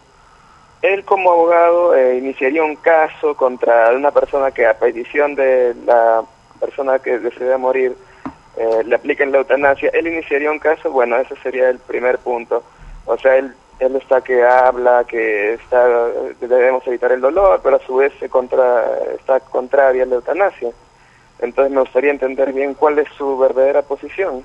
él 0.83 1.05
como 1.05 1.31
abogado 1.31 1.95
eh, 1.95 2.19
iniciaría 2.19 2.63
un 2.63 2.77
caso 2.77 3.35
contra 3.35 3.91
una 3.93 4.11
persona 4.11 4.51
que 4.51 4.67
a 4.67 4.79
petición 4.79 5.35
de 5.35 5.75
la 5.87 6.23
persona 6.59 6.99
que 6.99 7.19
desea 7.19 7.57
morir 7.57 7.97
eh, 8.57 8.83
le 8.85 8.95
apliquen 8.95 9.33
la 9.33 9.39
eutanasia, 9.39 9.91
él 9.93 10.09
iniciaría 10.09 10.51
un 10.51 10.59
caso, 10.59 10.91
bueno, 10.91 11.17
ese 11.17 11.37
sería 11.37 11.71
el 11.71 11.79
primer 11.79 12.19
punto. 12.19 12.63
O 13.07 13.17
sea, 13.17 13.37
él, 13.37 13.55
él 13.79 13.97
está 13.97 14.21
que 14.21 14.43
habla, 14.43 15.05
que 15.05 15.55
está 15.55 15.87
debemos 16.41 16.87
evitar 16.87 17.13
el 17.13 17.21
dolor, 17.21 17.61
pero 17.63 17.77
a 17.77 17.87
su 17.87 17.97
vez 17.97 18.13
se 18.19 18.29
contra, 18.29 18.85
está 19.19 19.41
contraria 19.41 20.03
a 20.03 20.07
la 20.07 20.17
eutanasia. 20.17 20.71
Entonces 21.41 21.73
me 21.73 21.81
gustaría 21.81 22.11
entender 22.11 22.53
bien 22.53 22.75
cuál 22.75 22.99
es 22.99 23.09
su 23.17 23.39
verdadera 23.39 23.83
posición. 23.83 24.45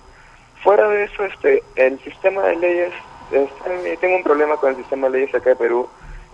Fuera 0.63 0.87
de 0.89 1.03
eso, 1.03 1.25
este, 1.25 1.61
el 1.75 1.99
sistema 1.99 2.43
de 2.43 2.55
leyes, 2.55 2.93
este, 3.31 3.97
tengo 3.97 4.15
un 4.15 4.23
problema 4.23 4.55
con 4.57 4.69
el 4.69 4.77
sistema 4.77 5.07
de 5.07 5.19
leyes 5.19 5.35
acá 5.35 5.49
de 5.51 5.55
Perú, 5.57 5.87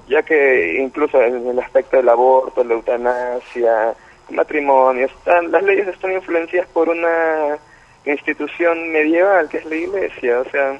ya 0.07 0.21
que 0.23 0.79
incluso 0.79 1.21
en 1.21 1.47
el 1.47 1.59
aspecto 1.59 1.97
del 1.97 2.09
aborto, 2.09 2.63
la 2.63 2.75
eutanasia, 2.75 3.93
el 4.31 4.35
matrimonio, 4.37 5.05
están, 5.05 5.51
las 5.51 5.61
leyes 5.63 5.87
están 5.87 6.11
influenciadas 6.13 6.69
por 6.69 6.89
una 6.89 7.57
institución 8.05 8.91
medieval 8.91 9.47
que 9.49 9.57
es 9.57 9.65
la 9.65 9.75
iglesia, 9.75 10.39
o 10.39 10.45
sea, 10.49 10.79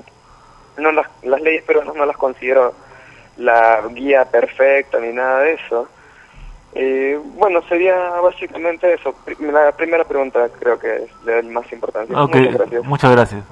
no 0.78 0.92
las, 0.92 1.08
las 1.24 1.42
leyes 1.42 1.64
peruanas 1.64 1.96
no 1.96 2.06
las 2.06 2.18
considero 2.18 2.74
la 3.38 3.82
guía 3.92 4.26
perfecta 4.26 5.00
ni 5.00 5.14
nada 5.14 5.40
de 5.42 5.54
eso. 5.54 5.88
Y 6.74 7.14
bueno, 7.38 7.62
sería 7.68 7.96
básicamente 8.22 8.94
eso. 8.94 9.14
La 9.40 9.72
primera 9.74 10.06
pregunta 10.06 10.48
creo 10.58 10.80
que 10.80 11.04
es 11.04 11.26
de 11.26 11.44
más 11.44 11.70
importancia. 11.74 12.22
Ok, 12.24 12.34
Muchas 12.36 12.54
gracias. 12.54 12.84
muchas 12.86 13.12
gracias. 13.12 13.44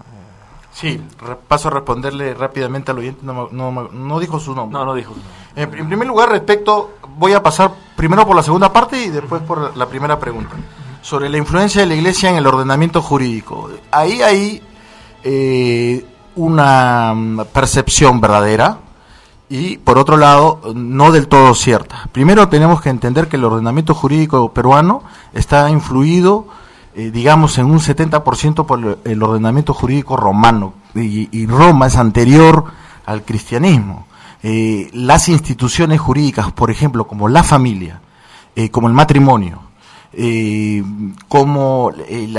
Sí, 0.71 1.01
re- 1.21 1.35
paso 1.47 1.67
a 1.67 1.71
responderle 1.71 2.33
rápidamente 2.33 2.91
al 2.91 2.99
oyente, 2.99 3.19
no, 3.23 3.33
me- 3.33 3.49
no, 3.51 3.71
me- 3.71 3.89
no 3.91 4.19
dijo 4.19 4.39
su 4.39 4.55
nombre. 4.55 4.77
No, 4.79 4.85
no 4.85 4.95
dijo. 4.95 5.13
En, 5.55 5.73
en 5.73 5.87
primer 5.87 6.07
lugar, 6.07 6.29
respecto, 6.29 6.91
voy 7.17 7.33
a 7.33 7.43
pasar 7.43 7.71
primero 7.95 8.25
por 8.25 8.35
la 8.35 8.43
segunda 8.43 8.71
parte 8.71 9.03
y 9.03 9.09
después 9.09 9.41
por 9.41 9.75
la 9.75 9.85
primera 9.87 10.19
pregunta. 10.19 10.55
Sobre 11.01 11.29
la 11.29 11.37
influencia 11.37 11.81
de 11.81 11.87
la 11.87 11.95
Iglesia 11.95 12.29
en 12.29 12.35
el 12.37 12.47
ordenamiento 12.47 13.01
jurídico. 13.01 13.69
Ahí 13.91 14.21
hay 14.21 14.61
eh, 15.23 16.05
una 16.35 17.13
mm, 17.13 17.41
percepción 17.53 18.21
verdadera 18.21 18.77
y, 19.49 19.77
por 19.77 19.97
otro 19.97 20.17
lado, 20.17 20.61
no 20.75 21.11
del 21.11 21.27
todo 21.27 21.55
cierta. 21.55 22.07
Primero 22.11 22.47
tenemos 22.49 22.81
que 22.81 22.89
entender 22.89 23.27
que 23.27 23.37
el 23.37 23.45
ordenamiento 23.45 23.95
jurídico 23.95 24.53
peruano 24.53 25.01
está 25.33 25.69
influido, 25.71 26.47
eh, 26.95 27.09
digamos, 27.11 27.57
en 27.57 27.65
un 27.65 27.79
70% 27.79 28.65
por 28.65 28.79
el- 28.79 28.97
el 29.05 29.23
ordenamiento 29.23 29.73
jurídico 29.73 30.15
romano. 30.17 30.73
Y 30.93 31.45
Roma 31.47 31.87
es 31.87 31.95
anterior 31.95 32.65
al 33.05 33.23
cristianismo. 33.23 34.05
Eh, 34.41 34.89
las 34.93 35.27
instituciones 35.27 35.99
jurídicas, 35.99 36.51
por 36.51 36.71
ejemplo, 36.71 37.05
como 37.07 37.27
la 37.27 37.43
familia, 37.43 38.01
eh, 38.55 38.69
como 38.69 38.87
el 38.87 38.93
matrimonio, 38.93 39.61
eh, 40.13 40.81
como 41.27 41.91
el 42.07 42.33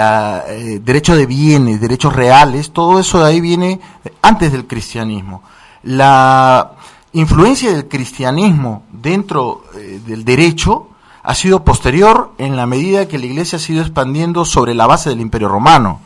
derecho 0.83 1.15
de 1.15 1.27
bienes, 1.27 1.81
derechos 1.81 2.15
reales, 2.15 2.73
todo 2.73 2.99
eso 2.99 3.23
de 3.23 3.31
ahí 3.31 3.41
viene 3.41 3.81
antes 4.23 4.51
del 4.53 4.67
cristianismo. 4.67 5.43
La 5.83 6.73
influencia 7.13 7.71
del 7.73 7.87
cristianismo 7.87 8.85
dentro 8.93 9.65
del 10.07 10.25
derecho 10.25 10.89
ha 11.23 11.35
sido 11.35 11.65
posterior 11.65 12.33
en 12.39 12.57
la 12.57 12.67
medida 12.67 13.09
que 13.09 13.19
la 13.19 13.27
iglesia 13.27 13.57
ha 13.57 13.61
sido 13.61 13.83
expandiendo 13.83 14.45
sobre 14.45 14.75
la 14.75 14.87
base 14.87 15.11
del 15.11 15.21
imperio 15.21 15.49
romano. 15.49 16.01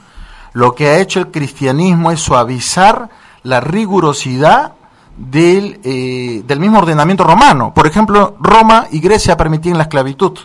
Lo 0.52 0.74
que 0.74 0.88
ha 0.88 0.98
hecho 0.98 1.20
el 1.20 1.30
cristianismo 1.30 2.10
es 2.10 2.20
suavizar 2.20 3.10
la 3.42 3.60
rigurosidad 3.60 4.74
del, 5.16 5.80
eh, 5.84 6.42
del 6.46 6.60
mismo 6.60 6.78
ordenamiento 6.78 7.24
romano. 7.24 7.72
Por 7.74 7.86
ejemplo, 7.86 8.36
Roma 8.40 8.86
y 8.90 9.00
Grecia 9.00 9.36
permitían 9.36 9.76
la 9.78 9.84
esclavitud. 9.84 10.38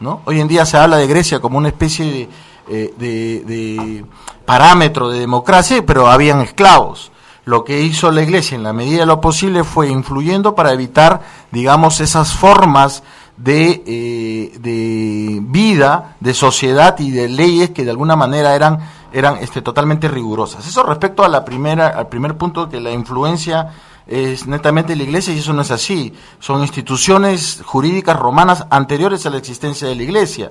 ¿no? 0.00 0.20
Hoy 0.26 0.40
en 0.40 0.48
día 0.48 0.64
se 0.64 0.76
habla 0.76 0.96
de 0.96 1.06
Grecia 1.06 1.40
como 1.40 1.58
una 1.58 1.68
especie 1.68 2.04
de, 2.06 2.28
eh, 2.68 2.94
de- 2.98 3.44
de 3.44 4.04
parámetro 4.44 5.08
de 5.08 5.18
democracia, 5.20 5.84
pero 5.84 6.06
habían 6.08 6.40
esclavos. 6.40 7.10
Lo 7.44 7.64
que 7.64 7.80
hizo 7.80 8.10
la 8.10 8.22
Iglesia 8.22 8.54
en 8.56 8.62
la 8.62 8.72
medida 8.72 9.00
de 9.00 9.06
lo 9.06 9.20
posible 9.20 9.64
fue 9.64 9.88
influyendo 9.88 10.54
para 10.54 10.72
evitar, 10.72 11.22
digamos, 11.50 12.00
esas 12.00 12.34
formas 12.34 13.02
de, 13.38 13.82
eh, 13.86 14.58
de 14.58 15.38
vida, 15.42 16.16
de 16.20 16.34
sociedad 16.34 16.98
y 16.98 17.10
de 17.10 17.28
leyes 17.28 17.70
que 17.70 17.84
de 17.84 17.90
alguna 17.90 18.16
manera 18.16 18.54
eran, 18.54 18.78
eran 19.12 19.36
este, 19.40 19.62
totalmente 19.62 20.08
rigurosas. 20.08 20.66
Eso 20.66 20.82
respecto 20.82 21.24
a 21.24 21.28
la 21.28 21.44
primera, 21.44 21.88
al 21.88 22.08
primer 22.08 22.36
punto, 22.36 22.68
que 22.68 22.80
la 22.80 22.90
influencia 22.90 23.72
es 24.08 24.46
netamente 24.46 24.96
la 24.96 25.02
iglesia 25.02 25.34
y 25.34 25.38
eso 25.38 25.52
no 25.52 25.62
es 25.62 25.70
así. 25.70 26.12
Son 26.40 26.62
instituciones 26.62 27.62
jurídicas 27.64 28.18
romanas 28.18 28.66
anteriores 28.70 29.26
a 29.26 29.30
la 29.30 29.36
existencia 29.36 29.86
de 29.86 29.94
la 29.94 30.02
iglesia. 30.02 30.50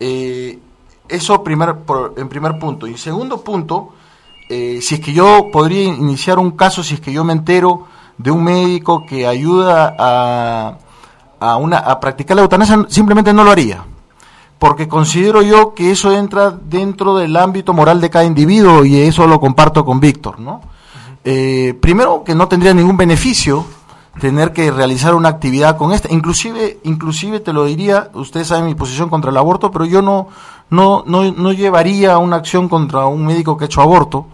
Eh, 0.00 0.58
eso 1.06 1.44
primer, 1.44 1.76
en 2.16 2.28
primer 2.28 2.58
punto. 2.58 2.86
Y 2.86 2.96
segundo 2.96 3.42
punto, 3.42 3.90
eh, 4.48 4.80
si 4.80 4.96
es 4.96 5.00
que 5.00 5.12
yo 5.12 5.50
podría 5.52 5.82
iniciar 5.84 6.38
un 6.38 6.52
caso, 6.52 6.82
si 6.82 6.94
es 6.94 7.00
que 7.00 7.12
yo 7.12 7.22
me 7.22 7.34
entero 7.34 7.86
de 8.16 8.30
un 8.30 8.42
médico 8.42 9.04
que 9.06 9.26
ayuda 9.26 9.94
a, 9.98 10.78
a, 11.38 11.56
una, 11.56 11.78
a 11.78 12.00
practicar 12.00 12.34
la 12.36 12.42
eutanasia, 12.42 12.86
simplemente 12.88 13.34
no 13.34 13.44
lo 13.44 13.50
haría. 13.50 13.84
Porque 14.58 14.88
considero 14.88 15.42
yo 15.42 15.74
que 15.74 15.90
eso 15.90 16.12
entra 16.12 16.50
dentro 16.50 17.14
del 17.14 17.36
ámbito 17.36 17.74
moral 17.74 18.00
de 18.00 18.08
cada 18.08 18.24
individuo 18.24 18.86
y 18.86 18.96
eso 19.02 19.26
lo 19.26 19.38
comparto 19.38 19.84
con 19.84 20.00
Víctor, 20.00 20.40
¿no? 20.40 20.62
Eh, 21.28 21.76
primero 21.80 22.22
que 22.22 22.36
no 22.36 22.46
tendría 22.46 22.72
ningún 22.72 22.96
beneficio 22.96 23.66
tener 24.20 24.52
que 24.52 24.70
realizar 24.70 25.12
una 25.12 25.28
actividad 25.28 25.76
con 25.76 25.92
esta. 25.92 26.08
Inclusive, 26.12 26.78
inclusive 26.84 27.40
te 27.40 27.52
lo 27.52 27.64
diría, 27.64 28.10
ustedes 28.14 28.46
saben 28.46 28.66
mi 28.66 28.76
posición 28.76 29.08
contra 29.08 29.32
el 29.32 29.36
aborto, 29.36 29.72
pero 29.72 29.84
yo 29.84 30.02
no, 30.02 30.28
no, 30.70 31.02
no, 31.04 31.24
no 31.32 31.52
llevaría 31.52 32.16
una 32.18 32.36
acción 32.36 32.68
contra 32.68 33.06
un 33.06 33.26
médico 33.26 33.56
que 33.56 33.64
ha 33.64 33.66
hecho 33.66 33.82
aborto, 33.82 34.28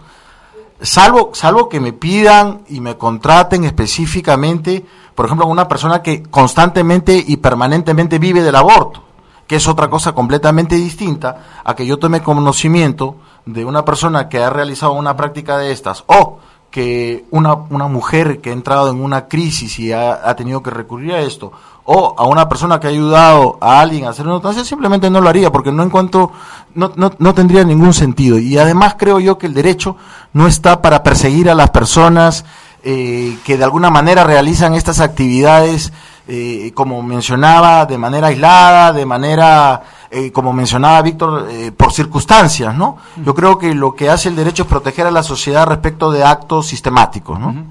salvo, 0.81 1.31
salvo 1.33 1.67
que 1.67 1.79
me 1.79 1.93
pidan 1.93 2.61
y 2.69 2.79
me 2.79 2.95
contraten 2.95 3.63
específicamente, 3.63 4.85
por 5.15 5.25
ejemplo, 5.25 5.47
una 5.47 5.67
persona 5.67 6.03
que 6.03 6.21
constantemente 6.21 7.23
y 7.27 7.37
permanentemente 7.37 8.19
vive 8.19 8.43
del 8.43 8.55
aborto, 8.55 9.01
que 9.47 9.55
es 9.55 9.67
otra 9.67 9.89
cosa 9.89 10.13
completamente 10.13 10.75
distinta 10.75 11.61
a 11.63 11.75
que 11.75 11.87
yo 11.87 11.97
tome 11.97 12.21
conocimiento 12.21 13.15
de 13.47 13.65
una 13.65 13.83
persona 13.83 14.29
que 14.29 14.43
ha 14.43 14.51
realizado 14.51 14.93
una 14.93 15.17
práctica 15.17 15.57
de 15.57 15.71
estas 15.71 16.03
o 16.05 16.37
que 16.73 17.25
una, 17.29 17.53
una 17.53 17.87
mujer 17.87 18.41
que 18.41 18.49
ha 18.49 18.53
entrado 18.53 18.89
en 18.89 18.99
una 18.99 19.27
crisis 19.27 19.77
y 19.77 19.91
ha, 19.91 20.27
ha 20.27 20.35
tenido 20.35 20.63
que 20.63 20.71
recurrir 20.71 21.13
a 21.13 21.19
esto, 21.19 21.51
o 21.83 22.15
a 22.17 22.25
una 22.25 22.49
persona 22.49 22.79
que 22.79 22.87
ha 22.87 22.89
ayudado 22.89 23.59
a 23.61 23.79
alguien 23.79 24.05
a 24.05 24.09
hacer 24.09 24.25
una 24.25 24.37
eutanasia, 24.37 24.65
simplemente 24.65 25.07
no 25.11 25.21
lo 25.21 25.29
haría, 25.29 25.51
porque 25.51 25.71
no 25.71 25.83
encuentro, 25.83 26.31
no, 26.73 26.91
no, 26.95 27.11
no 27.19 27.33
tendría 27.35 27.63
ningún 27.63 27.93
sentido. 27.93 28.39
Y 28.39 28.57
además 28.57 28.95
creo 28.97 29.19
yo 29.19 29.37
que 29.37 29.45
el 29.45 29.53
derecho 29.53 29.97
no 30.33 30.47
está 30.47 30.81
para 30.81 31.03
perseguir 31.03 31.47
a 31.47 31.53
las 31.53 31.69
personas 31.69 32.43
eh, 32.83 33.37
que 33.45 33.55
de 33.55 33.63
alguna 33.63 33.91
manera 33.91 34.23
realizan 34.23 34.73
estas 34.73 34.99
actividades, 34.99 35.93
eh, 36.27 36.71
como 36.73 37.03
mencionaba, 37.03 37.85
de 37.85 37.99
manera 37.99 38.29
aislada, 38.29 38.93
de 38.93 39.05
manera, 39.05 39.83
eh, 40.13 40.31
como 40.31 40.53
mencionaba 40.53 41.01
Víctor, 41.01 41.47
eh, 41.49 41.71
por 41.71 41.91
circunstancias, 41.91 42.75
¿no? 42.75 42.97
Yo 43.17 43.33
creo 43.33 43.57
que 43.57 43.73
lo 43.73 43.95
que 43.95 44.09
hace 44.09 44.29
el 44.29 44.35
derecho 44.35 44.63
es 44.63 44.69
proteger 44.69 45.07
a 45.07 45.11
la 45.11 45.23
sociedad 45.23 45.65
respecto 45.65 46.11
de 46.11 46.23
actos 46.23 46.67
sistemáticos, 46.67 47.39
¿no? 47.39 47.65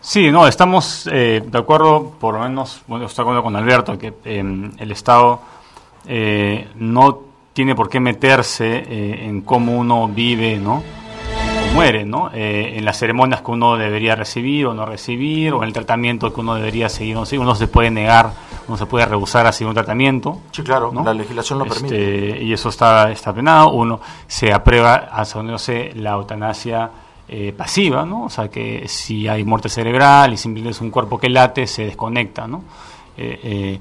Sí, 0.00 0.30
no, 0.30 0.46
estamos 0.46 1.08
eh, 1.10 1.42
de 1.46 1.58
acuerdo, 1.58 2.12
por 2.20 2.34
lo 2.34 2.40
menos, 2.40 2.82
bueno, 2.86 3.06
estoy 3.06 3.22
de 3.24 3.30
acuerdo 3.30 3.42
con 3.42 3.56
Alberto, 3.56 3.98
que 3.98 4.14
eh, 4.24 4.70
el 4.78 4.92
Estado 4.92 5.40
eh, 6.06 6.68
no 6.74 7.20
tiene 7.54 7.74
por 7.74 7.88
qué 7.88 8.00
meterse 8.00 8.84
eh, 8.86 9.26
en 9.26 9.40
cómo 9.42 9.78
uno 9.78 10.08
vive, 10.08 10.58
¿no? 10.58 10.82
Muere, 11.74 12.04
¿no? 12.04 12.30
Eh, 12.32 12.74
en 12.76 12.84
las 12.84 12.98
ceremonias 12.98 13.42
que 13.42 13.50
uno 13.50 13.76
debería 13.76 14.14
recibir 14.14 14.66
o 14.66 14.74
no 14.74 14.86
recibir, 14.86 15.52
o 15.52 15.58
en 15.58 15.64
el 15.64 15.72
tratamiento 15.72 16.32
que 16.32 16.40
uno 16.40 16.54
debería 16.54 16.88
seguir 16.88 17.16
o 17.16 17.20
no 17.20 17.26
seguir. 17.26 17.40
Uno 17.40 17.56
se 17.56 17.66
puede 17.66 17.90
negar, 17.90 18.30
uno 18.68 18.76
se 18.76 18.86
puede 18.86 19.04
rehusar 19.06 19.44
a 19.46 19.52
seguir 19.52 19.68
un 19.70 19.74
tratamiento. 19.74 20.38
Sí, 20.52 20.62
claro, 20.62 20.92
¿no? 20.92 21.02
la 21.02 21.12
legislación 21.12 21.58
lo 21.58 21.64
Este, 21.64 21.80
permite. 21.80 22.44
Y 22.44 22.52
eso 22.52 22.68
está, 22.68 23.10
está 23.10 23.32
penado. 23.34 23.72
Uno 23.72 24.00
se 24.28 24.52
aprueba, 24.52 25.08
hasta 25.12 25.38
donde 25.40 25.52
yo 25.52 25.58
sé, 25.58 25.90
la 25.96 26.12
eutanasia 26.12 26.90
eh, 27.28 27.52
pasiva, 27.56 28.04
¿no? 28.06 28.26
O 28.26 28.30
sea, 28.30 28.48
que 28.48 28.86
si 28.86 29.26
hay 29.26 29.42
muerte 29.42 29.68
cerebral 29.68 30.32
y 30.32 30.36
simplemente 30.36 30.76
es 30.76 30.80
un 30.80 30.90
cuerpo 30.90 31.18
que 31.18 31.28
late, 31.28 31.66
se 31.66 31.86
desconecta, 31.86 32.46
¿no? 32.46 32.62
Eh, 33.16 33.40
eh, 33.42 33.80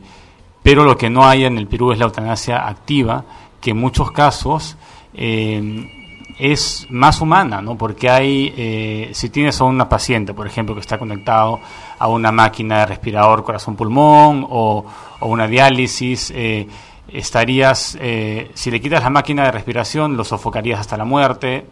pero 0.64 0.84
lo 0.84 0.98
que 0.98 1.12
no 1.12 1.28
hay 1.28 1.46
en 1.46 1.60
el 1.60 1.68
Perú 1.68 1.92
es 1.92 2.00
la 2.00 2.06
eutanasia 2.06 2.68
activa, 2.68 3.24
que 3.62 3.72
en 3.72 3.78
muchos 3.78 4.12
casos 4.12 4.78
eh, 5.14 6.03
es 6.40 6.88
más 6.90 7.22
humana, 7.22 7.62
¿no? 7.62 7.78
Porque 7.78 8.10
hay, 8.10 8.54
eh, 8.58 9.10
si 9.14 9.30
tienes 9.30 9.60
a 9.62 9.66
una 9.66 9.88
paciente, 9.88 10.34
por 10.34 10.48
ejemplo, 10.48 10.74
que 10.76 10.82
está 10.82 10.98
conectado 10.98 11.60
a 12.00 12.08
una 12.08 12.32
máquina 12.32 12.80
de 12.80 12.86
respirador 12.88 13.44
corazón-pulmón 13.44 14.46
o, 14.50 14.86
o, 15.20 15.28
una 15.28 15.48
diálisis, 15.48 16.32
eh, 16.36 16.68
estarías, 17.08 17.98
eh, 18.02 18.52
si 18.54 18.72
le 18.72 18.82
quitas 18.82 19.04
la 19.04 19.10
máquina 19.10 19.44
de 19.44 19.52
respiración, 19.52 20.18
lo 20.18 20.24
sofocarías 20.24 20.80
hasta 20.80 20.98
la 20.98 21.06
muerte, 21.06 21.66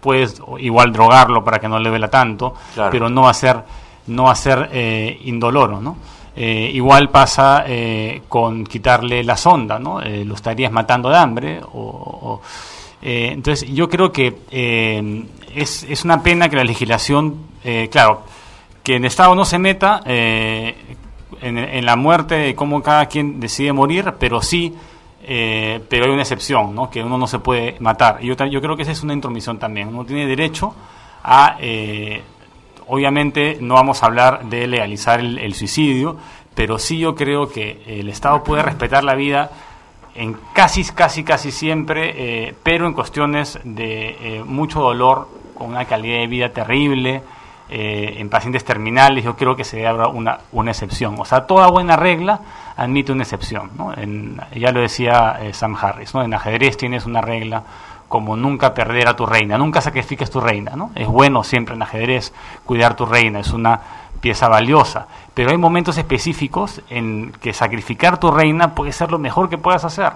puedes 0.00 0.40
igual 0.58 0.92
drogarlo 0.92 1.44
para 1.44 1.58
que 1.58 1.68
no 1.68 1.78
le 1.78 1.90
vela 1.90 2.08
tanto, 2.08 2.54
Claro. 2.74 2.90
pero 2.90 3.08
no 3.08 3.22
va 3.22 3.30
a 3.30 3.34
ser, 3.34 3.62
no 4.08 4.24
va 4.24 4.32
a 4.32 4.36
ser 4.36 4.68
eh, 4.72 5.20
indoloro, 5.24 5.80
¿no? 5.80 5.96
Eh, 6.36 6.70
igual 6.72 7.10
pasa 7.10 7.64
eh, 7.66 8.22
con 8.28 8.64
quitarle 8.64 9.24
la 9.24 9.36
sonda, 9.36 9.78
¿no? 9.80 10.00
Eh, 10.00 10.24
lo 10.24 10.34
estarías 10.34 10.70
matando 10.70 11.08
de 11.08 11.16
hambre. 11.16 11.60
O, 11.72 11.80
o- 11.80 12.40
eh, 13.02 13.30
entonces, 13.32 13.68
yo 13.72 13.88
creo 13.88 14.12
que 14.12 14.36
eh, 14.50 15.24
es, 15.54 15.84
es 15.84 16.04
una 16.04 16.22
pena 16.22 16.48
que 16.48 16.56
la 16.56 16.64
legislación, 16.64 17.36
eh, 17.64 17.88
claro, 17.90 18.22
que 18.82 18.96
el 18.96 19.04
Estado 19.04 19.34
no 19.34 19.44
se 19.44 19.58
meta 19.58 20.02
eh, 20.06 20.74
en, 21.40 21.58
en 21.58 21.84
la 21.86 21.96
muerte 21.96 22.34
de 22.34 22.54
cómo 22.54 22.82
cada 22.82 23.06
quien 23.06 23.38
decide 23.40 23.72
morir, 23.72 24.14
pero 24.18 24.40
sí, 24.42 24.74
eh, 25.22 25.80
pero 25.88 26.06
hay 26.06 26.10
una 26.10 26.22
excepción, 26.22 26.74
¿no? 26.74 26.90
Que 26.90 27.02
uno 27.02 27.18
no 27.18 27.26
se 27.26 27.38
puede 27.38 27.76
matar. 27.80 28.18
Y 28.22 28.26
yo, 28.28 28.34
yo 28.46 28.60
creo 28.60 28.76
que 28.76 28.82
esa 28.82 28.92
es 28.92 29.02
una 29.02 29.12
intromisión 29.12 29.58
también. 29.58 29.88
Uno 29.88 30.04
tiene 30.04 30.26
derecho 30.26 30.74
a... 31.22 31.56
eh, 31.60 32.22
obviamente 32.90 33.58
no 33.60 33.74
vamos 33.74 34.02
a 34.02 34.06
hablar 34.06 34.46
de 34.46 34.66
legalizar 34.66 35.20
el, 35.20 35.36
el 35.36 35.52
suicidio, 35.52 36.16
pero 36.54 36.78
sí 36.78 36.98
yo 36.98 37.14
creo 37.14 37.50
que 37.50 37.82
el 37.86 38.08
Estado 38.08 38.42
puede 38.42 38.62
respetar 38.62 39.04
la 39.04 39.14
vida 39.14 39.50
en 40.18 40.36
casi, 40.52 40.84
casi, 40.84 41.24
casi 41.24 41.50
siempre, 41.52 42.14
eh, 42.48 42.54
pero 42.62 42.86
en 42.86 42.92
cuestiones 42.92 43.58
de 43.64 44.16
eh, 44.38 44.44
mucho 44.44 44.80
dolor, 44.80 45.28
con 45.54 45.68
una 45.68 45.84
calidad 45.86 46.18
de 46.20 46.26
vida 46.26 46.48
terrible, 46.50 47.22
eh, 47.70 48.14
en 48.18 48.28
pacientes 48.30 48.64
terminales, 48.64 49.24
yo 49.24 49.36
creo 49.36 49.54
que 49.54 49.64
se 49.64 49.86
abra 49.86 50.08
una, 50.08 50.38
una 50.52 50.70
excepción. 50.70 51.16
O 51.18 51.24
sea, 51.24 51.46
toda 51.46 51.68
buena 51.68 51.96
regla 51.96 52.40
admite 52.76 53.12
una 53.12 53.24
excepción. 53.24 53.70
¿no? 53.76 53.92
En- 53.94 54.40
ya 54.56 54.72
lo 54.72 54.80
decía 54.80 55.38
eh, 55.40 55.52
Sam 55.52 55.76
Harris, 55.80 56.14
¿no? 56.14 56.22
en 56.22 56.32
ajedrez 56.32 56.76
tienes 56.76 57.04
una 57.06 57.20
regla 57.20 57.62
como 58.08 58.36
nunca 58.36 58.72
perder 58.72 59.06
a 59.08 59.16
tu 59.16 59.26
reina, 59.26 59.58
nunca 59.58 59.82
sacrifiques 59.82 60.30
tu 60.30 60.40
reina. 60.40 60.72
¿no? 60.76 60.92
Es 60.94 61.06
bueno 61.08 61.44
siempre 61.44 61.74
en 61.74 61.82
ajedrez 61.82 62.32
cuidar 62.64 62.96
tu 62.96 63.04
reina, 63.04 63.40
es 63.40 63.50
una 63.52 63.80
pieza 64.20 64.48
valiosa, 64.48 65.06
pero 65.34 65.50
hay 65.50 65.56
momentos 65.56 65.98
específicos 65.98 66.82
en 66.90 67.32
que 67.40 67.52
sacrificar 67.52 68.18
tu 68.18 68.30
reina 68.30 68.74
puede 68.74 68.92
ser 68.92 69.10
lo 69.10 69.18
mejor 69.18 69.48
que 69.48 69.58
puedas 69.58 69.84
hacer. 69.84 70.12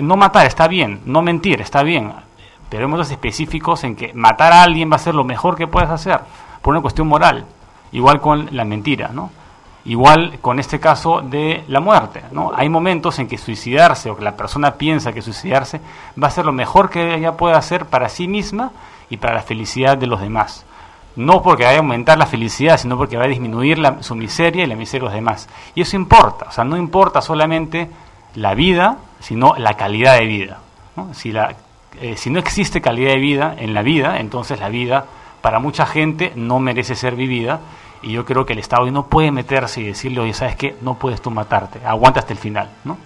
No 0.00 0.16
matar 0.16 0.46
está 0.46 0.68
bien, 0.68 1.00
no 1.06 1.22
mentir 1.22 1.60
está 1.60 1.82
bien, 1.82 2.12
pero 2.68 2.82
hay 2.82 2.88
momentos 2.88 3.10
específicos 3.10 3.84
en 3.84 3.96
que 3.96 4.12
matar 4.12 4.52
a 4.52 4.62
alguien 4.62 4.90
va 4.90 4.96
a 4.96 5.00
ser 5.00 5.14
lo 5.14 5.24
mejor 5.24 5.56
que 5.56 5.66
puedes 5.66 5.90
hacer, 5.90 6.20
por 6.60 6.72
una 6.72 6.82
cuestión 6.82 7.08
moral, 7.08 7.46
igual 7.92 8.20
con 8.20 8.48
la 8.52 8.64
mentira, 8.64 9.08
¿no? 9.08 9.30
Igual 9.84 10.38
con 10.40 10.58
este 10.58 10.78
caso 10.78 11.22
de 11.22 11.64
la 11.68 11.80
muerte, 11.80 12.22
¿no? 12.30 12.52
Hay 12.54 12.68
momentos 12.68 13.18
en 13.18 13.26
que 13.26 13.38
suicidarse 13.38 14.10
o 14.10 14.16
que 14.16 14.24
la 14.24 14.36
persona 14.36 14.74
piensa 14.74 15.12
que 15.12 15.22
suicidarse 15.22 15.80
va 16.22 16.28
a 16.28 16.30
ser 16.30 16.44
lo 16.44 16.52
mejor 16.52 16.90
que 16.90 17.14
ella 17.14 17.38
puede 17.38 17.54
hacer 17.54 17.86
para 17.86 18.10
sí 18.10 18.28
misma 18.28 18.72
y 19.08 19.16
para 19.16 19.34
la 19.34 19.42
felicidad 19.42 19.96
de 19.96 20.06
los 20.06 20.20
demás. 20.20 20.66
No 21.18 21.42
porque 21.42 21.64
vaya 21.64 21.76
a 21.76 21.80
aumentar 21.80 22.16
la 22.16 22.26
felicidad, 22.26 22.78
sino 22.78 22.96
porque 22.96 23.16
va 23.16 23.24
a 23.24 23.28
disminuir 23.28 23.78
la- 23.78 24.02
su 24.02 24.14
miseria 24.14 24.64
y 24.64 24.66
la 24.66 24.76
miseria 24.76 25.00
de 25.00 25.04
los 25.06 25.14
demás. 25.14 25.48
Y 25.74 25.82
eso 25.82 25.96
importa, 25.96 26.46
o 26.48 26.52
sea, 26.52 26.64
no 26.64 26.76
importa 26.76 27.20
solamente 27.20 27.88
la 28.34 28.54
vida, 28.54 28.98
sino 29.20 29.54
la 29.58 29.74
calidad 29.74 30.16
de 30.18 30.26
vida. 30.26 30.58
¿no? 30.96 31.12
Si, 31.14 31.32
la, 31.32 31.54
eh, 32.00 32.16
si 32.16 32.30
no 32.30 32.38
existe 32.38 32.80
calidad 32.80 33.10
de 33.10 33.18
vida 33.18 33.54
en 33.58 33.74
la 33.74 33.82
vida, 33.82 34.20
entonces 34.20 34.60
la 34.60 34.68
vida 34.68 35.06
para 35.40 35.58
mucha 35.58 35.86
gente 35.86 36.32
no 36.36 36.60
merece 36.60 36.94
ser 36.94 37.14
vivida. 37.16 37.60
Y 38.00 38.12
yo 38.12 38.24
creo 38.24 38.46
que 38.46 38.52
el 38.52 38.60
Estado 38.60 38.84
hoy 38.84 38.92
no 38.92 39.06
puede 39.06 39.32
meterse 39.32 39.80
y 39.80 39.84
decirle, 39.86 40.20
oye, 40.20 40.32
¿sabes 40.32 40.54
qué? 40.54 40.76
No 40.82 40.94
puedes 40.94 41.20
tú 41.20 41.32
matarte, 41.32 41.80
aguanta 41.84 42.20
hasta 42.20 42.32
el 42.32 42.38
final. 42.38 42.68
¿no? 42.84 42.96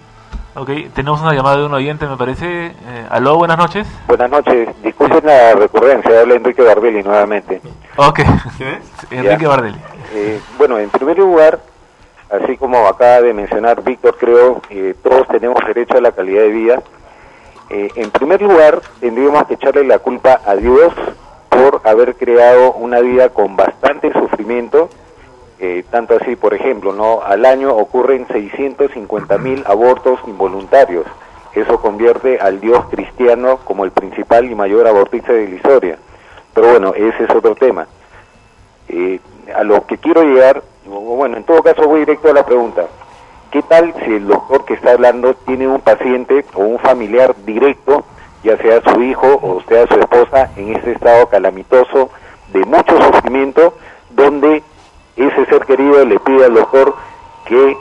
Ok, 0.55 0.69
tenemos 0.93 1.19
una 1.21 1.33
llamada 1.33 1.57
de 1.57 1.65
un 1.65 1.73
oyente, 1.73 2.05
me 2.05 2.15
parece. 2.15 2.67
Eh, 2.67 3.07
aló, 3.09 3.37
buenas 3.37 3.57
noches. 3.57 3.87
Buenas 4.07 4.29
noches, 4.29 4.69
disculpen 4.83 5.25
la 5.25 5.53
recurrencia, 5.53 6.21
habla 6.21 6.35
Enrique 6.35 6.61
Barbelli 6.61 7.01
nuevamente. 7.01 7.59
Ok, 7.95 8.19
Enrique 9.11 9.43
Ya. 9.43 9.47
Bardelli. 9.49 9.79
Eh, 10.13 10.39
bueno, 10.59 10.77
en 10.77 10.91
primer 10.91 11.17
lugar, 11.17 11.59
así 12.29 12.55
como 12.57 12.85
acaba 12.87 13.21
de 13.21 13.33
mencionar 13.33 13.81
Víctor, 13.83 14.15
creo 14.19 14.61
que 14.61 14.93
todos 15.01 15.27
tenemos 15.29 15.57
derecho 15.65 15.97
a 15.97 16.01
la 16.01 16.11
calidad 16.11 16.43
de 16.43 16.49
vida. 16.49 16.83
Eh, 17.71 17.89
en 17.95 18.11
primer 18.11 18.39
lugar, 18.39 18.79
tendríamos 18.99 19.47
que 19.47 19.55
echarle 19.55 19.85
la 19.85 19.97
culpa 19.97 20.39
a 20.45 20.55
Dios 20.55 20.93
por 21.49 21.81
haber 21.83 22.15
creado 22.15 22.73
una 22.73 22.99
vida 22.99 23.29
con 23.29 23.55
bastante 23.55 24.13
sufrimiento. 24.13 24.89
Eh, 25.65 25.85
tanto 25.89 26.17
así, 26.19 26.35
por 26.35 26.53
ejemplo, 26.53 26.91
no 26.91 27.21
al 27.23 27.45
año 27.45 27.73
ocurren 27.73 28.27
650 28.27 29.37
mil 29.37 29.63
abortos 29.65 30.19
involuntarios. 30.27 31.05
Eso 31.55 31.79
convierte 31.79 32.37
al 32.37 32.59
Dios 32.59 32.83
cristiano 32.91 33.59
como 33.63 33.85
el 33.85 33.91
principal 33.91 34.43
y 34.51 34.55
mayor 34.55 34.85
abortista 34.85 35.31
de 35.31 35.47
la 35.47 35.55
historia. 35.55 35.97
Pero 36.53 36.67
bueno, 36.69 36.93
ese 36.93 37.23
es 37.23 37.29
otro 37.29 37.55
tema. 37.55 37.87
Eh, 38.89 39.21
a 39.55 39.63
lo 39.63 39.87
que 39.87 39.97
quiero 39.99 40.23
llegar, 40.23 40.61
bueno, 40.85 41.37
en 41.37 41.45
todo 41.45 41.63
caso 41.63 41.87
voy 41.87 42.01
directo 42.01 42.29
a 42.29 42.33
la 42.33 42.45
pregunta. 42.45 42.85
¿Qué 43.49 43.61
tal 43.61 43.93
si 44.03 44.15
el 44.15 44.27
doctor 44.27 44.65
que 44.65 44.73
está 44.73 44.91
hablando 44.91 45.33
tiene 45.45 45.65
un 45.65 45.79
paciente 45.79 46.43
o 46.55 46.63
un 46.63 46.79
familiar 46.79 47.33
directo, 47.45 48.03
ya 48.43 48.57
sea 48.57 48.81
su 48.81 49.01
hijo 49.01 49.39
o 49.41 49.63
sea 49.69 49.87
su 49.87 49.97
esposa, 49.97 50.51
en 50.57 50.75
ese 50.75 50.91
estado 50.91 51.29
calamitoso 51.29 52.09
de 52.51 52.65
mucho 52.65 53.01
sufrimiento, 53.01 53.75
donde 54.09 54.61
ese 55.15 55.45
ser 55.45 55.65
querido 55.65 56.03
le 56.05 56.19
pide 56.19 56.45
al 56.45 56.53
doctor 56.53 56.95
que 57.45 57.77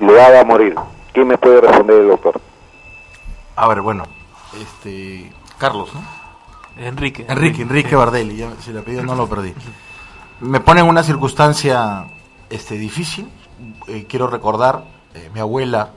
lo 0.00 0.22
haga 0.22 0.44
morir? 0.44 0.74
¿Qué 1.12 1.24
me 1.24 1.38
puede 1.38 1.60
responder 1.60 2.00
el 2.00 2.08
doctor? 2.08 2.40
A 3.56 3.68
ver, 3.68 3.80
bueno, 3.80 4.04
este 4.60 5.32
Carlos, 5.58 5.94
¿no? 5.94 6.02
Enrique. 6.76 7.24
Enrique, 7.28 7.62
Enrique 7.62 7.94
Bardelli, 7.94 8.36
ya, 8.36 8.50
si 8.60 8.72
le 8.72 8.82
pido 8.82 9.02
no 9.02 9.14
lo 9.14 9.28
perdí. 9.28 9.54
Me 10.40 10.60
pone 10.60 10.80
en 10.80 10.88
una 10.88 11.02
circunstancia 11.02 12.06
este 12.50 12.76
difícil. 12.76 13.30
Eh, 13.86 14.06
quiero 14.08 14.26
recordar, 14.26 14.84
eh, 15.14 15.30
mi 15.32 15.40
abuela, 15.40 15.90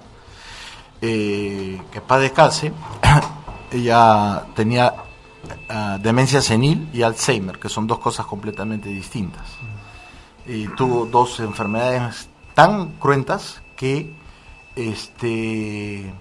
eh, 1.01 1.81
que 1.91 2.01
paz 2.01 2.21
descanse, 2.21 2.71
ella 3.71 4.45
tenía 4.55 4.93
ah, 5.69 5.97
demencia 5.99 6.41
senil 6.41 6.89
y 6.93 7.01
Alzheimer, 7.01 7.59
que 7.59 7.69
son 7.69 7.87
dos 7.87 7.99
cosas 7.99 8.25
completamente 8.27 8.89
distintas. 8.89 9.57
Y 10.47 10.67
tuvo 10.69 11.05
dos 11.05 11.39
enfermedades 11.39 12.29
tan 12.55 12.93
cruentas 12.93 13.61
que 13.75 14.13
este 14.75 16.13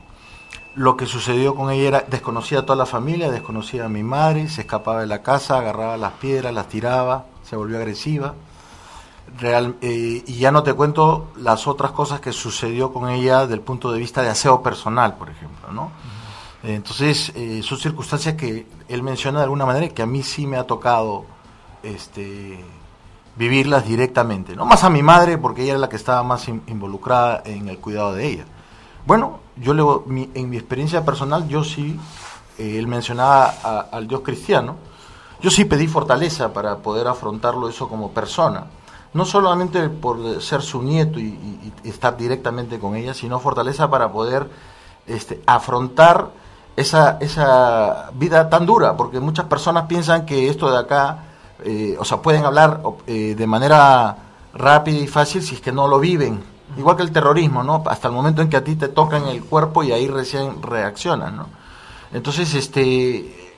lo 0.74 0.96
que 0.96 1.06
sucedió 1.06 1.54
con 1.54 1.70
ella 1.70 1.88
era 1.88 2.04
desconocía 2.06 2.58
a 2.58 2.62
toda 2.66 2.76
la 2.76 2.86
familia, 2.86 3.30
desconocía 3.30 3.86
a 3.86 3.88
mi 3.88 4.02
madre, 4.02 4.48
se 4.48 4.60
escapaba 4.62 5.00
de 5.00 5.06
la 5.06 5.22
casa, 5.22 5.58
agarraba 5.58 5.96
las 5.96 6.12
piedras, 6.14 6.52
las 6.52 6.68
tiraba, 6.68 7.24
se 7.42 7.56
volvió 7.56 7.78
agresiva. 7.78 8.34
Real, 9.38 9.76
eh, 9.80 10.22
y 10.26 10.34
ya 10.34 10.52
no 10.52 10.62
te 10.62 10.74
cuento 10.74 11.32
las 11.36 11.66
otras 11.66 11.92
cosas 11.92 12.20
que 12.20 12.32
sucedió 12.32 12.92
con 12.92 13.08
ella 13.08 13.42
desde 13.42 13.54
el 13.54 13.60
punto 13.60 13.90
de 13.90 13.98
vista 13.98 14.22
de 14.22 14.28
aseo 14.28 14.62
personal, 14.62 15.16
por 15.16 15.30
ejemplo, 15.30 15.72
¿no? 15.72 15.90
Eh, 16.62 16.74
Entonces, 16.74 17.32
eh, 17.34 17.60
son 17.62 17.78
circunstancias 17.78 18.34
que 18.34 18.66
él 18.88 19.02
menciona 19.02 19.38
de 19.38 19.44
alguna 19.44 19.66
manera 19.66 19.86
y 19.86 19.90
que 19.90 20.02
a 20.02 20.06
mí 20.06 20.22
sí 20.22 20.46
me 20.46 20.58
ha 20.58 20.64
tocado 20.64 21.24
este, 21.82 22.64
vivirlas 23.36 23.86
directamente. 23.86 24.56
No 24.56 24.64
más 24.64 24.82
a 24.84 24.90
mi 24.90 25.02
madre, 25.02 25.38
porque 25.38 25.62
ella 25.62 25.72
era 25.72 25.80
la 25.80 25.88
que 25.88 25.96
estaba 25.96 26.22
más 26.22 26.48
in- 26.48 26.62
involucrada 26.66 27.42
en 27.44 27.68
el 27.68 27.78
cuidado 27.78 28.14
de 28.14 28.26
ella. 28.26 28.44
Bueno, 29.06 29.40
yo 29.56 29.74
le, 29.74 29.82
mi- 30.06 30.30
en 30.34 30.48
mi 30.50 30.56
experiencia 30.56 31.04
personal, 31.04 31.46
yo 31.48 31.62
sí, 31.62 31.98
eh, 32.58 32.78
él 32.78 32.86
mencionaba 32.88 33.54
a- 33.62 33.86
al 33.92 34.08
Dios 34.08 34.22
cristiano, 34.22 34.76
yo 35.40 35.50
sí 35.50 35.64
pedí 35.66 35.86
fortaleza 35.86 36.52
para 36.52 36.76
poder 36.78 37.06
afrontarlo 37.08 37.68
eso 37.68 37.88
como 37.88 38.10
persona. 38.10 38.66
No 39.12 39.24
solamente 39.24 39.88
por 39.88 40.40
ser 40.42 40.62
su 40.62 40.82
nieto 40.82 41.18
y, 41.20 41.24
y- 41.24 41.72
y 41.84 41.88
estar 41.90 42.16
directamente 42.16 42.78
con 42.78 42.96
ella, 42.96 43.14
sino 43.14 43.38
fortaleza 43.38 43.88
para 43.90 44.10
poder 44.10 44.48
este, 45.06 45.40
afrontar 45.46 46.30
esa, 46.74 47.16
esa 47.20 48.10
vida 48.14 48.48
tan 48.50 48.66
dura, 48.66 48.96
porque 48.96 49.20
muchas 49.20 49.46
personas 49.46 49.86
piensan 49.86 50.26
que 50.26 50.48
esto 50.48 50.70
de 50.70 50.78
acá, 50.78 51.18
eh, 51.64 51.96
o 51.98 52.04
sea, 52.04 52.18
pueden 52.22 52.44
hablar 52.44 52.80
eh, 53.06 53.34
de 53.36 53.46
manera 53.46 54.16
rápida 54.54 54.98
y 54.98 55.06
fácil 55.06 55.42
si 55.42 55.54
es 55.56 55.60
que 55.60 55.72
no 55.72 55.88
lo 55.88 55.98
viven. 55.98 56.42
Igual 56.76 56.96
que 56.96 57.02
el 57.02 57.12
terrorismo, 57.12 57.62
¿no? 57.62 57.82
Hasta 57.86 58.08
el 58.08 58.14
momento 58.14 58.42
en 58.42 58.48
que 58.50 58.56
a 58.56 58.64
ti 58.64 58.74
te 58.76 58.88
tocan 58.88 59.26
el 59.26 59.44
cuerpo 59.44 59.82
y 59.82 59.92
ahí 59.92 60.08
recién 60.08 60.62
reaccionas, 60.62 61.32
¿no? 61.32 61.46
Entonces, 62.12 62.52
este, 62.54 63.52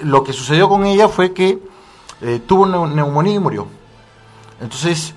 lo 0.00 0.24
que 0.24 0.32
sucedió 0.32 0.68
con 0.68 0.84
ella 0.86 1.08
fue 1.08 1.32
que 1.32 1.58
eh, 2.22 2.40
tuvo 2.46 2.66
neu- 2.66 2.92
neumonía 2.92 3.34
y 3.34 3.38
murió. 3.38 3.66
Entonces, 4.60 5.14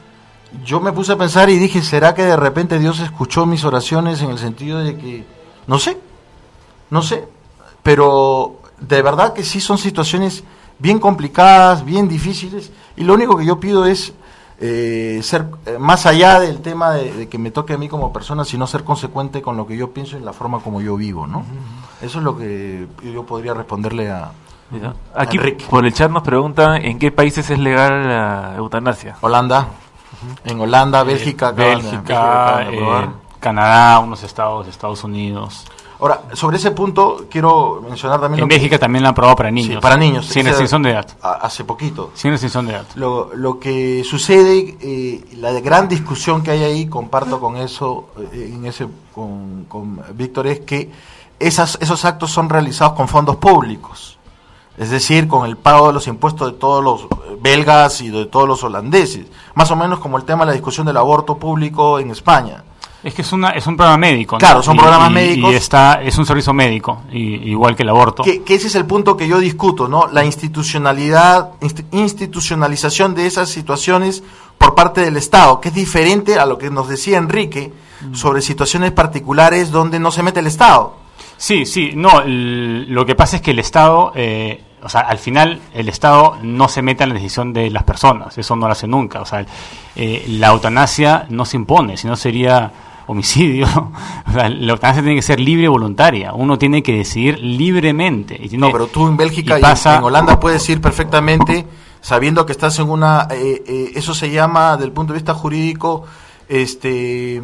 yo 0.64 0.80
me 0.80 0.92
puse 0.92 1.14
a 1.14 1.18
pensar 1.18 1.50
y 1.50 1.58
dije, 1.58 1.82
¿será 1.82 2.14
que 2.14 2.24
de 2.24 2.36
repente 2.36 2.80
Dios 2.80 3.00
escuchó 3.00 3.46
mis 3.46 3.64
oraciones 3.64 4.22
en 4.22 4.30
el 4.30 4.38
sentido 4.38 4.80
de 4.80 4.98
que, 4.98 5.26
no 5.68 5.80
sé, 5.80 5.98
no 6.90 7.02
sé, 7.02 7.28
pero 7.82 8.58
de 8.80 9.02
verdad 9.02 9.34
que 9.34 9.44
sí 9.44 9.60
son 9.60 9.78
situaciones 9.78 10.44
bien 10.84 11.00
complicadas, 11.00 11.86
bien 11.86 12.10
difíciles, 12.10 12.72
y 12.98 13.06
lo 13.06 13.14
único 13.14 13.38
que 13.38 13.46
yo 13.46 13.58
pido 13.58 13.86
es 13.86 14.14
eh, 14.60 15.22
ser 15.24 15.46
eh, 15.66 15.78
más 15.80 16.06
allá 16.06 16.42
del 16.42 16.60
tema 16.60 16.92
de, 16.92 17.12
de 17.14 17.30
que 17.30 17.38
me 17.38 17.52
toque 17.52 17.74
a 17.74 17.78
mí 17.78 17.88
como 17.88 18.12
persona, 18.12 18.44
sino 18.44 18.68
ser 18.68 18.84
consecuente 18.84 19.42
con 19.42 19.56
lo 19.56 19.66
que 19.66 19.78
yo 19.78 19.92
pienso 19.92 20.18
y 20.18 20.22
la 20.22 20.34
forma 20.34 20.60
como 20.60 20.82
yo 20.82 20.98
vivo, 20.98 21.26
¿no? 21.26 21.46
Eso 22.02 22.18
es 22.20 22.24
lo 22.26 22.38
que 22.38 22.86
yo 23.02 23.26
podría 23.26 23.54
responderle 23.54 24.12
a, 24.12 24.32
Mira, 24.72 24.94
a 25.16 25.22
Aquí 25.24 25.38
Enrique. 25.38 25.66
por 25.70 25.86
el 25.86 25.94
chat 25.94 26.12
nos 26.12 26.24
preguntan 26.24 26.84
en 26.84 27.00
qué 27.00 27.12
países 27.12 27.50
es 27.50 27.60
legal 27.60 28.08
la 28.08 28.54
eutanasia. 28.58 29.16
Holanda, 29.22 29.68
en 30.44 30.60
Holanda, 30.60 31.04
Bélgica, 31.04 31.52
de- 31.54 31.64
Bélgica, 31.64 32.60
aprobar. 32.60 33.04
eh, 33.06 33.10
Canadá, 33.40 34.00
unos 34.00 34.22
estados, 34.24 34.68
Estados 34.68 35.04
Unidos. 35.04 35.66
Ahora, 36.04 36.22
sobre 36.34 36.58
ese 36.58 36.72
punto 36.72 37.28
quiero 37.32 37.82
mencionar 37.88 38.20
también... 38.20 38.44
En 38.44 38.50
que- 38.50 38.56
Bélgica 38.56 38.78
también 38.78 39.04
la 39.04 39.10
han 39.10 39.14
aprobado 39.14 39.38
para 39.38 39.50
niños. 39.50 39.76
Sí, 39.76 39.80
para 39.82 39.96
niños. 39.96 40.26
Sin 40.26 40.46
restricción 40.46 40.84
de 40.84 40.90
edad. 40.92 41.08
Hace 41.22 41.64
poquito. 41.64 42.12
Sin 42.14 42.32
restricción 42.32 42.66
de 42.68 42.74
edad. 42.74 42.86
Lo, 42.96 43.34
lo 43.34 43.58
que 43.58 44.04
sucede, 44.04 44.76
eh, 44.82 45.24
la 45.38 45.54
gran 45.62 45.88
discusión 45.88 46.44
que 46.44 46.52
hay 46.52 46.62
ahí, 46.64 46.88
comparto 46.88 47.40
con 47.40 47.56
eso, 47.56 48.10
eh, 48.34 48.52
en 48.54 48.66
ese, 48.66 48.86
con, 49.16 49.64
con 49.70 50.02
Víctor, 50.14 50.48
es 50.48 50.60
que 50.60 50.92
esas, 51.40 51.78
esos 51.80 52.04
actos 52.04 52.32
son 52.32 52.50
realizados 52.50 52.96
con 52.96 53.08
fondos 53.08 53.38
públicos. 53.38 54.18
Es 54.78 54.90
decir, 54.90 55.30
con 55.30 55.46
el 55.48 55.56
pago 55.56 55.88
de 55.88 55.94
los 55.94 56.08
impuestos 56.08 56.52
de 56.52 56.58
todos 56.58 56.84
los 56.84 57.04
eh, 57.04 57.38
belgas 57.40 58.02
y 58.02 58.10
de 58.10 58.26
todos 58.26 58.46
los 58.46 58.62
holandeses. 58.66 59.28
Más 59.56 59.72
o 59.72 59.78
menos 59.78 60.00
como 60.00 60.18
el 60.18 60.26
tema 60.26 60.42
de 60.44 60.48
la 60.48 60.54
discusión 60.54 60.86
del 60.86 60.98
aborto 60.98 61.38
público 61.38 61.98
en 62.00 62.12
España. 62.12 62.62
Es 63.04 63.14
que 63.14 63.22
es, 63.22 63.32
una, 63.34 63.50
es 63.50 63.68
un 63.68 63.76
programa 63.76 63.98
médico. 63.98 64.36
¿no? 64.36 64.40
Claro, 64.40 64.64
son 64.64 64.76
Y- 64.76 64.80
programas 64.80 65.10
y- 65.10 65.14
médicos. 65.14 65.52
Y 65.52 65.56
está, 65.56 66.02
es 66.02 66.18
un 66.18 66.26
servicio 66.26 66.54
médico, 66.54 67.02
y- 67.12 67.50
igual 67.50 67.76
que 67.76 67.84
el 67.84 67.90
aborto. 67.90 68.24
Que, 68.24 68.44
que 68.44 68.56
ese 68.56 68.68
es 68.68 68.76
el 68.76 68.86
punto 68.86 69.18
que 69.18 69.28
yo 69.28 69.40
discuto, 69.40 69.88
¿no? 69.90 70.08
La 70.08 70.24
institucionalidad, 70.24 71.52
inst- 71.60 71.84
institucionalización 71.92 73.14
de 73.16 73.26
esas 73.28 73.50
situaciones 73.50 74.24
por 74.58 74.76
parte 74.76 75.02
del 75.02 75.18
Estado, 75.18 75.60
que 75.60 75.70
es 75.70 75.76
diferente 75.76 76.40
a 76.40 76.46
lo 76.46 76.58
que 76.58 76.70
nos 76.70 76.88
decía 76.88 77.18
Enrique 77.18 77.74
sobre 78.14 78.42
situaciones 78.42 78.92
particulares 78.92 79.72
donde 79.72 80.00
no 80.00 80.12
se 80.12 80.24
mete 80.24 80.40
el 80.40 80.48
Estado. 80.48 80.96
Sí, 81.38 81.66
sí, 81.66 81.92
no, 81.96 82.22
lo 82.26 83.06
que 83.06 83.16
pasa 83.16 83.38
es 83.38 83.42
que 83.42 83.52
el 83.52 83.60
Estado, 83.60 84.12
eh, 84.16 84.64
o 84.82 84.90
sea, 84.90 85.02
al 85.02 85.18
final 85.18 85.60
el 85.74 85.90
Estado 85.90 86.38
no 86.42 86.68
se 86.70 86.82
mete 86.82 87.04
en 87.04 87.10
la 87.10 87.16
decisión 87.16 87.52
de 87.54 87.70
las 87.70 87.84
personas, 87.84 88.38
eso 88.38 88.56
no 88.56 88.68
lo 88.68 88.72
hace 88.74 88.88
nunca, 88.88 89.22
o 89.22 89.26
sea, 89.26 89.46
eh, 89.96 90.26
la 90.30 90.48
eutanasia 90.50 91.26
no 91.30 91.46
se 91.46 91.58
impone, 91.58 91.98
si 91.98 92.08
no 92.08 92.16
sería 92.16 92.72
homicidio, 93.08 93.66
o 94.28 94.32
sea, 94.32 94.50
la 94.50 94.72
eutanasia 94.74 95.02
tiene 95.04 95.16
que 95.16 95.22
ser 95.22 95.40
libre 95.40 95.66
y 95.66 95.68
voluntaria, 95.68 96.34
uno 96.34 96.58
tiene 96.58 96.82
que 96.84 96.94
decidir 96.98 97.40
libremente. 97.40 98.36
Y 98.36 98.50
tiene- 98.50 98.68
No, 98.68 98.72
pero 98.72 98.88
tú 98.88 99.08
en 99.08 99.18
Bélgica 99.18 99.58
y 99.58 99.62
y, 99.62 99.98
en- 99.98 100.04
Holanda 100.04 100.40
puedes 100.40 100.68
ir 100.70 100.80
perfectamente 100.82 101.66
sabiendo 102.02 102.46
que 102.46 102.52
estás 102.52 102.78
en 102.80 102.90
una... 102.90 103.28
eh, 103.32 103.64
eh, 103.66 103.92
eso 103.96 104.14
se 104.14 104.30
llama, 104.30 104.76
del 104.78 104.92
punto 104.92 105.14
de 105.14 105.20
vista 105.20 105.34
jurídico, 105.34 106.04
este 106.50 107.42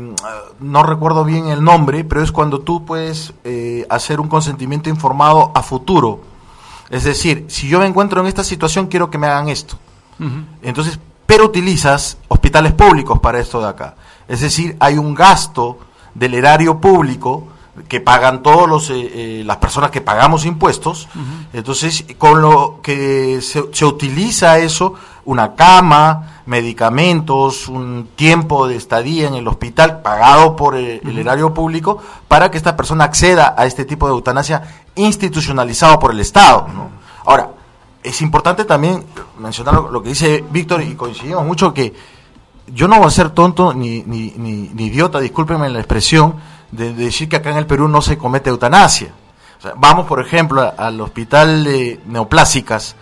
no 0.60 0.84
recuerdo 0.84 1.24
bien 1.26 1.48
el 1.48 1.64
nombre, 1.64 2.04
pero 2.04 2.22
es 2.22 2.32
cuando 2.32 2.60
tú 2.60 2.86
puedes 2.86 3.34
eh, 3.44 3.86
hacer 3.90 4.20
un 4.20 4.28
consentimiento 4.28 4.90
informado 4.90 5.52
a 5.56 5.64
futuro. 5.64 6.22
Es 6.90 7.04
decir, 7.04 7.46
si 7.48 7.68
yo 7.68 7.80
me 7.80 7.86
encuentro 7.86 8.20
en 8.22 8.28
esta 8.28 8.44
situación, 8.44 8.88
quiero 8.88 9.10
que 9.10 9.18
me 9.18 9.28
hagan 9.28 9.48
esto. 9.50 9.78
Entonces, 10.62 11.00
pero 11.26 11.46
utilizas 11.46 12.18
hospitales 12.28 12.74
públicos 12.74 13.20
para 13.20 13.40
esto 13.40 13.62
de 13.62 13.70
acá. 13.70 13.96
Es 14.30 14.42
decir, 14.42 14.78
hay 14.80 14.98
un 14.98 15.14
gasto 15.14 15.80
del 16.14 16.36
erario 16.36 16.80
público 16.80 17.48
que 17.88 18.00
pagan 18.00 18.44
todos 18.44 18.68
los 18.68 18.90
eh, 18.90 19.40
eh, 19.40 19.44
las 19.46 19.58
personas 19.58 19.90
que 19.90 20.02
pagamos 20.02 20.46
impuestos. 20.46 21.08
Entonces, 21.54 22.06
con 22.18 22.42
lo 22.42 22.80
que 22.82 23.42
se, 23.42 23.64
se 23.72 23.86
utiliza 23.86 24.60
eso, 24.60 24.94
una 25.26 25.56
cama, 25.56 26.42
medicamentos, 26.46 27.68
un 27.68 28.10
tiempo 28.16 28.68
de 28.68 28.76
estadía 28.76 29.28
en 29.28 29.36
el 29.36 29.48
hospital 29.48 30.02
pagado 30.02 30.56
por 30.56 30.76
eh, 30.76 31.02
el 31.04 31.18
erario 31.18 31.54
público 31.54 32.00
para 32.28 32.52
que 32.52 32.58
esta 32.58 32.76
persona 32.76 33.06
acceda 33.06 33.56
a 33.58 33.66
este 33.66 33.86
tipo 33.86 34.08
de 34.08 34.14
eutanasia 34.14 34.84
institucionalizado 34.96 36.00
por 36.00 36.12
el 36.12 36.20
Estado. 36.20 36.68
¿no? 36.74 36.90
Ahora, 37.26 37.52
es 38.04 38.22
importante 38.22 38.66
también 38.66 39.04
mencionar 39.40 39.74
lo, 39.74 39.92
lo 39.92 40.04
que 40.04 40.10
dice 40.10 40.44
Víctor 40.50 40.82
y 40.82 40.96
coincidimos 40.96 41.46
mucho 41.46 41.74
que 41.74 41.94
yo 42.74 42.88
no 42.88 42.98
voy 42.98 43.08
a 43.08 43.12
ser 43.12 43.30
tonto 43.32 43.74
ni, 43.74 44.04
ni, 44.04 44.34
ni, 44.38 44.70
ni 44.74 44.86
idiota, 44.86 45.20
discúlpenme 45.20 45.70
la 45.70 45.80
expresión, 45.80 46.36
de, 46.72 46.94
de 46.94 47.06
decir 47.06 47.28
que 47.30 47.38
acá 47.38 47.50
en 47.52 47.58
el 47.58 47.66
Perú 47.66 47.88
no 47.88 48.02
se 48.02 48.18
comete 48.18 48.50
eutanasia. 48.50 49.10
O 49.58 49.62
sea, 49.62 49.74
vamos, 49.76 50.06
por 50.06 50.20
ejemplo, 50.22 50.62
a- 50.62 50.70
al 50.78 51.02
hospital 51.02 51.64
de 51.64 52.00
neoplásicas. 52.06 52.96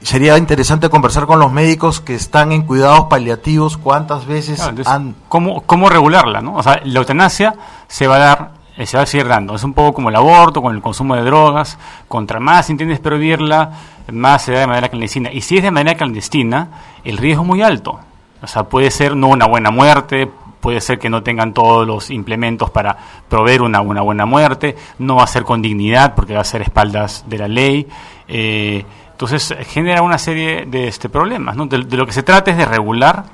Sería 0.00 0.36
interesante 0.36 0.88
conversar 0.90 1.26
con 1.26 1.38
los 1.38 1.52
médicos 1.52 2.00
que 2.00 2.14
están 2.16 2.50
en 2.50 2.62
cuidados 2.62 3.06
paliativos, 3.06 3.76
cuántas 3.76 4.26
veces 4.26 4.56
Claro, 4.56 4.70
entonces, 4.70 4.92
han... 4.92 5.14
¿cómo, 5.28 5.62
¿Cómo 5.62 5.88
regularla? 5.88 6.40
¿no? 6.40 6.56
O 6.56 6.62
sea, 6.62 6.80
la 6.84 6.98
eutanasia 6.98 7.54
se 7.86 8.08
va 8.08 8.16
a 8.16 8.18
dar, 8.18 8.50
eh, 8.76 8.84
se 8.86 8.96
va 8.96 9.04
a 9.04 9.06
seguir 9.06 9.28
dando. 9.28 9.54
Es 9.54 9.62
un 9.62 9.74
poco 9.74 9.94
como 9.94 10.08
el 10.08 10.16
aborto, 10.16 10.60
con 10.60 10.74
el 10.74 10.82
consumo 10.82 11.14
de 11.14 11.22
drogas. 11.22 11.78
Contra 12.08 12.40
más 12.40 12.68
intentes 12.68 12.98
prohibirla, 12.98 13.70
más 14.10 14.42
se 14.42 14.52
da 14.52 14.60
de 14.60 14.66
manera 14.66 14.88
clandestina. 14.88 15.30
Y 15.32 15.40
si 15.40 15.58
es 15.58 15.62
de 15.62 15.70
manera 15.70 15.96
clandestina, 15.96 16.68
el 17.04 17.16
riesgo 17.16 17.42
es 17.42 17.48
muy 17.48 17.62
alto. 17.62 18.00
O 18.42 18.46
sea, 18.46 18.64
puede 18.64 18.90
ser 18.90 19.16
no 19.16 19.28
una 19.28 19.46
buena 19.46 19.70
muerte, 19.70 20.28
puede 20.60 20.80
ser 20.80 20.98
que 20.98 21.10
no 21.10 21.22
tengan 21.22 21.52
todos 21.52 21.86
los 21.86 22.10
implementos 22.10 22.70
para 22.70 22.96
proveer 23.28 23.62
una, 23.62 23.80
buena 23.80 24.26
muerte, 24.26 24.76
no 24.98 25.16
va 25.16 25.24
a 25.24 25.26
ser 25.26 25.42
con 25.44 25.60
dignidad 25.60 26.14
porque 26.14 26.34
va 26.34 26.40
a 26.40 26.44
ser 26.44 26.62
espaldas 26.62 27.24
de 27.26 27.38
la 27.38 27.48
ley. 27.48 27.86
Eh, 28.28 28.84
entonces 29.10 29.54
genera 29.68 30.02
una 30.02 30.18
serie 30.18 30.66
de 30.66 30.88
este, 30.88 31.08
problemas. 31.08 31.56
¿no? 31.56 31.66
De, 31.66 31.78
lo 31.78 32.06
que 32.06 32.12
se 32.12 32.22
trata 32.22 32.50
es 32.50 32.56
de 32.56 32.64
regular 32.64 33.24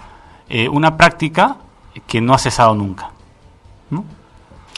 eh, 0.48 0.68
una 0.68 0.96
práctica 0.96 1.56
que 2.06 2.20
no 2.20 2.34
ha 2.34 2.38
cesado 2.38 2.74
nunca. 2.74 3.10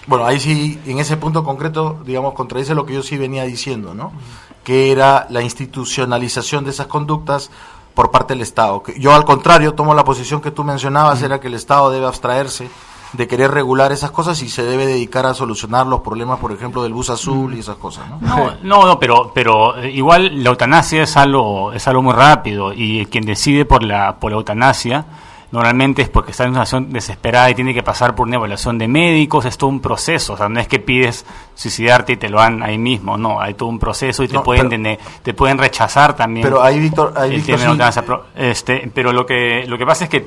Bueno, 0.07 0.27
ahí 0.27 0.41
sí, 0.41 0.81
en 0.87 0.99
ese 0.99 1.17
punto 1.17 1.45
concreto, 1.45 2.01
digamos, 2.05 2.35
contradice 2.35 2.75
lo 2.75 2.87
que 2.87 2.95
yo 2.95 3.03
sí 3.03 3.17
venía 3.17 3.45
diciendo, 3.45 3.95
¿no? 3.95 4.13
Que 4.65 4.91
era 4.91 5.27
la 5.31 5.43
institucionalización 5.43 6.65
de 6.65 6.71
esas 6.71 6.87
conductas 6.87 7.51
por 8.01 8.11
parte 8.11 8.33
del 8.33 8.41
Estado. 8.41 8.83
Que 8.83 8.99
yo, 8.99 9.15
al 9.15 9.27
contrario, 9.27 9.75
tomo 9.75 9.93
la 9.93 10.05
posición 10.05 10.41
que 10.41 10.51
tú 10.51 10.65
mencionabas, 10.65 11.21
era 11.21 11.39
que 11.39 11.49
el 11.49 11.55
Estado 11.55 11.91
debe 11.91 12.07
abstraerse 12.07 12.71
de 13.13 13.29
querer 13.29 13.51
regular 13.51 13.93
esas 13.93 14.11
cosas 14.11 14.41
y 14.41 14.49
se 14.49 14.63
debe 14.63 14.87
dedicar 14.87 15.27
a 15.27 15.35
solucionar 15.35 15.87
los 15.87 16.01
problemas, 16.01 16.39
por 16.39 16.51
ejemplo, 16.51 16.83
del 16.83 16.95
bus 16.95 17.11
azul 17.11 17.55
y 17.55 17.59
esas 17.59 17.77
cosas, 17.77 18.09
¿no? 18.09 18.19
No, 18.23 18.53
no, 18.63 18.87
no, 18.87 18.99
pero, 18.99 19.33
pero 19.35 19.77
eh, 19.77 19.91
igual 19.91 20.43
la 20.43 20.49
eutanasia 20.49 21.03
es 21.03 21.15
algo, 21.19 21.75
es 21.75 21.87
algo 21.89 22.01
muy 22.01 22.15
rápido 22.15 22.73
y 22.73 23.05
quien 23.05 23.27
decide 23.27 23.67
por 23.67 23.83
la, 23.83 24.17
por 24.19 24.31
la 24.31 24.39
eutanasia 24.39 25.05
normalmente 25.53 26.03
es 26.03 26.09
porque 26.09 26.31
está 26.31 26.45
en 26.45 26.51
una 26.51 26.65
situación 26.65 26.93
desesperada 26.93 27.51
y 27.51 27.55
tiene 27.55 27.75
que 27.75 27.83
pasar 27.83 28.15
por 28.15 28.27
una 28.27 28.37
evaluación 28.37 28.79
de 28.79 28.87
médicos, 28.89 29.45
es 29.45 29.59
todo 29.59 29.69
un 29.71 29.81
proceso, 29.81 30.35
o 30.35 30.37
sea, 30.37 30.49
no 30.49 30.61
es 30.61 30.69
que 30.69 30.79
pides 30.79 31.27
suicidarte 31.55 32.13
y 32.13 32.17
te 32.17 32.29
lo 32.29 32.39
dan 32.39 32.63
ahí 32.63 32.79
mismo, 32.79 33.17
no, 33.17 33.41
hay 33.41 33.55
todo 33.55 33.69
un 33.69 33.79
proceso 33.79 34.23
y 34.23 34.29
te 34.29 34.35
No, 34.35 34.43
pueden 34.43 34.69
pero- 34.69 34.99
te 35.23 35.35
pueden 35.35 35.59
rechazar 35.59 36.15
también. 36.15 36.45
Pero 36.45 36.63
ahí, 36.63 36.79
Víctor, 36.79 37.13
ahí, 37.17 37.31
Víctor, 37.37 37.59
sí- 37.59 37.65
este, 38.37 38.91
pero 38.95 39.13
lo 39.13 39.27
que 39.27 39.65
lo 39.67 39.77
que 39.77 39.87
pasa 39.87 40.05
es 40.05 40.11
que 40.11 40.27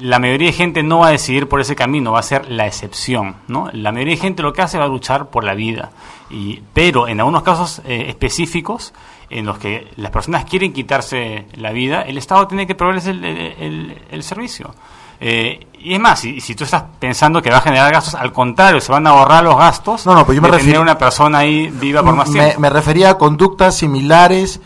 la 0.00 0.18
mayoría 0.18 0.46
de 0.48 0.52
gente 0.54 0.82
no 0.82 1.00
va 1.00 1.08
a 1.08 1.10
decidir 1.10 1.46
por 1.48 1.60
ese 1.60 1.76
camino, 1.76 2.12
va 2.12 2.20
a 2.20 2.22
ser 2.22 2.50
la 2.50 2.66
excepción, 2.66 3.36
¿no? 3.48 3.68
La 3.72 3.92
mayoría 3.92 4.14
de 4.14 4.20
gente 4.20 4.42
lo 4.42 4.52
que 4.54 4.62
hace 4.62 4.78
va 4.78 4.84
a 4.84 4.88
luchar 4.88 5.28
por 5.28 5.44
la 5.44 5.54
vida, 5.54 5.90
y, 6.30 6.62
pero 6.72 7.06
en 7.08 7.20
algunos 7.20 7.42
casos 7.42 7.82
eh, 7.84 8.06
específicos 8.08 8.94
en 9.30 9.46
los 9.46 9.58
que 9.58 9.88
las 9.96 10.10
personas 10.10 10.44
quieren 10.44 10.72
quitarse 10.72 11.46
la 11.54 11.70
vida, 11.72 12.02
el 12.02 12.18
Estado 12.18 12.46
tiene 12.48 12.66
que 12.66 12.74
proveerles 12.74 13.06
el, 13.06 13.24
el- 13.24 13.38
el- 13.60 13.98
el 14.10 14.22
servicio. 14.22 14.74
Eh, 15.22 15.66
y 15.78 15.94
es 15.94 16.00
más, 16.00 16.18
si, 16.20 16.40
si 16.40 16.54
tú 16.54 16.64
estás 16.64 16.82
pensando 16.98 17.40
que 17.42 17.50
va 17.50 17.58
a 17.58 17.60
generar 17.60 17.92
gastos, 17.92 18.14
al 18.14 18.32
contrario, 18.32 18.80
se 18.80 18.90
van 18.90 19.06
a 19.06 19.10
ahorrar 19.10 19.44
los 19.44 19.56
gastos 19.56 20.06
No, 20.06 20.14
no, 20.14 20.24
pues 20.24 20.36
yo 20.36 20.42
me 20.42 20.50
de 20.50 20.58
tener 20.58 20.80
una 20.80 20.96
persona 20.98 21.38
ahí 21.38 21.68
viva 21.68 22.02
por 22.02 22.14
más 22.14 22.28
me, 22.30 22.40
tiempo. 22.40 22.60
me 22.60 22.70
refería 22.70 23.10
a 23.10 23.18
conductas 23.18 23.76
similares 23.76 24.60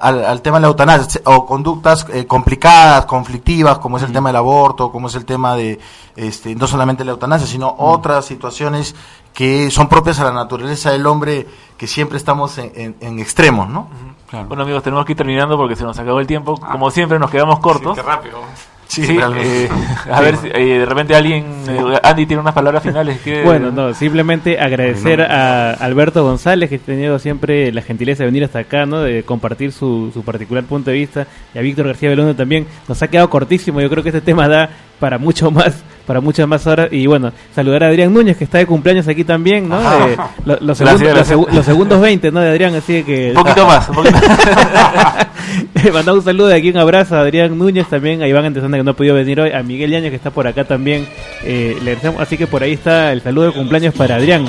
al, 0.00 0.24
al 0.24 0.42
tema 0.42 0.56
de 0.56 0.62
la 0.62 0.68
eutanasia, 0.68 1.20
o 1.24 1.44
conductas 1.44 2.06
eh, 2.12 2.26
complicadas, 2.26 3.04
conflictivas, 3.06 3.78
como 3.78 3.96
es 3.98 4.02
el 4.02 4.12
tema 4.12 4.30
del 4.30 4.36
aborto, 4.36 4.90
como 4.90 5.08
es 5.08 5.14
el 5.14 5.24
tema 5.24 5.54
de, 5.56 5.78
este, 6.16 6.54
no 6.54 6.66
solamente 6.66 7.04
la 7.04 7.10
eutanasia, 7.12 7.46
sino 7.46 7.74
otras 7.78 8.24
situaciones 8.24 8.94
que 9.34 9.70
son 9.70 9.88
propias 9.88 10.18
a 10.20 10.24
la 10.24 10.32
naturaleza 10.32 10.90
del 10.90 11.06
hombre, 11.06 11.46
que 11.76 11.86
siempre 11.86 12.16
estamos 12.16 12.56
en, 12.58 12.72
en- 12.74 12.96
en 13.00 13.18
extremos, 13.18 13.68
¿no? 13.68 13.88
Bueno 14.48 14.62
amigos, 14.64 14.82
tenemos 14.82 15.04
que 15.04 15.12
ir 15.12 15.18
terminando 15.18 15.56
porque 15.56 15.76
se 15.76 15.84
nos 15.84 15.98
acabó 15.98 16.18
el 16.20 16.26
tiempo. 16.26 16.56
Como 16.58 16.90
siempre 16.90 17.18
nos 17.18 17.30
quedamos 17.30 17.60
cortos. 17.60 17.94
qué 17.96 18.02
rápido. 18.02 18.38
Sí, 18.88 19.04
Sí, 19.04 19.18
eh, 19.18 19.68
a 20.10 20.20
ver, 20.20 20.36
si, 20.36 20.48
eh, 20.48 20.78
de 20.78 20.86
repente 20.86 21.14
alguien, 21.14 21.44
eh, 21.68 21.98
Andy 22.02 22.26
tiene 22.26 22.40
unas 22.40 22.54
palabras 22.54 22.82
finales. 22.82 23.20
que 23.20 23.42
Bueno, 23.42 23.70
no, 23.70 23.92
simplemente 23.94 24.58
agradecer 24.58 25.22
a 25.22 25.72
Alberto 25.72 26.22
González, 26.24 26.70
que 26.70 26.76
ha 26.76 26.78
tenido 26.78 27.18
siempre 27.18 27.72
la 27.72 27.82
gentileza 27.82 28.22
de 28.22 28.26
venir 28.26 28.44
hasta 28.44 28.60
acá, 28.60 28.86
¿no? 28.86 29.00
De 29.00 29.22
compartir 29.22 29.72
su, 29.72 30.10
su 30.14 30.22
particular 30.22 30.64
punto 30.64 30.90
de 30.90 30.96
vista. 30.98 31.26
Y 31.54 31.58
a 31.58 31.62
Víctor 31.62 31.86
García 31.86 32.08
Belondo 32.08 32.34
también. 32.34 32.66
Nos 32.88 33.02
ha 33.02 33.08
quedado 33.08 33.28
cortísimo. 33.28 33.80
Yo 33.80 33.90
creo 33.90 34.02
que 34.02 34.10
este 34.10 34.20
tema 34.20 34.48
da 34.48 34.70
para 34.98 35.18
mucho 35.18 35.50
más, 35.50 35.82
para 36.06 36.20
muchas 36.20 36.46
más 36.46 36.66
horas. 36.66 36.88
Y 36.92 37.06
bueno, 37.06 37.32
saludar 37.54 37.84
a 37.84 37.88
Adrián 37.88 38.12
Núñez, 38.14 38.36
que 38.36 38.44
está 38.44 38.58
de 38.58 38.66
cumpleaños 38.66 39.06
aquí 39.08 39.24
también, 39.24 39.68
¿no? 39.68 39.78
Eh, 39.80 40.16
lo- 40.44 40.58
los, 40.60 40.78
Gracias, 40.80 41.26
segundos, 41.28 41.54
los 41.54 41.64
segundos 41.66 42.00
20, 42.00 42.30
¿no? 42.30 42.40
De 42.40 42.50
Adrián, 42.50 42.74
así 42.74 43.02
que... 43.02 43.28
Un 43.36 43.42
poquito 43.42 43.66
más, 43.66 43.88
un 43.88 43.94
poquito 43.96 44.18
Mandar 45.92 46.14
un 46.14 46.22
saludo 46.24 46.48
de 46.48 46.56
aquí, 46.56 46.70
un 46.70 46.78
abrazo 46.78 47.16
a 47.16 47.20
Adrián 47.20 47.56
Núñez, 47.56 47.86
también 47.88 48.22
a 48.22 48.26
Iván 48.28 48.44
Antesana 48.44 48.76
que 48.76 48.82
no 48.82 48.90
ha 48.90 48.94
podido 48.94 49.14
venir 49.14 49.40
hoy, 49.40 49.52
a 49.52 49.62
Miguel 49.62 49.90
Yaño 49.90 50.10
que 50.10 50.16
está 50.16 50.30
por 50.30 50.46
acá 50.46 50.64
también. 50.64 51.06
Eh, 51.44 51.76
le 51.82 51.96
así 52.18 52.36
que 52.36 52.46
por 52.46 52.62
ahí 52.62 52.72
está 52.72 53.12
el 53.12 53.22
saludo 53.22 53.46
de 53.46 53.52
cumpleaños 53.52 53.94
para 53.94 54.16
Adrián. 54.16 54.44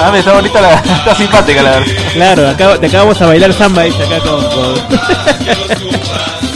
Ah, 0.00 0.10
me 0.12 0.20
está 0.20 0.32
bonita 0.32 0.60
la. 0.60 0.74
Está 0.74 1.14
simpática 1.16 1.60
la 1.62 1.70
verdad. 1.70 1.86
Claro, 2.14 2.48
acá, 2.48 2.78
te 2.78 2.86
acabamos 2.86 3.20
a 3.20 3.26
bailar 3.26 3.52
samba 3.52 3.82
dice 3.82 4.02
acá 4.04 4.20
con... 4.20 4.42
con- 4.44 4.98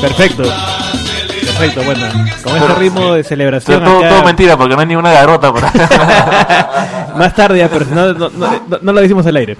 Perfecto. 0.00 0.42
Perfecto, 0.44 1.82
bueno. 1.82 2.06
Con 2.42 2.56
este 2.56 2.74
ritmo 2.74 3.14
de 3.14 3.24
celebración 3.24 3.82
Todo, 3.82 3.98
acá- 3.98 4.08
todo 4.10 4.24
mentira, 4.24 4.56
porque 4.56 4.74
no 4.74 4.80
hay 4.80 4.86
ni 4.86 4.96
una 4.96 5.12
garota 5.12 5.52
por. 5.52 5.62
Más 7.18 7.34
tarde, 7.34 7.58
ya, 7.58 7.68
pero 7.68 7.84
si 7.84 7.90
no, 7.92 8.12
no, 8.12 8.28
no, 8.30 8.78
no- 8.80 8.92
lo 8.92 9.00
decimos 9.00 9.26
al 9.26 9.36
aire. 9.36 9.56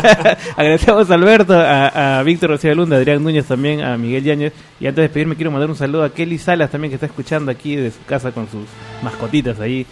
Agradecemos 0.56 1.08
a 1.10 1.14
Alberto, 1.14 1.54
a, 1.58 2.18
a 2.18 2.22
Víctor 2.24 2.50
García 2.50 2.74
Lunda, 2.74 2.96
a 2.96 2.98
Adrián 2.98 3.22
Núñez 3.22 3.46
también, 3.46 3.82
a 3.84 3.96
Miguel 3.96 4.24
Yáñez. 4.24 4.52
Y 4.80 4.86
antes 4.86 4.96
de 4.96 5.02
despedirme, 5.02 5.36
quiero 5.36 5.50
mandar 5.52 5.70
un 5.70 5.76
saludo 5.76 6.02
a 6.04 6.10
Kelly 6.10 6.38
Salas 6.38 6.70
también, 6.70 6.90
que 6.90 6.96
está 6.96 7.06
escuchando 7.06 7.50
aquí 7.52 7.76
de 7.76 7.90
su 7.92 8.02
casa 8.06 8.32
con 8.32 8.48
sus 8.50 8.62
mascotitas 9.02 9.60
ahí, 9.60 9.86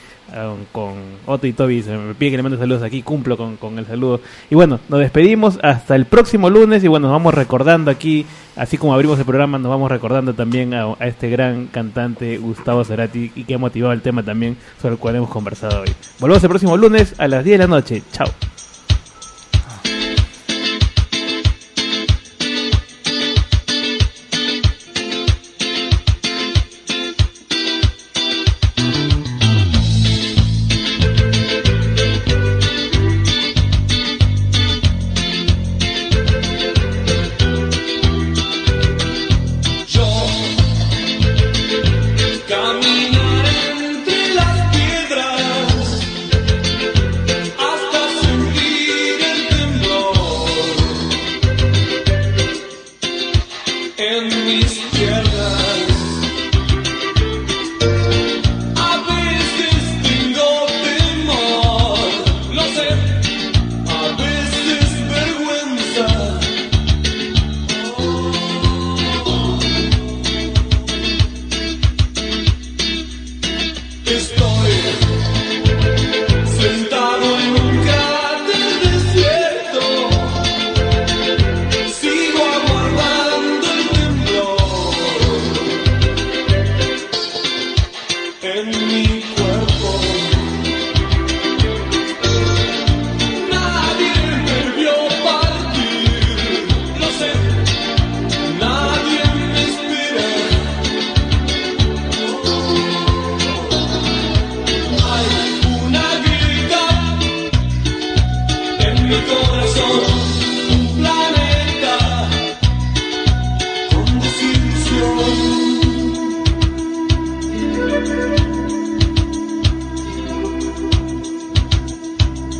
con 0.72 0.94
Otto 1.26 1.46
y 1.46 1.52
Toby. 1.52 1.82
Se 1.82 1.96
me 1.96 2.14
pide 2.14 2.32
que 2.32 2.36
le 2.38 2.42
mande 2.42 2.58
saludos 2.58 2.82
aquí, 2.82 3.02
cumplo 3.02 3.36
con, 3.36 3.56
con 3.56 3.78
el 3.78 3.86
saludo. 3.86 4.20
Y 4.50 4.54
bueno, 4.54 4.80
nos 4.88 5.00
despedimos 5.00 5.58
hasta 5.62 5.96
el 5.96 6.06
próximo 6.06 6.50
lunes. 6.50 6.84
Y 6.84 6.88
bueno, 6.88 7.08
nos 7.08 7.14
vamos 7.14 7.34
recordando 7.34 7.90
aquí, 7.90 8.26
así 8.56 8.78
como 8.78 8.94
abrimos 8.94 9.18
el 9.18 9.24
programa, 9.24 9.58
nos 9.58 9.70
vamos 9.70 9.90
recordando 9.90 10.34
también 10.34 10.74
a, 10.74 10.94
a 10.98 11.06
este 11.06 11.28
gran 11.30 11.66
cantante 11.66 12.38
Gustavo 12.38 12.84
Cerati 12.84 13.32
y 13.34 13.44
que 13.44 13.54
ha 13.54 13.58
motivado 13.58 13.92
el 13.92 14.02
tema 14.02 14.22
también 14.22 14.56
sobre 14.80 14.94
el 14.94 15.00
cual 15.00 15.16
hemos 15.16 15.30
conversado 15.30 15.82
hoy. 15.82 15.92
Volvemos 16.18 16.42
el 16.42 16.48
próximo 16.50 16.76
lunes 16.76 17.14
a 17.18 17.28
las 17.28 17.44
10 17.44 17.58
de 17.58 17.66
la 17.66 17.68
noche. 17.68 18.02
Chao. 18.12 18.53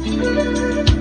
Música 0.05 0.94